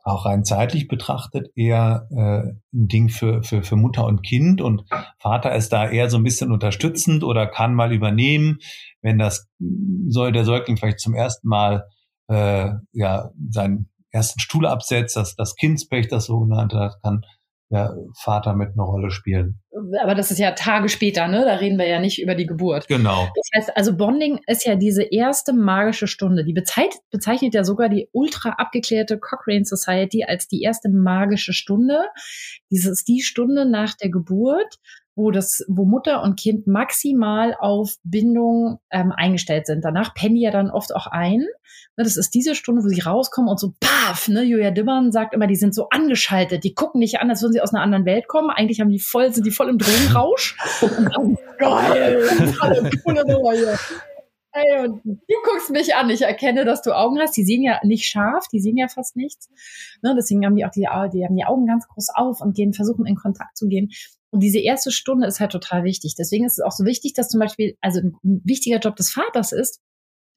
auch 0.07 0.25
rein 0.25 0.45
zeitlich 0.45 0.87
betrachtet 0.87 1.49
eher 1.55 2.07
äh, 2.11 2.53
ein 2.73 2.87
Ding 2.87 3.09
für, 3.09 3.43
für, 3.43 3.61
für 3.61 3.75
Mutter 3.75 4.05
und 4.05 4.23
Kind. 4.23 4.61
Und 4.61 4.85
Vater 5.19 5.53
ist 5.53 5.73
da 5.73 5.89
eher 5.89 6.09
so 6.09 6.17
ein 6.17 6.23
bisschen 6.23 6.51
unterstützend 6.51 7.23
oder 7.23 7.45
kann 7.45 7.75
mal 7.75 7.91
übernehmen, 7.91 8.59
wenn 9.01 9.19
das 9.19 9.49
soll 10.07 10.31
der 10.31 10.45
Säugling 10.45 10.77
vielleicht 10.77 11.01
zum 11.01 11.13
ersten 11.13 11.49
Mal 11.49 11.85
äh, 12.29 12.69
ja 12.93 13.31
seinen 13.49 13.89
ersten 14.11 14.39
Stuhl 14.39 14.65
absetzt, 14.65 15.17
dass 15.17 15.35
das 15.35 15.55
Kindspech, 15.55 16.07
das 16.07 16.25
sogenannte, 16.25 16.77
das 16.77 17.01
kann 17.01 17.21
der 17.69 17.97
Vater 18.15 18.55
mit 18.55 18.69
einer 18.69 18.83
Rolle 18.83 19.11
spielen. 19.11 19.59
Aber 20.01 20.15
das 20.15 20.31
ist 20.31 20.39
ja 20.39 20.51
Tage 20.51 20.89
später, 20.89 21.27
ne? 21.27 21.43
Da 21.45 21.55
reden 21.55 21.77
wir 21.77 21.87
ja 21.87 21.99
nicht 21.99 22.21
über 22.21 22.33
die 22.33 22.45
Geburt. 22.45 22.87
Genau. 22.87 23.27
Das 23.35 23.49
heißt, 23.55 23.77
also 23.77 23.97
Bonding 23.97 24.39
ist 24.47 24.65
ja 24.65 24.75
diese 24.75 25.03
erste 25.03 25.53
magische 25.53 26.07
Stunde. 26.07 26.45
Die 26.45 26.53
bezeichnet, 26.53 27.01
bezeichnet 27.11 27.53
ja 27.53 27.63
sogar 27.63 27.89
die 27.89 28.09
ultra 28.13 28.51
abgeklärte 28.51 29.19
Cochrane 29.19 29.65
Society 29.65 30.23
als 30.23 30.47
die 30.47 30.61
erste 30.61 30.89
magische 30.89 31.53
Stunde. 31.53 31.99
Dieses 32.71 32.99
ist 32.99 33.07
die 33.07 33.21
Stunde 33.21 33.69
nach 33.69 33.95
der 33.95 34.09
Geburt, 34.09 34.79
wo 35.17 35.31
das, 35.31 35.65
wo 35.67 35.83
Mutter 35.83 36.21
und 36.21 36.39
Kind 36.39 36.67
maximal 36.67 37.55
auf 37.59 37.95
Bindung 38.03 38.79
ähm, 38.91 39.11
eingestellt 39.11 39.65
sind. 39.65 39.83
Danach 39.83 40.13
pennen 40.13 40.35
die 40.35 40.41
ja 40.41 40.51
dann 40.51 40.69
oft 40.69 40.95
auch 40.95 41.07
ein. 41.07 41.39
Ne, 41.39 42.03
das 42.03 42.17
ist 42.17 42.35
diese 42.35 42.53
Stunde, 42.53 42.83
wo 42.83 42.87
sie 42.87 43.01
rauskommen 43.01 43.49
und 43.49 43.59
so, 43.59 43.73
paf, 43.79 44.27
ne, 44.27 44.43
Julia 44.43 44.69
Dimmern 44.69 45.11
sagt 45.11 45.33
immer, 45.33 45.47
die 45.47 45.55
sind 45.55 45.73
so 45.73 45.89
angeschaltet, 45.89 46.63
die 46.63 46.75
gucken 46.75 46.99
nicht 46.99 47.19
an, 47.19 47.31
als 47.31 47.41
würden 47.41 47.53
sie 47.53 47.61
aus 47.61 47.73
einer 47.73 47.81
anderen 47.81 48.05
Welt 48.05 48.27
kommen. 48.27 48.51
Eigentlich 48.51 48.79
haben 48.79 48.91
die 48.91 48.99
voll, 48.99 49.33
sind 49.33 49.47
die 49.47 49.51
voll 49.51 49.69
im 49.69 49.79
Drogenrausch. 49.79 50.55
und 51.17 51.39
geil, 51.57 52.53
alle 52.59 52.89
coole 53.03 53.25
Neue. 53.25 53.75
Ey, 54.51 54.87
und 54.87 55.03
du 55.03 55.35
guckst 55.43 55.71
mich 55.71 55.95
an, 55.95 56.09
ich 56.09 56.21
erkenne, 56.21 56.63
dass 56.63 56.81
du 56.83 56.95
Augen 56.95 57.19
hast. 57.19 57.35
Die 57.35 57.43
sehen 57.43 57.63
ja 57.63 57.79
nicht 57.83 58.05
scharf, 58.05 58.45
die 58.51 58.59
sehen 58.59 58.77
ja 58.77 58.87
fast 58.87 59.15
nichts. 59.15 59.49
Ne, 60.03 60.13
deswegen 60.15 60.45
haben 60.45 60.55
die 60.55 60.65
auch 60.65 60.71
die, 60.71 60.87
die 61.13 61.25
haben 61.25 61.35
die 61.35 61.45
Augen 61.45 61.65
ganz 61.65 61.87
groß 61.87 62.09
auf 62.13 62.41
und 62.41 62.55
gehen, 62.55 62.73
versuchen 62.73 63.07
in 63.07 63.15
Kontakt 63.15 63.57
zu 63.57 63.67
gehen. 63.67 63.89
Und 64.31 64.41
diese 64.41 64.59
erste 64.59 64.91
Stunde 64.91 65.27
ist 65.27 65.39
halt 65.39 65.51
total 65.51 65.83
wichtig. 65.83 66.15
Deswegen 66.17 66.45
ist 66.45 66.59
es 66.59 66.65
auch 66.65 66.71
so 66.71 66.85
wichtig, 66.85 67.13
dass 67.13 67.29
zum 67.29 67.39
Beispiel, 67.39 67.77
also 67.81 68.01
ein 68.01 68.41
wichtiger 68.43 68.79
Job 68.79 68.95
des 68.95 69.11
Vaters 69.11 69.51
ist, 69.51 69.79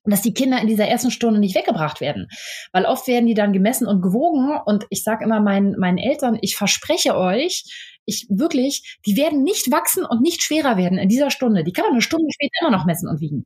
dass 0.04 0.22
die 0.22 0.32
Kinder 0.32 0.60
in 0.60 0.66
dieser 0.66 0.86
ersten 0.86 1.10
Stunde 1.10 1.40
nicht 1.40 1.54
weggebracht 1.54 2.00
werden. 2.00 2.28
Weil 2.72 2.86
oft 2.86 3.06
werden 3.06 3.26
die 3.26 3.34
dann 3.34 3.52
gemessen 3.52 3.86
und 3.86 4.00
gewogen. 4.00 4.58
Und 4.64 4.86
ich 4.90 5.02
sage 5.02 5.24
immer 5.24 5.40
meinen, 5.40 5.78
meinen 5.78 5.98
Eltern, 5.98 6.38
ich 6.40 6.56
verspreche 6.56 7.16
euch, 7.16 7.64
ich 8.06 8.26
wirklich, 8.30 8.98
die 9.06 9.16
werden 9.16 9.42
nicht 9.42 9.70
wachsen 9.70 10.04
und 10.04 10.22
nicht 10.22 10.42
schwerer 10.42 10.76
werden 10.76 10.98
in 10.98 11.08
dieser 11.08 11.30
Stunde. 11.30 11.64
Die 11.64 11.72
kann 11.72 11.84
man 11.84 11.92
eine 11.92 12.02
Stunde 12.02 12.26
später 12.32 12.52
immer 12.62 12.76
noch 12.76 12.86
messen 12.86 13.08
und 13.08 13.20
wiegen. 13.20 13.44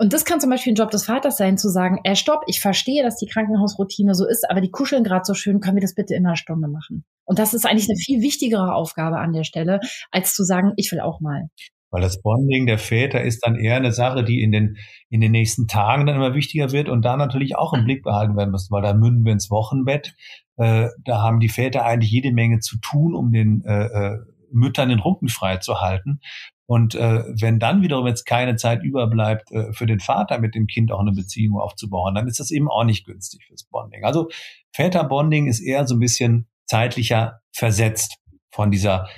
Und 0.00 0.12
das 0.12 0.24
kann 0.24 0.40
zum 0.40 0.50
Beispiel 0.50 0.72
ein 0.72 0.76
Job 0.76 0.92
des 0.92 1.06
Vaters 1.06 1.36
sein, 1.36 1.58
zu 1.58 1.68
sagen, 1.68 1.98
äh, 2.04 2.14
stopp, 2.14 2.44
ich 2.46 2.60
verstehe, 2.60 3.02
dass 3.02 3.16
die 3.16 3.26
Krankenhausroutine 3.26 4.14
so 4.14 4.26
ist, 4.26 4.48
aber 4.48 4.60
die 4.60 4.70
kuscheln 4.70 5.02
gerade 5.02 5.24
so 5.24 5.34
schön, 5.34 5.58
können 5.58 5.76
wir 5.76 5.82
das 5.82 5.96
bitte 5.96 6.14
in 6.14 6.24
einer 6.24 6.36
Stunde 6.36 6.68
machen? 6.68 7.04
Und 7.24 7.40
das 7.40 7.52
ist 7.52 7.66
eigentlich 7.66 7.88
eine 7.88 7.98
viel 7.98 8.22
wichtigere 8.22 8.74
Aufgabe 8.74 9.18
an 9.18 9.32
der 9.32 9.42
Stelle, 9.42 9.80
als 10.12 10.34
zu 10.34 10.44
sagen, 10.44 10.72
ich 10.76 10.92
will 10.92 11.00
auch 11.00 11.20
mal. 11.20 11.48
Weil 11.90 12.02
das 12.02 12.22
Bonding 12.22 12.66
der 12.66 12.78
Väter 12.78 13.22
ist 13.22 13.44
dann 13.44 13.56
eher 13.56 13.76
eine 13.76 13.92
Sache, 13.92 14.22
die 14.22 14.42
in 14.42 14.52
den, 14.52 14.76
in 15.08 15.20
den 15.20 15.32
nächsten 15.32 15.66
Tagen 15.66 16.06
dann 16.06 16.16
immer 16.16 16.34
wichtiger 16.34 16.70
wird 16.70 16.88
und 16.88 17.02
da 17.02 17.16
natürlich 17.16 17.56
auch 17.56 17.72
im 17.72 17.84
Blick 17.84 18.04
behalten 18.04 18.36
werden 18.36 18.50
muss, 18.50 18.70
weil 18.70 18.82
da 18.82 18.92
münden 18.92 19.24
wir 19.24 19.32
ins 19.32 19.50
Wochenbett. 19.50 20.14
Äh, 20.56 20.88
da 21.04 21.22
haben 21.22 21.40
die 21.40 21.48
Väter 21.48 21.84
eigentlich 21.84 22.12
jede 22.12 22.30
Menge 22.32 22.60
zu 22.60 22.78
tun, 22.78 23.14
um 23.14 23.32
den 23.32 23.62
äh, 23.64 23.86
äh 23.86 24.18
Müttern 24.50 24.88
den 24.88 25.00
Rücken 25.00 25.28
frei 25.28 25.58
zu 25.58 25.82
halten. 25.82 26.20
Und 26.68 26.94
äh, 26.94 27.24
wenn 27.28 27.58
dann 27.58 27.80
wiederum 27.80 28.06
jetzt 28.06 28.26
keine 28.26 28.56
Zeit 28.56 28.82
überbleibt, 28.82 29.50
äh, 29.52 29.72
für 29.72 29.86
den 29.86 30.00
Vater 30.00 30.38
mit 30.38 30.54
dem 30.54 30.66
Kind 30.66 30.92
auch 30.92 31.00
eine 31.00 31.12
Beziehung 31.12 31.58
aufzubauen, 31.58 32.14
dann 32.14 32.28
ist 32.28 32.40
das 32.40 32.50
eben 32.50 32.68
auch 32.68 32.84
nicht 32.84 33.06
günstig 33.06 33.46
fürs 33.46 33.64
Bonding. 33.64 34.04
Also 34.04 34.28
Väterbonding 34.72 35.46
ist 35.46 35.60
eher 35.60 35.86
so 35.86 35.94
ein 35.94 36.00
bisschen 36.00 36.46
zeitlicher 36.66 37.40
versetzt 37.52 38.18
von 38.50 38.70
dieser 38.70 39.08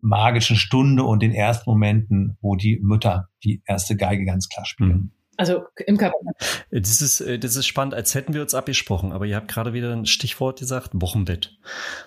magischen 0.00 0.56
Stunde 0.56 1.04
und 1.04 1.22
den 1.22 1.32
ersten 1.32 1.68
Momenten, 1.68 2.38
wo 2.40 2.56
die 2.56 2.80
Mütter 2.82 3.28
die 3.44 3.62
erste 3.66 3.96
Geige 3.96 4.24
ganz 4.24 4.48
klar 4.48 4.64
spielen. 4.64 4.88
Mhm. 4.90 5.12
Also 5.36 5.64
im 5.86 5.96
Körper. 5.96 6.16
Das 6.70 7.00
ist, 7.00 7.20
äh, 7.20 7.38
das 7.38 7.56
ist 7.56 7.66
spannend, 7.66 7.94
als 7.94 8.14
hätten 8.14 8.34
wir 8.34 8.42
uns 8.42 8.54
abgesprochen, 8.54 9.12
aber 9.12 9.26
ihr 9.26 9.36
habt 9.36 9.48
gerade 9.48 9.72
wieder 9.72 9.92
ein 9.92 10.06
Stichwort 10.06 10.60
gesagt, 10.60 10.90
Wochenbett. 10.94 11.58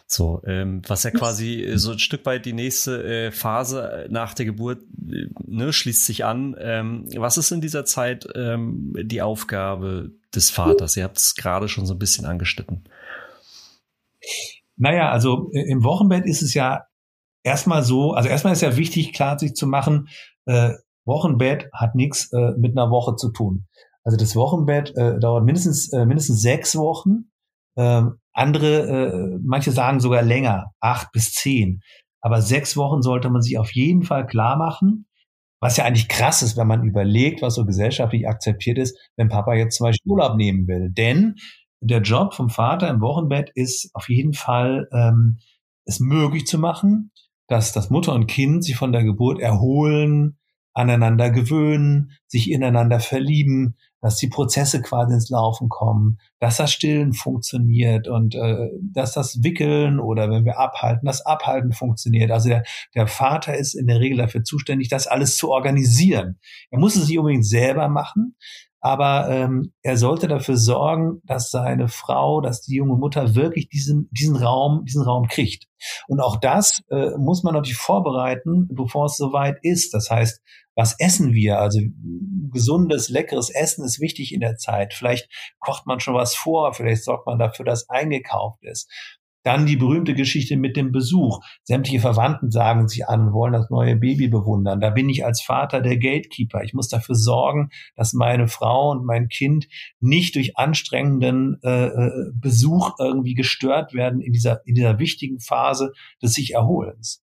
So, 0.05 0.41
ähm, 0.45 0.81
was 0.87 1.03
ja 1.03 1.11
quasi 1.11 1.61
äh, 1.63 1.77
so 1.77 1.91
ein 1.91 1.99
Stück 1.99 2.25
weit 2.25 2.45
die 2.45 2.53
nächste 2.53 3.03
äh, 3.03 3.31
Phase 3.31 4.05
äh, 4.05 4.07
nach 4.09 4.33
der 4.33 4.45
Geburt 4.45 4.81
äh, 5.09 5.27
ne, 5.45 5.73
schließt 5.73 6.05
sich 6.05 6.25
an. 6.25 6.55
Ähm, 6.59 7.05
was 7.15 7.37
ist 7.37 7.51
in 7.51 7.61
dieser 7.61 7.85
Zeit 7.85 8.27
ähm, 8.35 8.93
die 9.01 9.21
Aufgabe 9.21 10.11
des 10.33 10.49
Vaters? 10.49 10.95
Ihr 10.95 11.03
habt 11.03 11.17
es 11.17 11.35
gerade 11.35 11.67
schon 11.67 11.85
so 11.85 11.93
ein 11.93 11.99
bisschen 11.99 12.25
angeschnitten. 12.25 12.87
Naja, 14.77 15.11
also 15.11 15.49
im 15.51 15.83
Wochenbett 15.83 16.25
ist 16.25 16.41
es 16.41 16.53
ja 16.53 16.85
erstmal 17.43 17.83
so, 17.83 18.13
also 18.13 18.29
erstmal 18.29 18.53
ist 18.53 18.61
ja 18.61 18.77
wichtig, 18.77 19.13
klar 19.13 19.39
sich 19.39 19.55
zu 19.55 19.67
machen, 19.67 20.09
äh, 20.45 20.73
Wochenbett 21.07 21.69
hat 21.73 21.95
nichts 21.95 22.31
äh, 22.33 22.51
mit 22.57 22.77
einer 22.77 22.91
Woche 22.91 23.15
zu 23.15 23.31
tun. 23.31 23.65
Also 24.03 24.17
das 24.17 24.35
Wochenbett 24.35 24.95
äh, 24.95 25.19
dauert 25.19 25.43
mindestens, 25.43 25.91
äh, 25.91 26.05
mindestens 26.05 26.41
sechs 26.41 26.75
Wochen. 26.75 27.31
Ähm, 27.77 28.19
andere, 28.33 29.35
äh, 29.35 29.39
manche 29.43 29.71
sagen 29.71 29.99
sogar 29.99 30.21
länger, 30.21 30.71
acht 30.79 31.11
bis 31.11 31.33
zehn. 31.33 31.81
Aber 32.21 32.41
sechs 32.41 32.77
Wochen 32.77 33.01
sollte 33.01 33.29
man 33.29 33.41
sich 33.41 33.57
auf 33.57 33.71
jeden 33.73 34.03
Fall 34.03 34.25
klar 34.27 34.57
machen. 34.57 35.07
Was 35.59 35.77
ja 35.77 35.85
eigentlich 35.85 36.07
krass 36.07 36.41
ist, 36.41 36.55
wenn 36.55 36.67
man 36.67 36.83
überlegt, 36.83 37.41
was 37.41 37.55
so 37.55 37.65
gesellschaftlich 37.65 38.27
akzeptiert 38.27 38.77
ist, 38.77 38.97
wenn 39.15 39.29
Papa 39.29 39.55
jetzt 39.55 39.77
zum 39.77 39.85
Beispiel 39.85 40.11
Urlaub 40.11 40.37
nehmen 40.37 40.67
will. 40.67 40.91
Denn 40.91 41.35
der 41.81 42.01
Job 42.01 42.33
vom 42.33 42.49
Vater 42.49 42.89
im 42.89 43.01
Wochenbett 43.01 43.51
ist 43.55 43.89
auf 43.93 44.09
jeden 44.09 44.33
Fall 44.33 44.87
ähm, 44.91 45.39
es 45.85 45.99
möglich 45.99 46.45
zu 46.45 46.59
machen, 46.59 47.11
dass 47.47 47.71
das 47.71 47.89
Mutter 47.89 48.13
und 48.13 48.27
Kind 48.27 48.63
sich 48.63 48.75
von 48.75 48.91
der 48.91 49.03
Geburt 49.03 49.39
erholen, 49.39 50.37
aneinander 50.77 51.31
gewöhnen, 51.31 52.11
sich 52.27 52.51
ineinander 52.51 52.99
verlieben, 52.99 53.75
dass 53.99 54.17
die 54.17 54.27
Prozesse 54.27 54.83
quasi 54.83 55.15
ins 55.15 55.29
Laufen 55.29 55.69
kommen, 55.69 56.19
dass 56.39 56.57
das 56.57 56.71
Stillen 56.71 57.13
funktioniert 57.13 58.07
und 58.07 58.35
äh, 58.35 58.69
dass 58.93 59.13
das 59.13 59.43
Wickeln 59.43 59.99
oder 59.99 60.29
wenn 60.29 60.45
wir 60.45 60.59
abhalten, 60.59 61.07
das 61.07 61.25
Abhalten 61.25 61.71
funktioniert. 61.71 62.29
Also 62.29 62.49
der, 62.49 62.63
der 62.93 63.07
Vater 63.07 63.57
ist 63.57 63.73
in 63.73 63.87
der 63.87 63.99
Regel 63.99 64.19
dafür 64.19 64.43
zuständig, 64.43 64.87
das 64.89 65.07
alles 65.07 65.35
zu 65.35 65.49
organisieren. 65.49 66.37
Er 66.69 66.79
muss 66.79 66.95
es 66.95 67.07
nicht 67.07 67.17
unbedingt 67.17 67.47
selber 67.47 67.89
machen, 67.89 68.35
aber 68.79 69.27
ähm, 69.29 69.73
er 69.81 69.97
sollte 69.97 70.27
dafür 70.27 70.57
sorgen, 70.57 71.21
dass 71.25 71.49
seine 71.49 71.87
Frau, 71.87 72.41
dass 72.41 72.61
die 72.61 72.75
junge 72.75 72.95
Mutter 72.95 73.35
wirklich 73.35 73.69
diesen, 73.69 74.09
diesen 74.11 74.35
Raum, 74.35 74.83
diesen 74.85 75.03
Raum 75.03 75.27
kriegt. 75.27 75.65
Und 76.07 76.19
auch 76.19 76.37
das 76.39 76.81
äh, 76.89 77.11
muss 77.17 77.43
man 77.43 77.53
natürlich 77.53 77.77
vorbereiten, 77.77 78.67
bevor 78.71 79.05
es 79.05 79.17
soweit 79.17 79.57
ist. 79.61 79.93
Das 79.93 80.09
heißt, 80.09 80.41
was 80.75 80.95
essen 80.99 81.33
wir? 81.33 81.59
Also 81.59 81.79
gesundes, 82.51 83.09
leckeres 83.09 83.49
Essen 83.49 83.83
ist 83.83 83.99
wichtig 83.99 84.31
in 84.31 84.41
der 84.41 84.57
Zeit. 84.57 84.93
Vielleicht 84.93 85.27
kocht 85.59 85.87
man 85.87 85.99
schon 85.99 86.13
was 86.13 86.35
vor, 86.35 86.71
vielleicht 86.73 87.03
sorgt 87.03 87.25
man 87.25 87.39
dafür, 87.39 87.65
dass 87.65 87.89
eingekauft 87.89 88.63
ist. 88.63 88.89
Dann 89.43 89.65
die 89.65 89.75
berühmte 89.75 90.13
Geschichte 90.13 90.57
mit 90.57 90.77
dem 90.77 90.91
Besuch. 90.91 91.39
Sämtliche 91.63 91.99
Verwandten 91.99 92.51
sagen 92.51 92.87
sich 92.87 93.07
an 93.07 93.27
und 93.27 93.33
wollen 93.33 93.53
das 93.53 93.69
neue 93.69 93.95
Baby 93.95 94.27
bewundern. 94.27 94.79
Da 94.79 94.89
bin 94.89 95.09
ich 95.09 95.25
als 95.25 95.41
Vater 95.41 95.81
der 95.81 95.97
Gatekeeper. 95.97 96.63
Ich 96.63 96.73
muss 96.73 96.87
dafür 96.87 97.15
sorgen, 97.15 97.69
dass 97.95 98.13
meine 98.13 98.47
Frau 98.47 98.91
und 98.91 99.05
mein 99.05 99.27
Kind 99.27 99.67
nicht 99.99 100.35
durch 100.35 100.57
anstrengenden 100.57 101.59
äh, 101.63 101.87
äh 101.87 102.31
Besuch 102.33 102.95
irgendwie 102.99 103.33
gestört 103.33 103.93
werden 103.93 104.21
in 104.21 104.33
dieser, 104.33 104.65
in 104.65 104.75
dieser 104.75 104.99
wichtigen 104.99 105.39
Phase 105.39 105.91
des 106.21 106.37
sich 106.37 106.53
Erholens. 106.53 107.23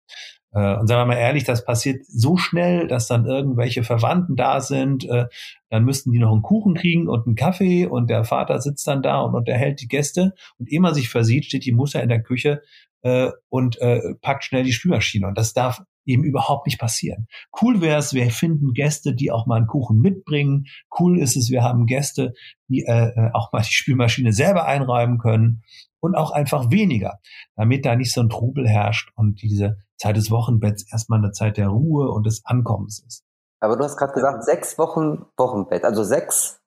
Äh, 0.53 0.75
und 0.77 0.87
sagen 0.87 1.01
wir 1.01 1.13
mal 1.13 1.19
ehrlich, 1.19 1.43
das 1.43 1.65
passiert 1.65 2.05
so 2.05 2.37
schnell, 2.37 2.87
dass 2.87 3.07
dann 3.07 3.25
irgendwelche 3.25 3.83
Verwandten 3.83 4.35
da 4.35 4.61
sind. 4.61 5.05
Äh, 5.09 5.25
dann 5.69 5.83
müssten 5.83 6.11
die 6.11 6.19
noch 6.19 6.31
einen 6.31 6.43
Kuchen 6.43 6.75
kriegen 6.75 7.07
und 7.07 7.25
einen 7.25 7.35
Kaffee 7.35 7.85
und 7.85 8.09
der 8.09 8.23
Vater 8.23 8.61
sitzt 8.61 8.87
dann 8.87 9.01
da 9.01 9.21
und 9.21 9.35
unterhält 9.35 9.81
die 9.81 9.87
Gäste. 9.87 10.33
Und 10.59 10.71
ehe 10.71 10.79
man 10.79 10.93
sich 10.93 11.09
versieht, 11.09 11.45
steht 11.45 11.65
die 11.65 11.71
Mutter 11.71 12.01
in 12.03 12.09
der 12.09 12.21
Küche 12.21 12.61
äh, 13.01 13.31
und 13.49 13.79
packt 14.21 14.43
schnell 14.43 14.63
die 14.63 14.73
Spülmaschine. 14.73 15.27
Und 15.27 15.37
das 15.37 15.53
darf 15.53 15.81
eben 16.05 16.23
überhaupt 16.23 16.67
nicht 16.67 16.79
passieren. 16.79 17.27
Cool 17.61 17.81
wäre 17.81 17.97
es, 17.97 18.13
wir 18.13 18.29
finden 18.29 18.73
Gäste, 18.73 19.15
die 19.15 19.31
auch 19.31 19.47
mal 19.47 19.55
einen 19.55 19.67
Kuchen 19.67 19.99
mitbringen. 19.99 20.65
Cool 20.99 21.17
ist 21.17 21.37
es, 21.37 21.49
wir 21.49 21.63
haben 21.63 21.85
Gäste, 21.85 22.33
die 22.67 22.85
auch 23.33 23.51
mal 23.53 23.61
die 23.61 23.73
Spülmaschine 23.73 24.33
selber 24.33 24.65
einräumen 24.65 25.17
können 25.17 25.63
und 26.01 26.15
auch 26.15 26.31
einfach 26.31 26.69
weniger, 26.69 27.19
damit 27.55 27.85
da 27.85 27.95
nicht 27.95 28.11
so 28.11 28.21
ein 28.21 28.29
Trubel 28.29 28.67
herrscht 28.67 29.11
und 29.15 29.41
diese 29.41 29.77
Zeit 30.03 30.17
des 30.17 30.31
Wochenbetts 30.31 30.91
erstmal 30.91 31.19
eine 31.19 31.31
Zeit 31.31 31.57
der 31.57 31.67
Ruhe 31.67 32.09
und 32.11 32.25
des 32.25 32.45
Ankommens 32.45 33.03
ist. 33.07 33.23
Aber 33.59 33.77
du 33.77 33.83
hast 33.83 33.97
gerade 33.97 34.13
gesagt, 34.13 34.43
sechs 34.43 34.77
Wochen 34.77 35.25
Wochenbett, 35.37 35.85
also 35.85 36.03
sechs, 36.03 36.59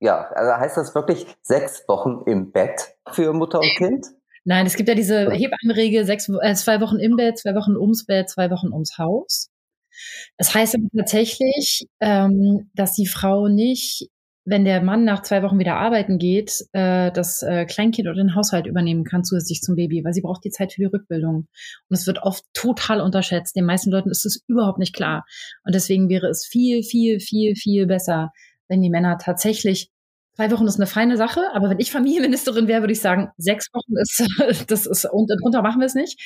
ja, 0.00 0.28
also 0.28 0.52
heißt 0.52 0.76
das 0.76 0.94
wirklich 0.94 1.26
sechs 1.42 1.88
Wochen 1.88 2.22
im 2.26 2.52
Bett 2.52 2.94
für 3.10 3.32
Mutter 3.32 3.60
und 3.60 3.74
Kind? 3.78 4.06
Nein, 4.44 4.66
es 4.66 4.76
gibt 4.76 4.90
ja 4.90 4.94
diese 4.94 5.30
Hebammenregel, 5.30 6.04
sechs, 6.04 6.28
äh, 6.28 6.54
zwei 6.54 6.82
Wochen 6.82 6.98
im 6.98 7.16
Bett, 7.16 7.38
zwei 7.38 7.54
Wochen 7.54 7.76
ums 7.76 8.04
Bett, 8.04 8.28
zwei 8.28 8.50
Wochen 8.50 8.72
ums 8.72 8.98
Haus. 8.98 9.50
Das 10.36 10.54
heißt 10.54 10.74
aber 10.74 10.88
tatsächlich, 10.94 11.88
ähm, 12.00 12.70
dass 12.74 12.92
die 12.92 13.06
Frau 13.06 13.48
nicht 13.48 14.10
wenn 14.44 14.64
der 14.64 14.82
Mann 14.82 15.04
nach 15.04 15.22
zwei 15.22 15.42
Wochen 15.42 15.58
wieder 15.58 15.76
arbeiten 15.76 16.18
geht, 16.18 16.52
äh, 16.72 17.10
das 17.12 17.42
äh, 17.42 17.64
Kleinkind 17.64 18.06
oder 18.08 18.16
den 18.16 18.34
Haushalt 18.34 18.66
übernehmen 18.66 19.04
kann 19.04 19.24
zusätzlich 19.24 19.62
zum 19.62 19.74
Baby, 19.74 20.04
weil 20.04 20.12
sie 20.12 20.20
braucht 20.20 20.44
die 20.44 20.50
Zeit 20.50 20.72
für 20.72 20.82
die 20.82 20.86
Rückbildung. 20.86 21.46
Und 21.88 21.96
es 21.96 22.06
wird 22.06 22.22
oft 22.22 22.44
total 22.52 23.00
unterschätzt. 23.00 23.56
Den 23.56 23.64
meisten 23.64 23.90
Leuten 23.90 24.10
ist 24.10 24.26
es 24.26 24.42
überhaupt 24.46 24.78
nicht 24.78 24.94
klar. 24.94 25.24
Und 25.64 25.74
deswegen 25.74 26.08
wäre 26.08 26.28
es 26.28 26.46
viel, 26.46 26.82
viel, 26.82 27.20
viel, 27.20 27.56
viel 27.56 27.86
besser, 27.86 28.32
wenn 28.68 28.82
die 28.82 28.90
Männer 28.90 29.18
tatsächlich 29.18 29.90
Zwei 30.36 30.50
Wochen 30.50 30.66
ist 30.66 30.80
eine 30.80 30.88
feine 30.88 31.16
Sache, 31.16 31.42
aber 31.52 31.70
wenn 31.70 31.78
ich 31.78 31.92
Familienministerin 31.92 32.66
wäre, 32.66 32.82
würde 32.82 32.92
ich 32.92 33.00
sagen, 33.00 33.30
sechs 33.36 33.68
Wochen 33.72 33.96
ist, 33.98 34.66
das 34.68 34.84
ist, 34.84 35.04
und 35.04 35.30
drunter 35.40 35.62
machen 35.62 35.78
wir 35.80 35.86
es 35.86 35.94
nicht 35.94 36.20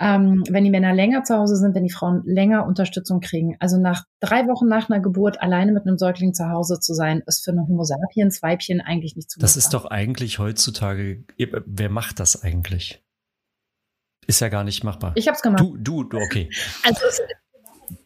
ähm, 0.00 0.42
wenn 0.48 0.64
die 0.64 0.70
Männer 0.70 0.94
länger 0.94 1.24
zu 1.24 1.36
Hause 1.36 1.56
sind, 1.56 1.74
wenn 1.74 1.84
die 1.84 1.92
Frauen 1.92 2.22
länger 2.24 2.66
Unterstützung 2.66 3.20
kriegen. 3.20 3.56
Also 3.60 3.78
nach 3.78 4.04
drei 4.18 4.46
Wochen 4.46 4.66
nach 4.66 4.88
einer 4.88 5.00
Geburt 5.00 5.42
alleine 5.42 5.72
mit 5.72 5.86
einem 5.86 5.98
Säugling 5.98 6.32
zu 6.32 6.48
Hause 6.48 6.80
zu 6.80 6.94
sein, 6.94 7.22
ist 7.26 7.44
für 7.44 7.52
eine 7.52 7.66
Homo 7.68 7.84
sapiens 7.84 8.42
Weibchen 8.42 8.80
eigentlich 8.80 9.14
nicht 9.14 9.30
zu 9.30 9.38
Das 9.38 9.58
ist 9.58 9.74
doch 9.74 9.84
eigentlich 9.84 10.38
heutzutage, 10.38 11.24
wer 11.36 11.90
macht 11.90 12.18
das 12.18 12.42
eigentlich? 12.42 13.04
Ist 14.26 14.40
ja 14.40 14.48
gar 14.48 14.64
nicht 14.64 14.84
machbar. 14.84 15.12
Ich 15.16 15.28
hab's 15.28 15.42
gemacht. 15.42 15.60
Du, 15.60 15.76
du, 15.76 16.04
du, 16.04 16.16
okay. 16.18 16.48
Also 16.82 17.00
es, 17.06 17.20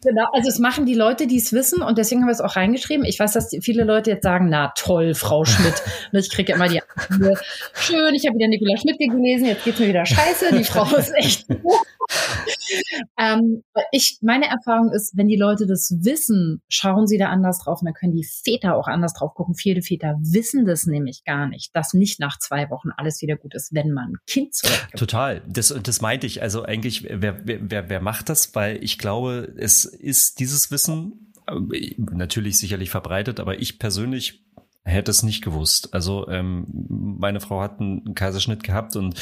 Genau, 0.04 0.26
also 0.32 0.48
es 0.48 0.58
machen 0.58 0.86
die 0.86 0.94
Leute, 0.94 1.26
die 1.26 1.38
es 1.38 1.52
wissen 1.52 1.82
und 1.82 1.98
deswegen 1.98 2.20
haben 2.20 2.28
wir 2.28 2.32
es 2.32 2.40
auch 2.40 2.56
reingeschrieben. 2.56 3.04
Ich 3.04 3.18
weiß, 3.18 3.32
dass 3.32 3.56
viele 3.62 3.84
Leute 3.84 4.10
jetzt 4.10 4.22
sagen, 4.22 4.48
na 4.50 4.72
toll, 4.76 5.14
Frau 5.14 5.44
Schmidt. 5.44 5.74
Und 6.12 6.18
ich 6.18 6.30
kriege 6.30 6.52
immer 6.52 6.68
die 6.68 6.80
Antwort, 6.80 7.42
schön, 7.72 8.14
ich 8.14 8.26
habe 8.26 8.36
wieder 8.36 8.48
Nikola 8.48 8.76
Schmidt 8.76 8.98
gelesen, 8.98 9.46
jetzt 9.46 9.64
geht's 9.64 9.78
mir 9.78 9.88
wieder 9.88 10.06
scheiße, 10.06 10.56
die 10.56 10.64
Frau 10.64 10.84
ist 10.96 11.12
echt 11.14 11.46
ähm, 13.18 13.62
ich, 13.92 14.18
meine 14.20 14.46
Erfahrung 14.46 14.92
ist, 14.92 15.16
wenn 15.16 15.28
die 15.28 15.36
Leute 15.36 15.66
das 15.66 15.94
wissen, 16.00 16.62
schauen 16.68 17.06
sie 17.06 17.18
da 17.18 17.28
anders 17.28 17.58
drauf 17.58 17.80
und 17.80 17.86
dann 17.86 17.94
können 17.94 18.12
die 18.12 18.24
Väter 18.24 18.76
auch 18.76 18.88
anders 18.88 19.14
drauf 19.14 19.34
gucken. 19.34 19.54
Viele 19.54 19.82
Väter 19.82 20.16
wissen 20.20 20.66
das 20.66 20.86
nämlich 20.86 21.24
gar 21.24 21.48
nicht, 21.48 21.74
dass 21.74 21.94
nicht 21.94 22.20
nach 22.20 22.38
zwei 22.38 22.70
Wochen 22.70 22.90
alles 22.96 23.22
wieder 23.22 23.36
gut 23.36 23.54
ist, 23.54 23.74
wenn 23.74 23.92
man 23.92 24.12
ein 24.12 24.18
Kind 24.26 24.54
zurückgibt. 24.54 24.98
Total, 24.98 25.42
das, 25.48 25.74
das 25.82 26.00
meinte 26.00 26.26
ich. 26.26 26.42
Also 26.42 26.62
eigentlich, 26.62 27.06
wer, 27.08 27.40
wer, 27.44 27.88
wer 27.88 28.00
macht 28.00 28.28
das? 28.28 28.54
Weil 28.54 28.82
ich 28.82 28.98
glaube, 28.98 29.52
es 29.56 29.93
ist 29.94 30.38
dieses 30.38 30.70
Wissen 30.70 31.32
äh, 31.46 31.94
natürlich 31.98 32.58
sicherlich 32.58 32.90
verbreitet, 32.90 33.40
aber 33.40 33.60
ich 33.60 33.78
persönlich 33.78 34.44
hätte 34.84 35.10
es 35.10 35.22
nicht 35.22 35.42
gewusst. 35.42 35.88
Also 35.92 36.28
ähm, 36.28 36.66
meine 37.18 37.40
Frau 37.40 37.60
hat 37.60 37.80
einen 37.80 38.14
Kaiserschnitt 38.14 38.62
gehabt 38.62 38.96
und 38.96 39.18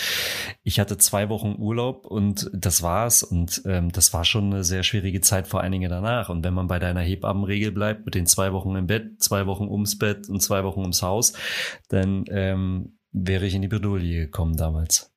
ich 0.65 0.81
hatte 0.81 0.99
zwei 0.99 1.29
Wochen 1.29 1.55
Urlaub 1.59 2.07
und 2.07 2.51
das 2.53 2.83
war's. 2.83 3.23
Und 3.23 3.63
ähm, 3.65 3.93
das 3.93 4.13
war 4.13 4.25
schon 4.25 4.53
eine 4.53 4.65
sehr 4.65 4.83
schwierige 4.83 5.21
Zeit, 5.21 5.47
vor 5.47 5.61
Dingen 5.73 5.91
danach. 5.91 6.29
Und 6.29 6.45
wenn 6.45 6.55
man 6.55 6.67
bei 6.67 6.81
deiner 6.81 7.01
Hebammenregel 7.01 7.71
bleibt, 7.71 8.05
mit 8.05 8.15
den 8.15 8.27
zwei 8.27 8.53
Wochen 8.53 8.75
im 8.75 8.89
Bett, 8.89 9.23
zwei 9.23 9.47
Wochen 9.47 9.69
ums 9.69 9.99
Bett 9.99 10.29
und 10.29 10.43
zwei 10.43 10.65
Wochen 10.65 10.81
ums 10.81 11.03
Haus, 11.03 11.33
dann 11.89 12.25
ähm, 12.29 12.99
wäre 13.13 13.47
ich 13.47 13.55
in 13.55 13.63
die 13.63 13.69
Bredouille 13.69 14.19
gekommen 14.19 14.57
damals 14.57 15.12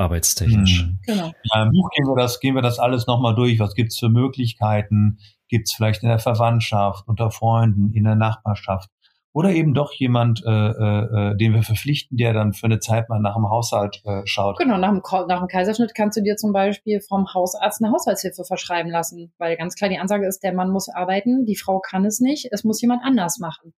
arbeitstechnisch. 0.00 0.84
Mhm. 0.84 0.98
Genau. 1.06 1.32
Ja, 1.44 1.62
Im 1.62 1.70
Buch 1.70 1.90
gehen 1.90 2.06
wir 2.06 2.16
das, 2.16 2.40
gehen 2.40 2.54
wir 2.54 2.62
das 2.62 2.78
alles 2.78 3.06
nochmal 3.06 3.34
durch. 3.34 3.58
Was 3.60 3.74
gibt's 3.74 3.98
für 3.98 4.08
Möglichkeiten? 4.08 5.18
Gibt's 5.48 5.72
vielleicht 5.72 6.02
in 6.02 6.08
der 6.08 6.18
Verwandtschaft, 6.18 7.06
unter 7.06 7.30
Freunden, 7.30 7.92
in 7.92 8.04
der 8.04 8.16
Nachbarschaft? 8.16 8.90
oder 9.32 9.50
eben 9.50 9.74
doch 9.74 9.92
jemand, 9.92 10.42
äh, 10.44 10.50
äh, 10.50 11.36
den 11.36 11.54
wir 11.54 11.62
verpflichten, 11.62 12.16
der 12.16 12.32
dann 12.32 12.52
für 12.52 12.66
eine 12.66 12.80
Zeit 12.80 13.08
mal 13.08 13.20
nach 13.20 13.36
dem 13.36 13.48
Haushalt 13.48 14.02
äh, 14.04 14.22
schaut. 14.24 14.58
Genau, 14.58 14.76
nach 14.76 14.90
dem, 14.90 15.02
nach 15.28 15.38
dem 15.38 15.48
Kaiserschnitt 15.48 15.94
kannst 15.94 16.18
du 16.18 16.22
dir 16.22 16.36
zum 16.36 16.52
Beispiel 16.52 17.00
vom 17.00 17.32
Hausarzt 17.32 17.82
eine 17.82 17.92
Haushaltshilfe 17.92 18.44
verschreiben 18.44 18.90
lassen, 18.90 19.32
weil 19.38 19.56
ganz 19.56 19.76
klar 19.76 19.88
die 19.88 19.98
Ansage 19.98 20.26
ist, 20.26 20.42
der 20.42 20.52
Mann 20.52 20.70
muss 20.70 20.88
arbeiten, 20.88 21.46
die 21.46 21.56
Frau 21.56 21.78
kann 21.78 22.04
es 22.04 22.20
nicht, 22.20 22.48
es 22.50 22.64
muss 22.64 22.80
jemand 22.80 23.02
anders 23.04 23.38
machen. 23.38 23.72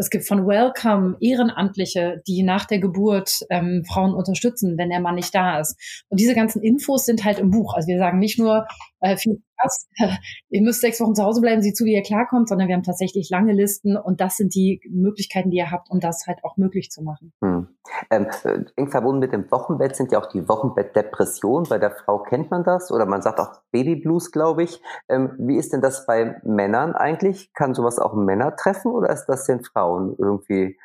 Es 0.00 0.08
gibt 0.08 0.26
von 0.26 0.46
Welcome 0.46 1.18
Ehrenamtliche, 1.20 2.22
die 2.26 2.42
nach 2.42 2.64
der 2.64 2.78
Geburt 2.78 3.40
ähm, 3.50 3.84
Frauen 3.86 4.14
unterstützen, 4.14 4.78
wenn 4.78 4.88
der 4.88 5.00
Mann 5.00 5.16
nicht 5.16 5.34
da 5.34 5.60
ist. 5.60 6.04
Und 6.08 6.18
diese 6.18 6.34
ganzen 6.34 6.62
Infos 6.62 7.04
sind 7.04 7.22
halt 7.22 7.38
im 7.38 7.50
Buch. 7.50 7.74
Also 7.74 7.88
wir 7.88 7.98
sagen 7.98 8.18
nicht 8.18 8.38
nur, 8.38 8.66
äh, 9.00 9.18
viel 9.18 9.42
krass, 9.60 9.88
ihr 10.50 10.62
müsst 10.62 10.80
sechs 10.80 11.00
Wochen 11.00 11.14
zu 11.14 11.22
Hause 11.22 11.40
bleiben, 11.40 11.62
sieh 11.62 11.72
zu, 11.72 11.84
wie 11.84 11.94
ihr 11.94 12.02
klarkommt, 12.02 12.48
sondern 12.48 12.68
wir 12.68 12.74
haben 12.74 12.82
tatsächlich 12.82 13.28
lange 13.30 13.52
Listen 13.52 13.96
und 13.96 14.20
das 14.20 14.36
sind 14.36 14.54
die 14.54 14.80
Möglichkeiten, 14.90 15.50
die 15.50 15.58
ihr 15.58 15.70
habt, 15.70 15.90
um 15.90 16.00
das 16.00 16.24
halt 16.26 16.44
auch 16.44 16.56
möglich 16.56 16.90
zu 16.90 17.02
machen. 17.02 17.32
Hm. 17.42 17.68
Ähm, 18.10 18.26
äh, 18.44 18.64
eng 18.76 18.90
verbunden 18.90 19.20
mit 19.20 19.32
dem 19.32 19.50
Wochenbett 19.50 19.96
sind 19.96 20.12
ja 20.12 20.20
auch 20.20 20.26
die 20.26 20.48
Wochenbettdepressionen. 20.48 21.68
Bei 21.68 21.78
der 21.78 21.90
Frau 21.90 22.18
kennt 22.22 22.50
man 22.50 22.64
das 22.64 22.90
oder 22.90 23.06
man 23.06 23.22
sagt 23.22 23.40
auch 23.40 23.60
Babyblues, 23.72 24.30
glaube 24.30 24.62
ich. 24.62 24.80
Ähm, 25.08 25.32
wie 25.38 25.56
ist 25.56 25.72
denn 25.72 25.80
das 25.80 26.06
bei 26.06 26.40
Männern 26.44 26.94
eigentlich? 26.94 27.52
Kann 27.54 27.74
sowas 27.74 27.98
auch 27.98 28.14
Männer 28.14 28.56
treffen 28.56 28.92
oder 28.92 29.10
ist 29.10 29.26
das 29.26 29.46
den 29.46 29.62
Frauen 29.62 30.14
irgendwie 30.18 30.78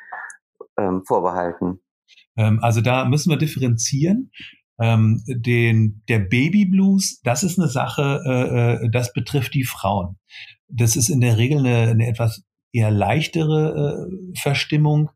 ähm, 0.78 1.04
vorbehalten? 1.06 1.80
Ähm, 2.38 2.60
also 2.62 2.82
da 2.82 3.06
müssen 3.06 3.30
wir 3.30 3.38
differenzieren. 3.38 4.32
Ähm, 4.80 5.24
den, 5.28 6.04
der 6.10 6.20
Baby 6.20 6.66
Blues, 6.66 7.22
das 7.22 7.44
ist 7.44 7.58
eine 7.58 7.70
Sache, 7.70 8.22
äh, 8.26 8.86
äh, 8.86 8.90
das 8.92 9.14
betrifft 9.14 9.54
die 9.54 9.64
Frauen. 9.64 10.18
Das 10.68 10.96
ist 10.96 11.10
in 11.10 11.22
der 11.22 11.38
Regel 11.38 11.60
eine, 11.60 11.92
eine 11.92 12.08
etwas 12.08 12.44
eher 12.74 12.92
leichtere 12.92 14.10
äh, 14.10 14.40
Verstimmung, 14.40 15.10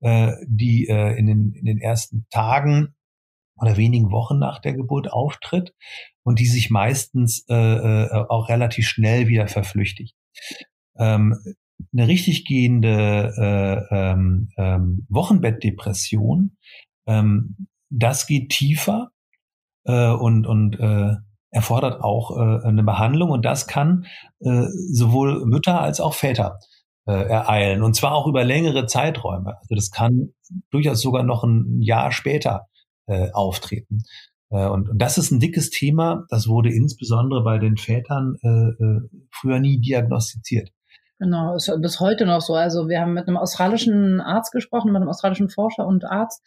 äh, 0.00 0.32
die 0.46 0.86
äh, 0.88 1.18
in, 1.18 1.26
den, 1.26 1.52
in 1.52 1.64
den 1.64 1.78
ersten 1.78 2.26
Tagen 2.30 2.94
oder 3.58 3.76
wenigen 3.76 4.10
Wochen 4.10 4.38
nach 4.38 4.60
der 4.60 4.74
Geburt 4.74 5.10
auftritt 5.10 5.72
und 6.22 6.38
die 6.38 6.46
sich 6.46 6.70
meistens 6.70 7.46
äh, 7.48 7.54
äh, 7.54 8.26
auch 8.28 8.48
relativ 8.48 8.86
schnell 8.86 9.28
wieder 9.28 9.48
verflüchtigt. 9.48 10.14
Ähm, 10.98 11.36
eine 11.92 12.08
richtig 12.08 12.44
gehende 12.44 13.32
äh, 13.90 13.94
ähm, 13.94 14.50
ähm, 14.56 15.06
Wochenbettdepression, 15.08 16.56
ähm, 17.06 17.68
das 17.90 18.26
geht 18.26 18.50
tiefer 18.50 19.10
äh, 19.84 20.10
und, 20.10 20.46
und 20.46 20.78
äh, 20.78 21.14
erfordert 21.50 22.02
auch 22.02 22.36
äh, 22.36 22.66
eine 22.66 22.82
Behandlung 22.82 23.30
und 23.30 23.44
das 23.44 23.66
kann 23.66 24.06
äh, 24.40 24.66
sowohl 24.92 25.46
Mütter 25.46 25.80
als 25.80 26.00
auch 26.00 26.14
Väter 26.14 26.58
äh, 27.06 27.12
ereilen 27.12 27.82
und 27.82 27.94
zwar 27.94 28.12
auch 28.12 28.26
über 28.26 28.44
längere 28.44 28.86
Zeiträume. 28.86 29.56
Also 29.58 29.74
das 29.74 29.90
kann 29.90 30.34
durchaus 30.70 31.00
sogar 31.00 31.22
noch 31.22 31.44
ein 31.44 31.80
Jahr 31.80 32.12
später 32.12 32.66
äh, 33.06 33.30
auftreten. 33.32 34.02
Äh, 34.50 34.66
und, 34.66 34.88
und 34.88 34.98
das 34.98 35.18
ist 35.18 35.30
ein 35.30 35.40
dickes 35.40 35.70
Thema. 35.70 36.24
Das 36.28 36.48
wurde 36.48 36.72
insbesondere 36.72 37.42
bei 37.42 37.58
den 37.58 37.76
Vätern 37.76 38.36
äh, 38.42 38.48
äh, 38.48 39.00
früher 39.30 39.60
nie 39.60 39.80
diagnostiziert. 39.80 40.70
Genau, 41.18 41.54
ist 41.54 41.72
bis 41.80 41.98
heute 41.98 42.26
noch 42.26 42.42
so. 42.42 42.54
Also 42.54 42.88
wir 42.88 43.00
haben 43.00 43.14
mit 43.14 43.26
einem 43.26 43.38
australischen 43.38 44.20
Arzt 44.20 44.52
gesprochen, 44.52 44.92
mit 44.92 45.00
einem 45.00 45.08
australischen 45.08 45.48
Forscher 45.48 45.86
und 45.86 46.04
Arzt, 46.04 46.42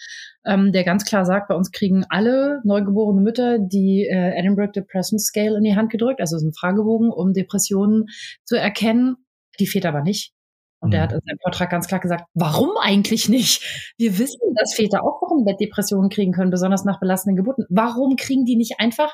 ähm, 0.45 0.71
der 0.71 0.83
ganz 0.83 1.05
klar 1.05 1.25
sagt, 1.25 1.47
bei 1.47 1.55
uns 1.55 1.71
kriegen 1.71 2.05
alle 2.09 2.61
neugeborene 2.63 3.19
Mütter 3.19 3.57
die 3.57 4.05
äh, 4.05 4.37
Edinburgh 4.37 4.71
Depression 4.71 5.17
Scale 5.17 5.57
in 5.57 5.63
die 5.63 5.75
Hand 5.75 5.89
gedrückt, 5.89 6.21
also 6.21 6.35
es 6.35 6.43
ist 6.43 6.49
ein 6.49 6.53
Fragebogen, 6.53 7.09
um 7.09 7.33
Depressionen 7.33 8.05
zu 8.43 8.57
erkennen, 8.57 9.15
die 9.59 9.65
Väter 9.65 9.89
aber 9.89 10.03
nicht. 10.03 10.33
Und 10.81 10.89
mhm. 10.89 10.91
der 10.91 11.01
hat 11.01 11.13
in 11.13 11.19
seinem 11.25 11.39
Vortrag 11.41 11.71
ganz 11.71 11.87
klar 11.87 11.99
gesagt, 11.99 12.25
warum 12.35 12.69
eigentlich 12.79 13.27
nicht? 13.27 13.93
Wir 13.97 14.19
wissen, 14.19 14.39
dass 14.55 14.75
Väter 14.75 15.03
auch 15.03 15.21
Wochenbettdepressionen 15.21 16.11
kriegen 16.11 16.31
können, 16.31 16.51
besonders 16.51 16.85
nach 16.85 16.99
belastenden 16.99 17.37
Geburten. 17.37 17.65
Warum 17.69 18.15
kriegen 18.17 18.45
die 18.45 18.55
nicht 18.55 18.75
einfach 18.79 19.11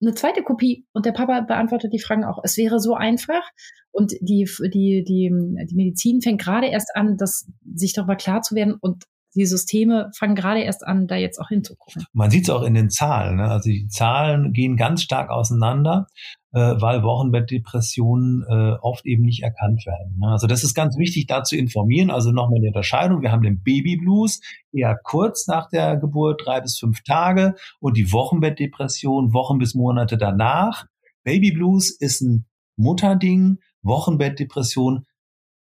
eine 0.00 0.14
zweite 0.14 0.42
Kopie 0.42 0.86
und 0.92 1.06
der 1.06 1.12
Papa 1.12 1.40
beantwortet 1.40 1.92
die 1.92 2.00
Fragen 2.00 2.24
auch. 2.24 2.38
Es 2.42 2.56
wäre 2.56 2.80
so 2.80 2.94
einfach 2.94 3.42
und 3.90 4.12
die, 4.20 4.48
die, 4.72 5.04
die, 5.04 5.30
die 5.66 5.74
Medizin 5.74 6.20
fängt 6.20 6.40
gerade 6.40 6.68
erst 6.68 6.94
an, 6.94 7.16
das, 7.16 7.48
sich 7.74 7.92
darüber 7.92 8.16
klar 8.16 8.42
zu 8.42 8.54
werden 8.54 8.74
und 8.80 9.04
die 9.34 9.46
Systeme 9.46 10.10
fangen 10.16 10.34
gerade 10.34 10.60
erst 10.60 10.86
an, 10.86 11.06
da 11.06 11.16
jetzt 11.16 11.38
auch 11.38 11.48
hinzugucken. 11.48 12.04
Man 12.12 12.30
sieht 12.30 12.44
es 12.44 12.50
auch 12.50 12.62
in 12.62 12.74
den 12.74 12.90
Zahlen. 12.90 13.36
Ne? 13.36 13.44
Also 13.44 13.70
die 13.70 13.88
Zahlen 13.88 14.52
gehen 14.52 14.76
ganz 14.76 15.02
stark 15.02 15.30
auseinander, 15.30 16.06
äh, 16.52 16.58
weil 16.58 17.02
Wochenbettdepressionen 17.02 18.44
äh, 18.48 18.72
oft 18.82 19.06
eben 19.06 19.22
nicht 19.22 19.42
erkannt 19.42 19.86
werden. 19.86 20.18
Ne? 20.18 20.28
Also 20.28 20.46
das 20.46 20.64
ist 20.64 20.74
ganz 20.74 20.98
wichtig, 20.98 21.26
da 21.26 21.44
zu 21.44 21.56
informieren. 21.56 22.10
Also 22.10 22.30
nochmal 22.30 22.60
die 22.60 22.68
Unterscheidung. 22.68 23.22
Wir 23.22 23.32
haben 23.32 23.42
den 23.42 23.62
Babyblues 23.62 24.40
eher 24.72 24.98
kurz 25.02 25.46
nach 25.46 25.68
der 25.70 25.96
Geburt, 25.96 26.42
drei 26.44 26.60
bis 26.60 26.78
fünf 26.78 27.02
Tage, 27.02 27.54
und 27.80 27.96
die 27.96 28.12
Wochenbettdepression 28.12 29.32
Wochen 29.32 29.58
bis 29.58 29.74
Monate 29.74 30.18
danach. 30.18 30.86
Babyblues 31.24 31.90
ist 31.90 32.20
ein 32.20 32.46
Mutterding. 32.76 33.58
Wochenbettdepression 33.82 35.06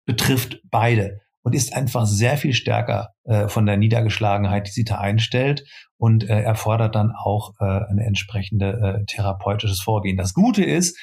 betrifft 0.05 0.61
beide 0.69 1.21
und 1.43 1.55
ist 1.55 1.73
einfach 1.73 2.05
sehr 2.05 2.37
viel 2.37 2.53
stärker 2.53 3.09
äh, 3.23 3.47
von 3.47 3.65
der 3.65 3.77
Niedergeschlagenheit, 3.77 4.67
die 4.67 4.71
sie 4.71 4.83
da 4.83 4.99
einstellt 4.99 5.63
und 5.97 6.29
äh, 6.29 6.41
erfordert 6.41 6.95
dann 6.95 7.11
auch 7.11 7.53
äh, 7.59 7.65
ein 7.65 7.97
entsprechende 7.97 9.01
äh, 9.01 9.05
therapeutisches 9.05 9.81
Vorgehen. 9.81 10.17
Das 10.17 10.33
Gute 10.33 10.63
ist, 10.63 10.97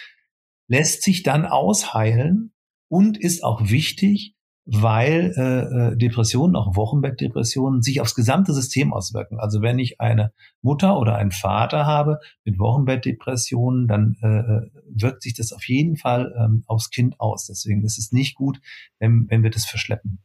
lässt 0.68 1.02
sich 1.02 1.22
dann 1.22 1.46
ausheilen 1.46 2.52
und 2.88 3.18
ist 3.18 3.42
auch 3.42 3.68
wichtig, 3.68 4.34
weil 4.70 5.32
äh, 5.36 5.92
äh, 5.92 5.96
Depressionen, 5.96 6.54
auch 6.54 6.76
Wochenbettdepressionen, 6.76 7.80
sich 7.80 8.02
aufs 8.02 8.14
gesamte 8.14 8.52
System 8.52 8.92
auswirken. 8.92 9.38
Also 9.40 9.62
wenn 9.62 9.78
ich 9.78 9.98
eine 9.98 10.32
Mutter 10.60 10.98
oder 10.98 11.16
einen 11.16 11.30
Vater 11.30 11.86
habe 11.86 12.18
mit 12.44 12.58
Wochenbettdepressionen, 12.58 13.88
dann 13.88 14.16
äh, 14.22 14.26
äh, 14.26 14.70
wirkt 14.94 15.22
sich 15.22 15.34
das 15.34 15.52
auf 15.52 15.66
jeden 15.66 15.96
Fall 15.96 16.34
ähm, 16.38 16.64
aufs 16.66 16.90
Kind 16.90 17.18
aus. 17.18 17.46
Deswegen 17.46 17.82
ist 17.82 17.98
es 17.98 18.12
nicht 18.12 18.34
gut, 18.34 18.60
wenn, 18.98 19.26
wenn 19.30 19.42
wir 19.42 19.50
das 19.50 19.64
verschleppen. 19.64 20.18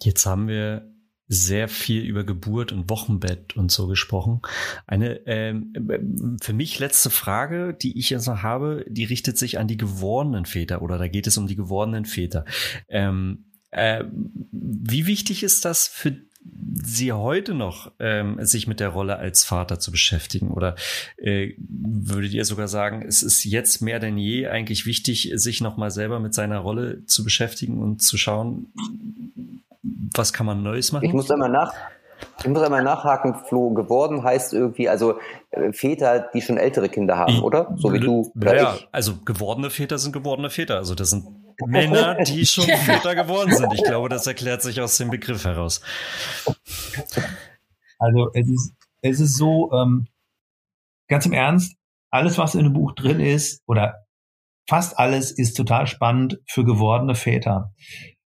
Jetzt 0.00 0.26
haben 0.26 0.48
wir 0.48 0.92
sehr 1.28 1.68
viel 1.68 2.02
über 2.02 2.24
Geburt 2.24 2.72
und 2.72 2.90
Wochenbett 2.90 3.56
und 3.56 3.72
so 3.72 3.86
gesprochen. 3.86 4.42
Eine 4.86 5.26
ähm, 5.26 6.38
für 6.42 6.52
mich 6.52 6.78
letzte 6.78 7.08
Frage, 7.08 7.74
die 7.74 7.98
ich 7.98 8.10
jetzt 8.10 8.26
noch 8.26 8.42
habe, 8.42 8.84
die 8.88 9.04
richtet 9.04 9.38
sich 9.38 9.58
an 9.58 9.66
die 9.66 9.78
gewordenen 9.78 10.44
Väter 10.44 10.82
oder 10.82 10.98
da 10.98 11.08
geht 11.08 11.26
es 11.26 11.38
um 11.38 11.46
die 11.46 11.56
gewordenen 11.56 12.04
Väter. 12.04 12.44
Ähm, 12.88 13.46
äh, 13.70 14.04
wie 14.50 15.06
wichtig 15.06 15.42
ist 15.42 15.64
das 15.64 15.88
für 15.88 16.18
Sie 16.84 17.12
heute 17.12 17.54
noch 17.54 17.92
ähm, 18.00 18.44
sich 18.44 18.66
mit 18.66 18.80
der 18.80 18.88
Rolle 18.88 19.16
als 19.16 19.44
Vater 19.44 19.78
zu 19.78 19.90
beschäftigen? 19.90 20.50
Oder 20.50 20.74
äh, 21.16 21.52
würdet 21.58 22.32
ihr 22.32 22.44
sogar 22.44 22.68
sagen, 22.68 23.04
es 23.06 23.22
ist 23.22 23.44
jetzt 23.44 23.82
mehr 23.82 24.00
denn 24.00 24.18
je 24.18 24.48
eigentlich 24.48 24.86
wichtig, 24.86 25.32
sich 25.34 25.60
nochmal 25.60 25.90
selber 25.90 26.18
mit 26.18 26.34
seiner 26.34 26.58
Rolle 26.58 27.04
zu 27.06 27.24
beschäftigen 27.24 27.80
und 27.80 28.02
zu 28.02 28.16
schauen, 28.16 28.72
was 30.14 30.32
kann 30.32 30.46
man 30.46 30.62
Neues 30.62 30.92
machen? 30.92 31.04
Ich 31.04 31.12
muss 31.12 31.30
einmal 31.30 31.50
nach. 31.50 31.72
Ich 32.40 32.48
muss 32.48 32.62
einmal 32.62 32.82
nachhaken, 32.82 33.34
Flo, 33.48 33.70
geworden 33.70 34.22
heißt 34.22 34.52
irgendwie, 34.52 34.88
also 34.88 35.18
äh, 35.50 35.72
Väter, 35.72 36.30
die 36.32 36.40
schon 36.40 36.56
ältere 36.56 36.88
Kinder 36.88 37.16
haben, 37.16 37.40
oder? 37.42 37.74
So 37.76 37.92
wie 37.92 38.00
du 38.00 38.30
oder 38.36 38.56
ja, 38.56 38.74
ich. 38.74 38.88
Also 38.92 39.14
gewordene 39.24 39.70
Väter 39.70 39.98
sind 39.98 40.12
gewordene 40.12 40.50
Väter. 40.50 40.76
Also 40.76 40.94
das 40.94 41.10
sind 41.10 41.24
Männer, 41.66 42.14
die 42.26 42.46
schon 42.46 42.64
Väter 42.64 43.14
geworden 43.14 43.54
sind. 43.54 43.72
Ich 43.74 43.82
glaube, 43.84 44.08
das 44.08 44.26
erklärt 44.26 44.62
sich 44.62 44.80
aus 44.80 44.96
dem 44.96 45.10
Begriff 45.10 45.44
heraus. 45.44 45.80
Also 47.98 48.30
es 48.34 48.48
ist, 48.48 48.74
es 49.02 49.20
ist 49.20 49.36
so, 49.36 49.70
ähm, 49.72 50.06
ganz 51.08 51.26
im 51.26 51.32
Ernst, 51.32 51.76
alles, 52.10 52.38
was 52.38 52.54
in 52.54 52.64
dem 52.64 52.72
Buch 52.72 52.92
drin 52.94 53.20
ist, 53.20 53.62
oder 53.66 54.06
fast 54.68 54.98
alles, 54.98 55.30
ist 55.30 55.54
total 55.54 55.86
spannend 55.86 56.40
für 56.46 56.64
gewordene 56.64 57.14
Väter. 57.14 57.72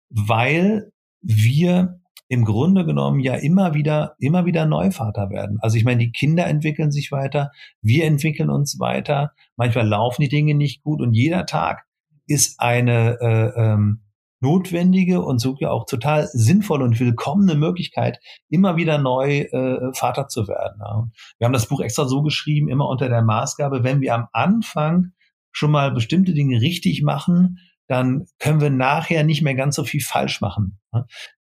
Weil 0.08 0.92
wir 1.20 2.00
im 2.28 2.44
Grunde 2.44 2.84
genommen 2.84 3.20
ja 3.20 3.34
immer 3.34 3.74
wieder, 3.74 4.16
immer 4.18 4.46
wieder 4.46 4.66
Neuvater 4.66 5.30
werden. 5.30 5.58
Also 5.60 5.76
ich 5.76 5.84
meine, 5.84 5.98
die 5.98 6.12
Kinder 6.12 6.46
entwickeln 6.46 6.90
sich 6.90 7.12
weiter, 7.12 7.50
wir 7.82 8.04
entwickeln 8.04 8.50
uns 8.50 8.78
weiter, 8.80 9.32
manchmal 9.56 9.86
laufen 9.86 10.22
die 10.22 10.28
Dinge 10.28 10.54
nicht 10.54 10.82
gut 10.82 11.00
und 11.00 11.12
jeder 11.12 11.46
Tag 11.46 11.85
ist 12.26 12.60
eine 12.60 13.18
äh, 13.20 13.60
ähm, 13.60 14.02
notwendige 14.40 15.22
und 15.22 15.38
sogar 15.38 15.72
auch 15.72 15.86
total 15.86 16.28
sinnvolle 16.28 16.84
und 16.84 17.00
willkommene 17.00 17.54
Möglichkeit, 17.54 18.20
immer 18.48 18.76
wieder 18.76 18.98
neu 18.98 19.40
äh, 19.40 19.92
Vater 19.94 20.28
zu 20.28 20.46
werden. 20.46 20.80
Ja. 20.80 21.08
Wir 21.38 21.46
haben 21.46 21.52
das 21.52 21.68
Buch 21.68 21.80
extra 21.80 22.06
so 22.06 22.22
geschrieben, 22.22 22.68
immer 22.68 22.88
unter 22.88 23.08
der 23.08 23.22
Maßgabe, 23.22 23.82
wenn 23.82 24.00
wir 24.00 24.14
am 24.14 24.28
Anfang 24.32 25.12
schon 25.52 25.70
mal 25.70 25.90
bestimmte 25.90 26.34
Dinge 26.34 26.60
richtig 26.60 27.02
machen, 27.02 27.58
dann 27.88 28.26
können 28.38 28.60
wir 28.60 28.70
nachher 28.70 29.24
nicht 29.24 29.42
mehr 29.42 29.54
ganz 29.54 29.76
so 29.76 29.84
viel 29.84 30.02
falsch 30.02 30.40
machen. 30.40 30.78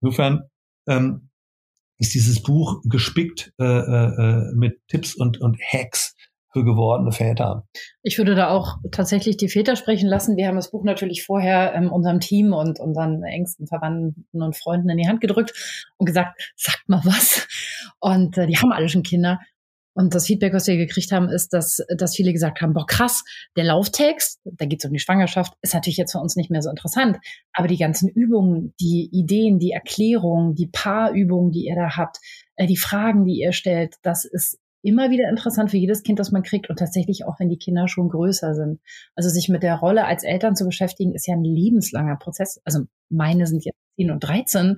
Insofern 0.01 0.43
ähm, 0.89 1.31
ist 1.99 2.15
dieses 2.15 2.43
Buch 2.43 2.81
gespickt 2.85 3.53
äh, 3.61 3.65
äh, 3.65 4.53
mit 4.55 4.81
Tipps 4.89 5.15
und, 5.15 5.41
und 5.41 5.59
Hacks 5.61 6.17
für 6.53 6.65
gewordene 6.65 7.13
Väter. 7.13 7.67
Ich 8.03 8.19
würde 8.19 8.35
da 8.35 8.49
auch 8.51 8.79
tatsächlich 8.91 9.37
die 9.37 9.49
Väter 9.49 9.77
sprechen 9.77 10.09
lassen. 10.09 10.37
Wir 10.37 10.49
haben 10.49 10.57
das 10.57 10.71
Buch 10.71 10.85
natürlich 10.85 11.25
vorher 11.25 11.75
ähm, 11.75 11.93
unserem 11.93 12.21
Team 12.21 12.53
und 12.53 12.81
unseren 12.81 13.23
engsten 13.23 13.67
Verwandten 13.67 14.43
und 14.43 14.57
Freunden 14.57 14.89
in 14.89 14.99
die 14.99 15.09
Hand 15.09 15.21
gedrückt 15.21 15.93
und 15.97 16.07
gesagt, 16.07 16.53
sagt 16.57 16.89
mal 16.89 17.03
was. 17.05 17.47
Und 18.01 18.37
äh, 18.39 18.47
die 18.47 18.59
haben 18.59 18.73
alle 18.73 18.89
schon 18.89 19.03
Kinder. 19.03 19.39
Und 19.93 20.15
das 20.15 20.27
Feedback, 20.27 20.53
was 20.55 20.67
wir 20.67 20.77
gekriegt 20.77 21.11
haben, 21.11 21.29
ist, 21.29 21.53
dass, 21.53 21.85
dass 21.97 22.15
viele 22.15 22.33
gesagt 22.33 22.61
haben, 22.61 22.73
boah, 22.73 22.87
krass, 22.87 23.25
der 23.57 23.65
Lauftext, 23.65 24.41
da 24.45 24.65
geht 24.65 24.81
es 24.81 24.87
um 24.87 24.93
die 24.93 25.01
Schwangerschaft, 25.01 25.53
ist 25.63 25.75
natürlich 25.75 25.97
jetzt 25.97 26.13
für 26.13 26.21
uns 26.21 26.37
nicht 26.37 26.51
mehr 26.51 26.63
so 26.63 26.71
interessant. 26.71 27.19
Aber 27.53 27.67
die 27.67 27.77
ganzen 27.77 28.09
Übungen, 28.09 28.73
die 28.81 29.09
Ideen, 29.13 29.59
die 29.59 29.73
Erklärungen, 29.73 30.55
die 30.55 30.69
Paarübungen, 30.69 31.51
die 31.51 31.67
ihr 31.67 31.75
da 31.75 31.97
habt, 31.97 32.19
äh, 32.57 32.67
die 32.67 32.77
Fragen, 32.77 33.25
die 33.25 33.41
ihr 33.41 33.53
stellt, 33.53 33.97
das 34.03 34.25
ist 34.25 34.59
immer 34.83 35.11
wieder 35.11 35.29
interessant 35.29 35.71
für 35.71 35.77
jedes 35.77 36.03
Kind, 36.03 36.19
das 36.19 36.33
man 36.33 36.43
kriegt 36.43 36.71
und 36.71 36.79
tatsächlich 36.79 37.25
auch, 37.25 37.39
wenn 37.39 37.49
die 37.49 37.59
Kinder 37.59 37.89
schon 37.89 38.09
größer 38.09 38.55
sind. 38.55 38.81
Also 39.15 39.29
sich 39.29 39.49
mit 39.49 39.63
der 39.63 39.77
Rolle 39.77 40.07
als 40.07 40.25
Eltern 40.25 40.57
zu 40.57 40.65
beschäftigen, 40.65 41.15
ist 41.15 41.27
ja 41.27 41.35
ein 41.35 41.45
lebenslanger 41.45 42.17
Prozess. 42.17 42.61
Also 42.65 42.81
meine 43.09 43.47
sind 43.47 43.65
jetzt 43.65 43.79
10 43.97 44.11
und 44.11 44.21
13. 44.21 44.77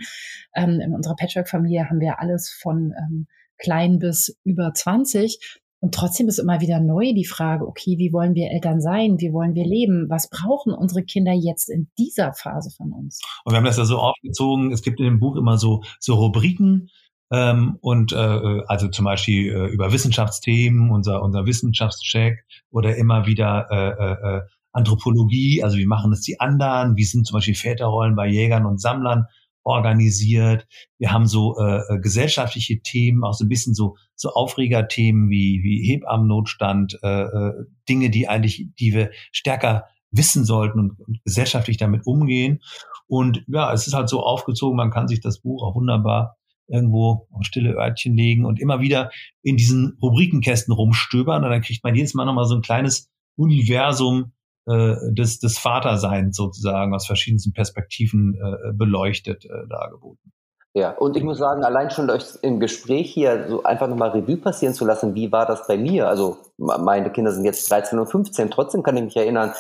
Ähm, 0.55 0.81
in 0.81 0.95
unserer 0.95 1.17
Patchwork-Familie 1.17 1.89
haben 1.89 2.01
wir 2.01 2.21
alles 2.21 2.51
von 2.51 2.93
ähm, 2.99 3.27
klein 3.59 3.99
bis 3.99 4.37
über 4.45 4.73
20. 4.75 5.61
Und 5.83 5.95
trotzdem 5.95 6.29
ist 6.29 6.39
immer 6.39 6.61
wieder 6.61 6.79
neu 6.79 7.13
die 7.13 7.25
Frage, 7.25 7.67
okay, 7.67 7.99
wie 7.99 8.13
wollen 8.13 8.37
wir 8.37 8.53
Eltern 8.53 8.81
sein? 8.81 9.19
Wie 9.19 9.33
wollen 9.33 9.57
wir 9.57 9.67
leben? 9.67 10.07
Was 10.09 10.31
brauchen 10.31 10.73
unsere 10.73 11.03
Kinder 11.03 11.33
jetzt 11.33 11.69
in 11.69 11.91
dieser 11.99 12.33
Phase 12.35 12.71
von 12.71 12.93
uns? 12.93 13.21
Und 13.45 13.53
wir 13.53 13.57
haben 13.57 13.65
das 13.65 13.79
ja 13.79 13.85
so 13.85 13.99
aufgezogen. 13.99 14.71
Es 14.71 14.83
gibt 14.83 15.01
in 15.01 15.07
dem 15.07 15.19
Buch 15.19 15.35
immer 15.35 15.59
so, 15.59 15.83
so 15.99 16.15
Rubriken, 16.15 16.89
ähm, 17.33 17.79
und 17.81 18.13
äh, 18.13 18.63
also 18.67 18.89
zum 18.89 19.07
Beispiel 19.07 19.51
äh, 19.51 19.67
über 19.69 19.91
Wissenschaftsthemen, 19.91 20.91
unser, 20.91 21.23
unser 21.23 21.47
Wissenschaftscheck 21.47 22.45
oder 22.71 22.97
immer 22.97 23.27
wieder 23.27 23.69
äh, 23.71 23.89
äh, 23.89 24.37
äh, 24.37 24.41
Anthropologie, 24.73 25.63
also 25.63 25.79
wie 25.79 25.87
machen 25.87 26.13
es 26.13 26.21
die 26.21 26.41
anderen, 26.41 26.97
wie 26.97 27.05
sind 27.05 27.27
zum 27.27 27.37
Beispiel 27.37 27.55
Väterrollen 27.55 28.17
bei 28.17 28.29
Jägern 28.29 28.67
und 28.67 28.81
Sammlern 28.81 29.27
organisiert. 29.65 30.67
Wir 30.99 31.13
haben 31.13 31.27
so 31.27 31.57
äh, 31.59 31.79
äh, 31.89 32.01
gesellschaftliche 32.01 32.83
Themen, 32.83 33.25
auch 33.25 33.35
so 33.35 33.47
ein 33.47 33.49
bisschen 33.49 33.75
so 33.75 33.97
so 34.15 34.31
Aufregerthemen 34.31 35.31
wie 35.31 35.63
wie 35.63 35.91
Hebammennotstand, 35.91 36.99
äh, 37.03 37.23
äh, 37.23 37.53
Dinge, 37.89 38.11
die 38.11 38.29
eigentlich, 38.29 38.69
die 38.79 38.93
wir 38.93 39.11
stärker 39.31 39.85
wissen 40.11 40.45
sollten 40.45 40.81
und 40.81 41.25
gesellschaftlich 41.25 41.79
damit 41.79 42.07
umgehen. 42.07 42.61
Und 43.07 43.43
ja, 43.47 43.73
es 43.73 43.87
ist 43.87 43.95
halt 43.95 44.11
so 44.11 44.23
aufgezogen, 44.23 44.77
man 44.77 44.91
kann 44.91 45.09
sich 45.09 45.21
das 45.21 45.41
Buch 45.41 45.63
auch 45.63 45.75
wunderbar 45.75 46.37
irgendwo 46.73 47.29
auf 47.31 47.45
stille 47.45 47.75
Örtchen 47.77 48.17
legen 48.17 48.45
und 48.45 48.61
immer 48.61 48.81
wieder 48.81 49.11
in 49.43 49.57
diesen 49.57 49.99
Rubrikenkästen 50.03 50.73
rumstöbern 50.73 51.45
und 51.45 51.51
dann 51.51 51.63
kriegt 51.63 51.85
man 51.85 51.95
jedes 51.95 52.15
Mal 52.15 52.25
nochmal 52.25 52.47
so 52.47 52.55
ein 52.55 52.63
kleines 52.63 53.11
Universum 53.37 54.33
äh, 54.67 54.95
des, 55.11 55.39
des 55.41 55.59
Vaterseins 55.59 56.37
sozusagen 56.37 56.95
aus 56.95 57.07
verschiedensten 57.07 57.53
Perspektiven 57.53 58.35
äh, 58.35 58.73
beleuchtet 58.73 59.45
äh, 59.45 59.69
dargeboten. 59.69 60.33
Ja, 60.75 60.93
und 60.93 61.19
ich 61.19 61.23
muss 61.23 61.37
sagen, 61.37 61.65
allein 61.65 61.91
schon 61.91 62.09
euch 62.09 62.25
im 62.41 62.59
Gespräch 62.59 63.13
hier 63.13 63.47
so 63.49 63.63
einfach 63.63 63.89
nochmal 63.89 64.11
Revue 64.11 64.39
passieren 64.39 64.73
zu 64.73 64.87
lassen, 64.87 65.15
wie 65.15 65.31
war 65.31 65.45
das 65.45 65.67
bei 65.67 65.77
mir? 65.77 66.09
Also 66.09 66.39
meine 66.57 67.11
Kinder 67.13 67.31
sind 67.31 67.45
jetzt 67.45 67.71
13 67.71 67.99
und 67.99 68.07
15, 68.07 68.51
trotzdem 68.51 68.83
kann 68.83 68.97
ich 68.97 69.05
mich 69.05 69.17
erinnern, 69.17 69.53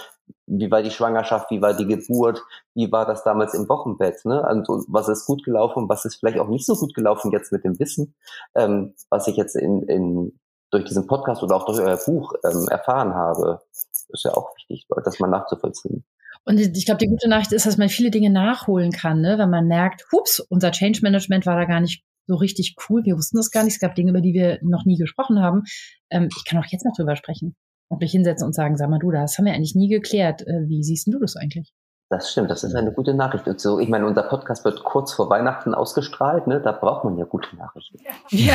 wie 0.46 0.70
war 0.70 0.82
die 0.82 0.90
Schwangerschaft, 0.90 1.50
wie 1.50 1.62
war 1.62 1.74
die 1.74 1.86
Geburt, 1.86 2.42
wie 2.74 2.90
war 2.90 3.06
das 3.06 3.24
damals 3.24 3.54
im 3.54 3.68
Wochenbett, 3.68 4.24
ne? 4.24 4.44
Also 4.44 4.84
was 4.88 5.08
ist 5.08 5.26
gut 5.26 5.44
gelaufen, 5.44 5.88
was 5.88 6.04
ist 6.04 6.16
vielleicht 6.16 6.38
auch 6.38 6.48
nicht 6.48 6.66
so 6.66 6.74
gut 6.74 6.94
gelaufen 6.94 7.32
jetzt 7.32 7.52
mit 7.52 7.64
dem 7.64 7.78
Wissen, 7.78 8.14
ähm, 8.54 8.94
was 9.10 9.28
ich 9.28 9.36
jetzt 9.36 9.56
in, 9.56 9.82
in 9.82 10.38
durch 10.70 10.84
diesen 10.84 11.06
Podcast 11.06 11.42
oder 11.42 11.56
auch 11.56 11.66
durch 11.66 11.80
euer 11.80 11.98
Buch 11.98 12.32
ähm, 12.44 12.66
erfahren 12.68 13.14
habe, 13.14 13.60
ist 13.70 14.24
ja 14.24 14.32
auch 14.32 14.54
wichtig, 14.56 14.86
das 15.04 15.20
mal 15.20 15.28
nachzuvollziehen. 15.28 16.04
Und 16.44 16.58
ich 16.58 16.86
glaube, 16.86 16.98
die 16.98 17.08
gute 17.08 17.28
Nachricht 17.28 17.52
ist, 17.52 17.66
dass 17.66 17.76
man 17.76 17.88
viele 17.88 18.10
Dinge 18.10 18.30
nachholen 18.30 18.90
kann, 18.90 19.20
ne? 19.20 19.38
wenn 19.38 19.50
man 19.50 19.66
merkt, 19.66 20.06
hups, 20.10 20.40
unser 20.40 20.72
Change 20.72 21.00
Management 21.02 21.46
war 21.46 21.56
da 21.56 21.66
gar 21.66 21.80
nicht 21.80 22.04
so 22.26 22.34
richtig 22.34 22.76
cool. 22.88 23.04
Wir 23.04 23.16
wussten 23.16 23.36
das 23.36 23.50
gar 23.50 23.64
nicht. 23.64 23.74
Es 23.74 23.80
gab 23.80 23.94
Dinge, 23.94 24.10
über 24.10 24.20
die 24.20 24.32
wir 24.32 24.58
noch 24.62 24.84
nie 24.84 24.96
gesprochen 24.96 25.40
haben. 25.40 25.64
Ähm, 26.10 26.28
ich 26.36 26.44
kann 26.44 26.58
auch 26.58 26.66
jetzt 26.66 26.84
noch 26.84 26.94
drüber 26.96 27.16
sprechen 27.16 27.54
und 27.93 28.01
mich 28.01 28.12
hinsetzen 28.12 28.47
und 28.47 28.55
sagen, 28.55 28.76
sag 28.76 28.88
mal 28.88 28.99
du, 28.99 29.11
das 29.11 29.38
haben 29.38 29.45
wir 29.45 29.53
eigentlich 29.53 29.74
nie 29.74 29.88
geklärt. 29.88 30.43
Äh, 30.47 30.68
wie 30.68 30.82
siehst 30.82 31.07
du 31.07 31.18
das 31.18 31.36
eigentlich? 31.36 31.72
Das 32.12 32.30
stimmt, 32.30 32.51
das 32.51 32.62
ist 32.62 32.74
eine 32.74 32.93
gute 32.93 33.14
Nachricht. 33.14 33.49
Und 33.49 33.59
so, 33.59 33.78
ich 33.78 33.88
meine, 33.88 34.07
unser 34.07 34.24
Podcast 34.24 34.66
wird 34.66 34.84
kurz 34.84 35.14
vor 35.14 35.30
Weihnachten 35.30 35.72
ausgestrahlt, 35.72 36.47
ne? 36.47 36.61
Da 36.61 36.70
braucht 36.70 37.05
man 37.05 37.16
ja 37.16 37.24
gute 37.24 37.57
Nachrichten. 37.57 38.01
Ja. 38.28 38.53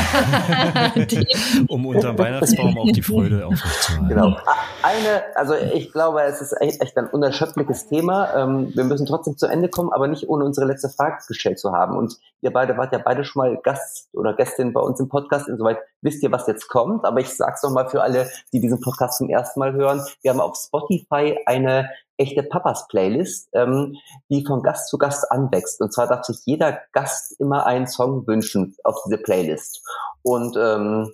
um 1.68 1.84
unter 1.84 2.12
dem 2.12 2.18
Weihnachtsbaum 2.20 2.78
auch 2.78 2.92
die 2.92 3.02
Freude 3.02 3.44
aufrechtzuerhalten. 3.44 4.08
Genau. 4.10 4.36
Eine, 4.84 5.22
also 5.34 5.54
ich 5.56 5.92
glaube, 5.92 6.22
es 6.22 6.40
ist 6.40 6.52
echt, 6.60 6.80
echt 6.80 6.96
ein 6.96 7.08
unerschöpfliches 7.08 7.88
Thema. 7.88 8.32
Ähm, 8.36 8.70
wir 8.76 8.84
müssen 8.84 9.06
trotzdem 9.06 9.36
zu 9.36 9.46
Ende 9.46 9.68
kommen, 9.68 9.92
aber 9.92 10.06
nicht 10.06 10.28
ohne 10.28 10.44
unsere 10.44 10.68
letzte 10.68 10.88
Frage 10.88 11.16
gestellt 11.26 11.58
zu 11.58 11.72
haben. 11.72 11.96
Und 11.96 12.14
ihr 12.42 12.52
beide 12.52 12.76
wart 12.76 12.92
ja 12.92 13.00
beide 13.04 13.24
schon 13.24 13.42
mal 13.42 13.58
Gast 13.64 14.08
oder 14.12 14.34
Gästin 14.34 14.72
bei 14.72 14.80
uns 14.80 15.00
im 15.00 15.08
Podcast. 15.08 15.48
Insoweit 15.48 15.78
wisst 16.02 16.22
ihr, 16.22 16.32
was 16.32 16.46
jetzt 16.46 16.68
kommt. 16.68 17.04
Aber 17.04 17.20
ich 17.20 17.34
sag's 17.36 17.62
noch 17.62 17.70
mal 17.70 17.88
für 17.88 18.02
alle, 18.02 18.30
die 18.52 18.60
diesen 18.60 18.80
Podcast 18.80 19.18
zum 19.18 19.28
ersten 19.28 19.60
Mal 19.60 19.72
hören. 19.72 20.04
Wir 20.22 20.30
haben 20.30 20.40
auf 20.40 20.56
Spotify 20.56 21.38
eine 21.46 21.90
echte 22.16 22.42
Papas 22.42 22.88
Playlist, 22.88 23.48
ähm, 23.52 23.94
die 24.28 24.44
von 24.44 24.62
Gast 24.62 24.88
zu 24.88 24.98
Gast 24.98 25.30
anwächst. 25.30 25.80
Und 25.80 25.92
zwar 25.92 26.08
darf 26.08 26.24
sich 26.24 26.38
jeder 26.44 26.80
Gast 26.92 27.38
immer 27.40 27.66
einen 27.66 27.86
Song 27.86 28.26
wünschen 28.26 28.76
auf 28.84 28.96
diese 29.06 29.18
Playlist. 29.18 29.82
Und 30.22 30.56
ähm, 30.56 31.12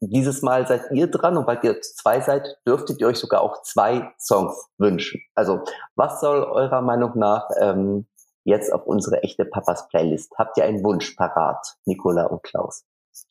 dieses 0.00 0.42
Mal 0.42 0.66
seid 0.66 0.90
ihr 0.92 1.08
dran 1.08 1.36
und 1.36 1.46
weil 1.46 1.60
ihr 1.62 1.80
zwei 1.80 2.20
seid, 2.20 2.58
dürftet 2.66 3.00
ihr 3.00 3.06
euch 3.06 3.18
sogar 3.18 3.40
auch 3.40 3.62
zwei 3.62 4.12
Songs 4.18 4.68
wünschen. 4.78 5.20
Also 5.34 5.62
was 5.96 6.20
soll 6.20 6.42
eurer 6.42 6.82
Meinung 6.82 7.12
nach 7.18 7.48
ähm, 7.60 8.06
jetzt 8.44 8.72
auf 8.72 8.86
unsere 8.86 9.22
echte 9.22 9.44
Papas 9.44 9.88
Playlist? 9.88 10.32
Habt 10.38 10.56
ihr 10.58 10.64
einen 10.64 10.84
Wunsch 10.84 11.12
parat, 11.12 11.76
Nicola 11.84 12.26
und 12.26 12.42
Klaus? 12.42 12.84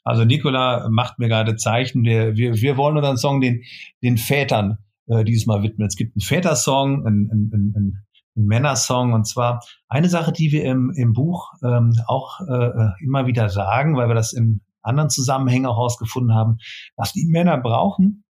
Also 0.04 0.26
Nicola 0.26 0.88
macht 0.89 1.20
mir 1.20 1.30
gerade 1.30 1.56
Zeichen. 1.56 2.04
Wir, 2.04 2.36
wir, 2.36 2.56
wir 2.56 2.78
wollen 2.78 2.97
unseren 2.97 3.18
Song 3.18 3.41
den, 3.41 3.64
den 4.01 4.18
Vätern 4.18 4.78
äh, 5.08 5.24
dieses 5.24 5.45
Mal 5.45 5.64
widmen. 5.64 5.88
Es 5.88 5.95
gibt 5.95 6.16
einen 6.16 6.22
Vätersong, 6.22 7.06
einen, 7.06 7.30
einen, 7.32 7.51
einen, 7.54 8.06
einen 8.36 8.47
Männersong. 8.47 9.14
Und 9.14 9.26
zwar 9.28 9.62
eine 9.88 10.10
Sache, 10.10 10.32
die 10.32 10.51
wir 10.51 10.66
im, 10.66 10.91
im 10.95 11.14
Buch 11.14 11.51
ähm, 11.64 11.93
auch 12.08 12.41
äh, 12.41 13.04
immer 13.04 13.28
wieder 13.28 13.49
sagen, 13.49 13.95
weil 13.95 14.08
wir 14.08 14.16
das 14.16 14.34
in 14.34 14.62
anderen 14.82 15.10
Zusammenhängen 15.10 15.66
auch 15.66 15.78
herausgefunden 15.78 16.36
haben, 16.36 16.58
was 16.97 17.14
die 17.14 17.26
Männer 17.26 17.58
brauchen, 17.58 18.26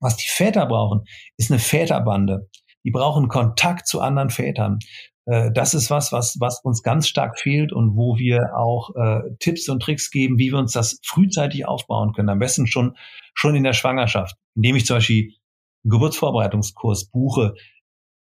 was 0.00 0.16
die 0.16 0.28
Väter 0.28 0.66
brauchen, 0.66 1.04
ist 1.36 1.50
eine 1.50 1.58
Väterbande. 1.58 2.48
Die 2.84 2.92
brauchen 2.92 3.28
Kontakt 3.28 3.88
zu 3.88 4.00
anderen 4.00 4.30
Vätern. 4.30 4.78
Äh, 5.28 5.52
das 5.52 5.74
ist 5.74 5.90
was, 5.90 6.10
was, 6.10 6.36
was 6.40 6.60
uns 6.64 6.82
ganz 6.82 7.06
stark 7.06 7.38
fehlt 7.38 7.72
und 7.72 7.96
wo 7.96 8.16
wir 8.16 8.56
auch 8.56 8.94
äh, 8.96 9.20
Tipps 9.38 9.68
und 9.68 9.80
Tricks 9.80 10.10
geben, 10.10 10.38
wie 10.38 10.50
wir 10.50 10.58
uns 10.58 10.72
das 10.72 10.98
frühzeitig 11.04 11.66
aufbauen 11.66 12.12
können. 12.14 12.30
Am 12.30 12.38
besten 12.38 12.66
schon, 12.66 12.96
schon 13.34 13.54
in 13.54 13.62
der 13.62 13.74
Schwangerschaft, 13.74 14.36
indem 14.56 14.76
ich 14.76 14.86
zum 14.86 14.96
Beispiel 14.96 15.32
Geburtsvorbereitungskurs 15.84 17.10
buche, 17.10 17.54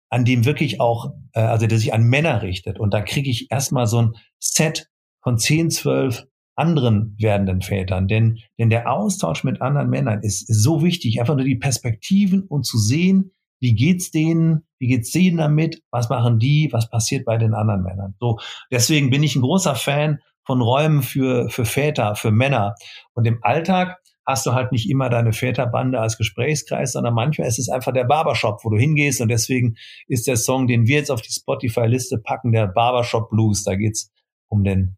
an 0.09 0.25
dem 0.25 0.45
wirklich 0.45 0.81
auch, 0.81 1.13
äh, 1.33 1.39
also 1.39 1.65
der 1.65 1.77
sich 1.77 1.93
an 1.93 2.03
Männer 2.03 2.41
richtet. 2.41 2.79
Und 2.79 2.93
da 2.93 3.01
kriege 3.01 3.29
ich 3.29 3.49
erstmal 3.51 3.87
so 3.87 4.01
ein 4.01 4.13
Set 4.39 4.89
von 5.23 5.37
10, 5.37 5.71
12 5.71 6.25
anderen 6.55 7.15
werdenden 7.19 7.61
Vätern. 7.61 8.07
Denn, 8.07 8.39
denn 8.59 8.69
der 8.69 8.91
Austausch 8.91 9.43
mit 9.43 9.61
anderen 9.61 9.89
Männern 9.89 10.23
ist, 10.23 10.49
ist 10.49 10.63
so 10.63 10.83
wichtig, 10.83 11.21
einfach 11.21 11.35
nur 11.35 11.45
die 11.45 11.55
Perspektiven 11.55 12.43
und 12.43 12.65
zu 12.65 12.77
sehen, 12.77 13.31
wie 13.59 13.75
geht's 13.75 14.11
denen, 14.11 14.66
wie 14.79 14.87
geht's 14.87 15.11
denen 15.11 15.37
damit, 15.37 15.81
was 15.91 16.09
machen 16.09 16.39
die, 16.39 16.69
was 16.71 16.89
passiert 16.89 17.25
bei 17.25 17.37
den 17.37 17.53
anderen 17.53 17.83
Männern. 17.83 18.15
So, 18.19 18.39
deswegen 18.71 19.09
bin 19.09 19.23
ich 19.23 19.35
ein 19.35 19.41
großer 19.41 19.75
Fan 19.75 20.19
von 20.45 20.61
Räumen 20.61 21.03
für, 21.03 21.49
für 21.49 21.65
Väter, 21.65 22.15
für 22.15 22.31
Männer. 22.31 22.75
Und 23.13 23.25
im 23.25 23.39
Alltag 23.41 23.97
hast 24.25 24.45
du 24.45 24.53
halt 24.53 24.71
nicht 24.71 24.89
immer 24.89 25.09
deine 25.09 25.31
Väterbande 25.31 25.99
als 25.99 26.17
Gesprächskreis, 26.17 26.91
sondern 26.91 27.13
manchmal 27.13 27.47
ist 27.47 27.59
es 27.59 27.69
einfach 27.69 27.93
der 27.93 28.03
Barbershop, 28.03 28.63
wo 28.63 28.69
du 28.69 28.77
hingehst. 28.77 29.21
Und 29.21 29.29
deswegen 29.29 29.75
ist 30.07 30.27
der 30.27 30.35
Song, 30.35 30.67
den 30.67 30.85
wir 30.85 30.97
jetzt 30.97 31.11
auf 31.11 31.21
die 31.21 31.31
Spotify-Liste 31.31 32.17
packen, 32.17 32.51
der 32.51 32.67
Barbershop 32.67 33.29
Blues. 33.29 33.63
Da 33.63 33.75
geht's 33.75 34.11
um 34.49 34.63
den 34.63 34.97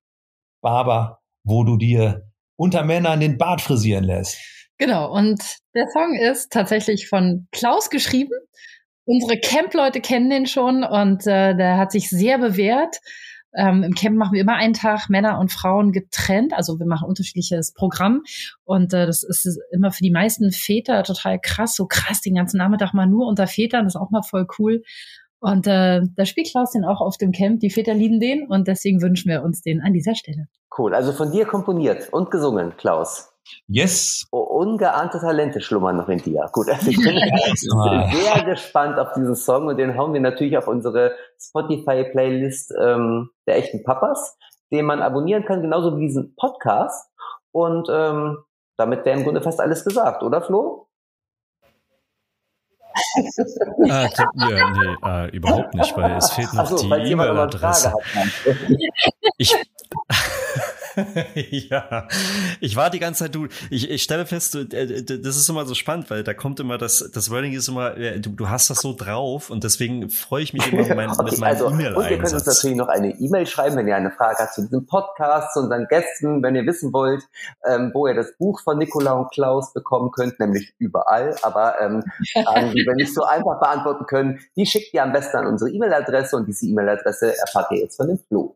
Barber, 0.61 1.19
wo 1.43 1.63
du 1.63 1.77
dir 1.77 2.27
unter 2.55 2.83
Männern 2.83 3.19
den 3.19 3.37
Bart 3.37 3.61
frisieren 3.61 4.03
lässt. 4.03 4.37
Genau, 4.79 5.11
und 5.11 5.41
der 5.75 5.87
Song 5.93 6.15
ist 6.15 6.51
tatsächlich 6.51 7.07
von 7.07 7.47
Klaus 7.51 7.89
geschrieben. 7.89 8.33
Unsere 9.11 9.39
Camp-Leute 9.39 10.01
kennen 10.01 10.29
den 10.29 10.45
schon 10.45 10.83
und 10.83 11.25
äh, 11.25 11.55
der 11.55 11.79
hat 11.79 11.91
sich 11.91 12.11
sehr 12.11 12.37
bewährt. 12.37 12.97
Ähm, 13.55 13.81
Im 13.81 13.95
Camp 13.95 14.15
machen 14.15 14.33
wir 14.33 14.41
immer 14.41 14.53
einen 14.53 14.75
Tag 14.75 15.09
Männer 15.09 15.39
und 15.39 15.51
Frauen 15.51 15.91
getrennt. 15.91 16.53
Also 16.53 16.77
wir 16.77 16.85
machen 16.85 17.07
unterschiedliches 17.07 17.73
Programm. 17.73 18.21
Und 18.65 18.93
äh, 18.93 19.07
das 19.07 19.23
ist 19.23 19.59
immer 19.71 19.89
für 19.89 20.03
die 20.03 20.11
meisten 20.11 20.51
Väter 20.51 21.01
total 21.01 21.39
krass. 21.39 21.73
So 21.73 21.87
krass, 21.87 22.21
den 22.21 22.35
ganzen 22.35 22.57
Nachmittag 22.57 22.93
mal 22.93 23.07
nur 23.07 23.25
unter 23.25 23.47
Vätern. 23.47 23.85
Das 23.85 23.95
ist 23.95 23.99
auch 23.99 24.11
mal 24.11 24.21
voll 24.21 24.45
cool. 24.59 24.83
Und 25.39 25.65
äh, 25.65 26.01
da 26.15 26.25
spielt 26.27 26.51
Klaus 26.51 26.73
den 26.73 26.85
auch 26.85 27.01
auf 27.01 27.17
dem 27.17 27.31
Camp. 27.31 27.61
Die 27.61 27.71
Väter 27.71 27.95
lieben 27.95 28.19
den 28.19 28.45
und 28.45 28.67
deswegen 28.67 29.01
wünschen 29.01 29.31
wir 29.31 29.41
uns 29.41 29.63
den 29.63 29.81
an 29.81 29.93
dieser 29.93 30.13
Stelle. 30.13 30.45
Cool. 30.77 30.93
Also 30.93 31.13
von 31.13 31.31
dir 31.31 31.47
komponiert 31.47 32.09
und 32.13 32.29
gesungen, 32.29 32.77
Klaus. 32.77 33.33
Yes. 33.67 34.25
Ungeahnte 34.31 35.19
Talente 35.19 35.61
schlummern 35.61 35.97
noch 35.97 36.09
in 36.09 36.19
dir. 36.19 36.49
Gut, 36.51 36.69
also 36.69 36.89
ich 36.89 36.97
bin 36.97 37.15
sehr 38.11 38.43
gespannt 38.43 38.97
auf 38.99 39.13
diesen 39.13 39.35
Song 39.35 39.67
und 39.67 39.77
den 39.77 39.97
hauen 39.97 40.13
wir 40.13 40.21
natürlich 40.21 40.57
auf 40.57 40.67
unsere 40.67 41.15
Spotify-Playlist 41.39 42.73
ähm, 42.79 43.29
der 43.47 43.57
echten 43.57 43.83
Papas, 43.83 44.37
den 44.71 44.85
man 44.85 45.01
abonnieren 45.01 45.45
kann, 45.45 45.61
genauso 45.61 45.97
wie 45.97 46.01
diesen 46.01 46.35
Podcast. 46.35 47.09
Und 47.51 47.87
ähm, 47.91 48.37
damit 48.77 49.05
wäre 49.05 49.17
im 49.17 49.23
Grunde 49.23 49.41
fast 49.41 49.59
alles 49.59 49.83
gesagt, 49.83 50.23
oder 50.23 50.41
Flo? 50.41 50.87
ah, 53.89 54.09
ja, 54.49 54.71
nee, 54.71 54.95
äh, 55.03 55.35
überhaupt 55.35 55.73
nicht, 55.73 55.95
weil 55.95 56.17
es 56.17 56.31
fehlt 56.31 56.53
noch 56.53 56.65
so, 56.65 56.77
die 56.77 57.11
E-Mail-Adresse. 57.11 57.93
Ich, 59.37 59.55
ja, 61.35 62.07
ich 62.59 62.75
war 62.75 62.89
die 62.89 62.99
ganze 62.99 63.25
Zeit, 63.25 63.35
du, 63.35 63.47
ich, 63.69 63.89
ich 63.89 64.03
stelle 64.03 64.25
fest, 64.25 64.53
du, 64.53 64.59
äh, 64.59 65.03
das 65.03 65.37
ist 65.37 65.49
immer 65.49 65.65
so 65.65 65.73
spannend, 65.73 66.09
weil 66.09 66.23
da 66.23 66.33
kommt 66.33 66.59
immer 66.59 66.77
das, 66.77 67.09
das 67.13 67.29
Wording 67.29 67.53
ist 67.53 67.67
immer, 67.67 67.97
äh, 67.97 68.19
du, 68.19 68.31
du 68.31 68.49
hast 68.49 68.69
das 68.69 68.79
so 68.79 68.93
drauf 68.93 69.49
und 69.49 69.63
deswegen 69.63 70.09
freue 70.09 70.43
ich 70.43 70.53
mich 70.53 70.71
immer 70.71 70.83
mein, 70.95 71.09
okay, 71.09 71.23
mit 71.23 71.39
meinem 71.39 71.49
also, 71.49 71.69
E-Mail 71.69 71.95
Und 71.95 72.09
ihr 72.09 72.17
könnt 72.17 72.33
uns 72.33 72.45
natürlich 72.45 72.77
noch 72.77 72.87
eine 72.87 73.11
E-Mail 73.19 73.47
schreiben, 73.47 73.75
wenn 73.75 73.87
ihr 73.87 73.95
eine 73.95 74.11
Frage 74.11 74.37
habt 74.39 74.53
zu 74.53 74.61
diesem 74.61 74.85
Podcast, 74.85 75.53
zu 75.53 75.61
unseren 75.61 75.87
Gästen, 75.87 76.41
wenn 76.43 76.55
ihr 76.55 76.65
wissen 76.65 76.93
wollt, 76.93 77.23
ähm, 77.65 77.91
wo 77.93 78.07
ihr 78.07 78.15
das 78.15 78.35
Buch 78.37 78.61
von 78.61 78.77
Nicola 78.77 79.13
und 79.13 79.31
Klaus 79.31 79.73
bekommen 79.73 80.11
könnt, 80.11 80.39
nämlich 80.39 80.73
überall, 80.77 81.35
aber 81.41 81.79
ähm, 81.81 82.03
Fragen, 82.33 82.71
die 82.71 82.85
wir 82.85 82.95
nicht 82.95 83.13
so 83.13 83.23
einfach 83.23 83.59
beantworten 83.59 84.05
können, 84.05 84.39
die 84.55 84.65
schickt 84.65 84.93
ihr 84.93 85.03
am 85.03 85.11
besten 85.11 85.37
an 85.37 85.47
unsere 85.47 85.71
E-Mail-Adresse 85.71 86.35
und 86.35 86.47
diese 86.47 86.65
E-Mail-Adresse 86.65 87.37
erfahrt 87.37 87.71
ihr 87.71 87.79
jetzt 87.79 87.97
von 87.97 88.07
dem 88.07 88.19
Flo. 88.19 88.55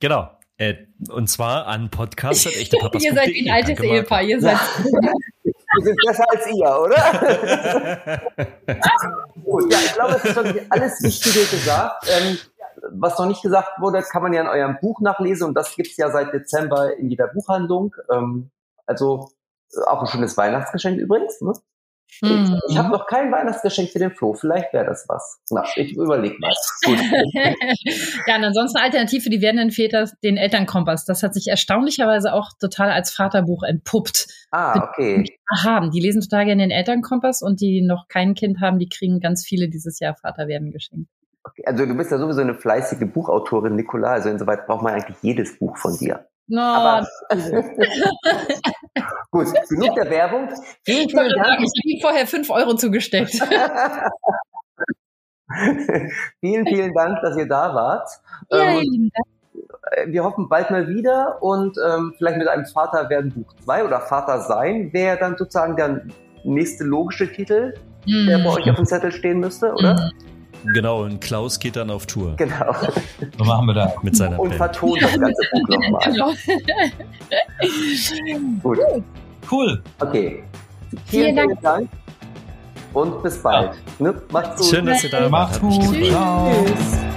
Genau. 0.00 0.30
Äh, 0.58 0.74
und 1.10 1.28
zwar 1.28 1.66
an 1.66 1.88
podcast.echtepapas.de. 1.88 3.02
ihr 3.04 3.14
seid 3.14 3.28
ein 3.28 3.50
altes 3.50 3.76
Danke. 3.76 3.86
Ehepaar, 3.86 4.22
ihr 4.22 4.40
seid. 4.40 4.58
Wir 5.44 5.84
sind 5.84 5.96
besser 6.04 6.24
als 6.28 6.46
ihr, 6.48 6.80
oder? 6.80 8.20
Gut, 9.44 9.72
ja, 9.72 9.78
ich 9.78 9.94
glaube, 9.94 10.16
es 10.16 10.24
ist 10.24 10.36
wirklich 10.36 10.64
alles 10.70 11.02
Wichtige 11.02 11.46
gesagt. 11.46 12.08
Ähm, 12.10 12.38
was 12.90 13.18
noch 13.18 13.26
nicht 13.26 13.42
gesagt 13.42 13.80
wurde, 13.80 14.02
kann 14.02 14.22
man 14.22 14.32
ja 14.32 14.40
in 14.40 14.48
eurem 14.48 14.78
Buch 14.80 15.00
nachlesen 15.00 15.48
und 15.48 15.54
das 15.54 15.76
gibt's 15.76 15.96
ja 15.96 16.10
seit 16.10 16.32
Dezember 16.32 16.96
in 16.96 17.08
jeder 17.08 17.28
Buchhandlung. 17.28 17.94
Ähm, 18.10 18.50
also 18.86 19.30
äh, 19.72 19.80
auch 19.88 20.00
ein 20.00 20.08
schönes 20.08 20.36
Weihnachtsgeschenk 20.36 20.98
übrigens. 20.98 21.40
Ne? 21.40 21.52
Hm. 22.20 22.58
Ich 22.68 22.78
habe 22.78 22.88
noch 22.90 23.06
kein 23.06 23.30
Weihnachtsgeschenk 23.30 23.90
für 23.90 23.98
den 23.98 24.10
Flo. 24.10 24.34
Vielleicht 24.34 24.72
wäre 24.72 24.86
das 24.86 25.04
was. 25.08 25.40
Na, 25.50 25.62
ich 25.76 25.92
überlege 25.94 26.36
mal. 26.38 26.52
Ja, 28.26 28.36
und 28.36 28.44
ansonsten 28.44 28.78
alternativ 28.78 29.24
für 29.24 29.30
die 29.30 29.40
werdenden 29.40 29.70
Väter 29.70 30.10
den 30.22 30.36
Elternkompass. 30.36 31.04
Das 31.04 31.22
hat 31.22 31.34
sich 31.34 31.48
erstaunlicherweise 31.48 32.32
auch 32.32 32.50
total 32.60 32.90
als 32.90 33.12
Vaterbuch 33.12 33.62
entpuppt. 33.62 34.26
Ah, 34.50 34.88
okay. 34.88 35.24
Haben. 35.62 35.90
Die 35.90 36.00
lesen 36.00 36.20
total 36.20 36.46
gerne 36.46 36.62
den 36.62 36.70
Elternkompass 36.70 37.42
und 37.42 37.60
die 37.60 37.82
noch 37.82 38.08
kein 38.08 38.34
Kind 38.34 38.60
haben, 38.60 38.78
die 38.78 38.88
kriegen 38.88 39.20
ganz 39.20 39.44
viele 39.46 39.68
dieses 39.68 40.00
Jahr 40.00 40.14
Vater 40.16 40.48
werden 40.48 40.72
geschenkt. 40.72 41.08
okay. 41.44 41.62
Also 41.66 41.86
du 41.86 41.94
bist 41.94 42.10
ja 42.10 42.18
sowieso 42.18 42.40
eine 42.40 42.54
fleißige 42.54 43.06
Buchautorin, 43.12 43.76
Nicola. 43.76 44.12
Also 44.12 44.28
insoweit 44.28 44.66
braucht 44.66 44.82
man 44.82 44.94
eigentlich 44.94 45.18
jedes 45.22 45.58
Buch 45.58 45.76
von 45.76 45.96
dir. 45.96 46.26
No, 46.48 46.60
Aber 46.62 47.06
gut, 49.30 49.46
genug 49.68 49.94
der 49.94 50.10
Werbung. 50.10 50.48
Vielen, 50.84 51.08
vielen 51.08 51.28
Dank. 51.30 51.60
ich 51.60 51.70
habe 51.70 51.84
ihm 51.84 52.00
vorher 52.00 52.26
fünf 52.26 52.50
Euro 52.50 52.74
zugesteckt. 52.74 53.32
vielen, 56.40 56.66
vielen 56.66 56.94
Dank, 56.94 57.18
dass 57.22 57.36
ihr 57.36 57.46
da 57.48 57.74
wart. 57.74 58.08
ja, 58.50 58.58
Ähm, 58.78 59.10
danke. 59.14 60.12
wir 60.12 60.24
hoffen 60.24 60.48
bald 60.48 60.70
mal 60.70 60.88
wieder 60.88 61.42
und 61.42 61.76
ähm, 61.86 62.14
vielleicht 62.18 62.38
mit 62.38 62.48
einem 62.48 62.66
Vater 62.66 63.08
werden 63.10 63.32
Buch 63.32 63.52
2 63.64 63.84
oder 63.84 64.00
Vater 64.00 64.40
sein 64.42 64.92
wäre 64.92 65.18
dann 65.18 65.36
sozusagen 65.36 65.76
der 65.76 66.02
nächste 66.44 66.84
logische 66.84 67.30
Titel, 67.32 67.74
der 68.06 68.38
bei 68.38 68.44
Hm. 68.44 68.46
euch 68.46 68.70
auf 68.70 68.76
dem 68.76 68.86
Zettel 68.86 69.12
stehen 69.12 69.40
müsste, 69.40 69.72
oder? 69.72 69.94
Mhm. 69.94 70.10
Genau, 70.64 71.02
und 71.04 71.20
Klaus 71.20 71.58
geht 71.58 71.76
dann 71.76 71.90
auf 71.90 72.06
Tour 72.06 72.34
Genau. 72.36 72.74
So 73.38 73.44
machen 73.44 73.66
wir 73.66 73.74
das. 73.74 73.92
mit 74.02 74.16
seiner 74.16 74.38
Und 74.40 74.54
vertont 74.54 75.00
das 75.02 75.18
ganze 75.18 75.42
Buch 75.52 75.68
nochmal. 75.68 76.00
Genau. 76.04 76.32
Gut. 78.62 78.78
Cool. 79.50 79.82
Okay. 80.00 80.42
Vielen 81.06 81.36
Dank. 81.36 81.50
vielen 81.50 81.62
Dank. 81.62 81.88
Und 82.94 83.22
bis 83.22 83.42
bald. 83.42 83.72
Ne? 83.98 84.14
Macht's 84.30 84.56
gut. 84.60 84.66
Schön, 84.66 84.86
dass 84.86 85.04
ihr 85.04 85.10
da 85.10 85.20
wart. 85.30 85.30
Macht's 85.30 85.58
gut. 85.60 86.06
Ciao. 86.06 86.50
Tschüss. 86.66 87.07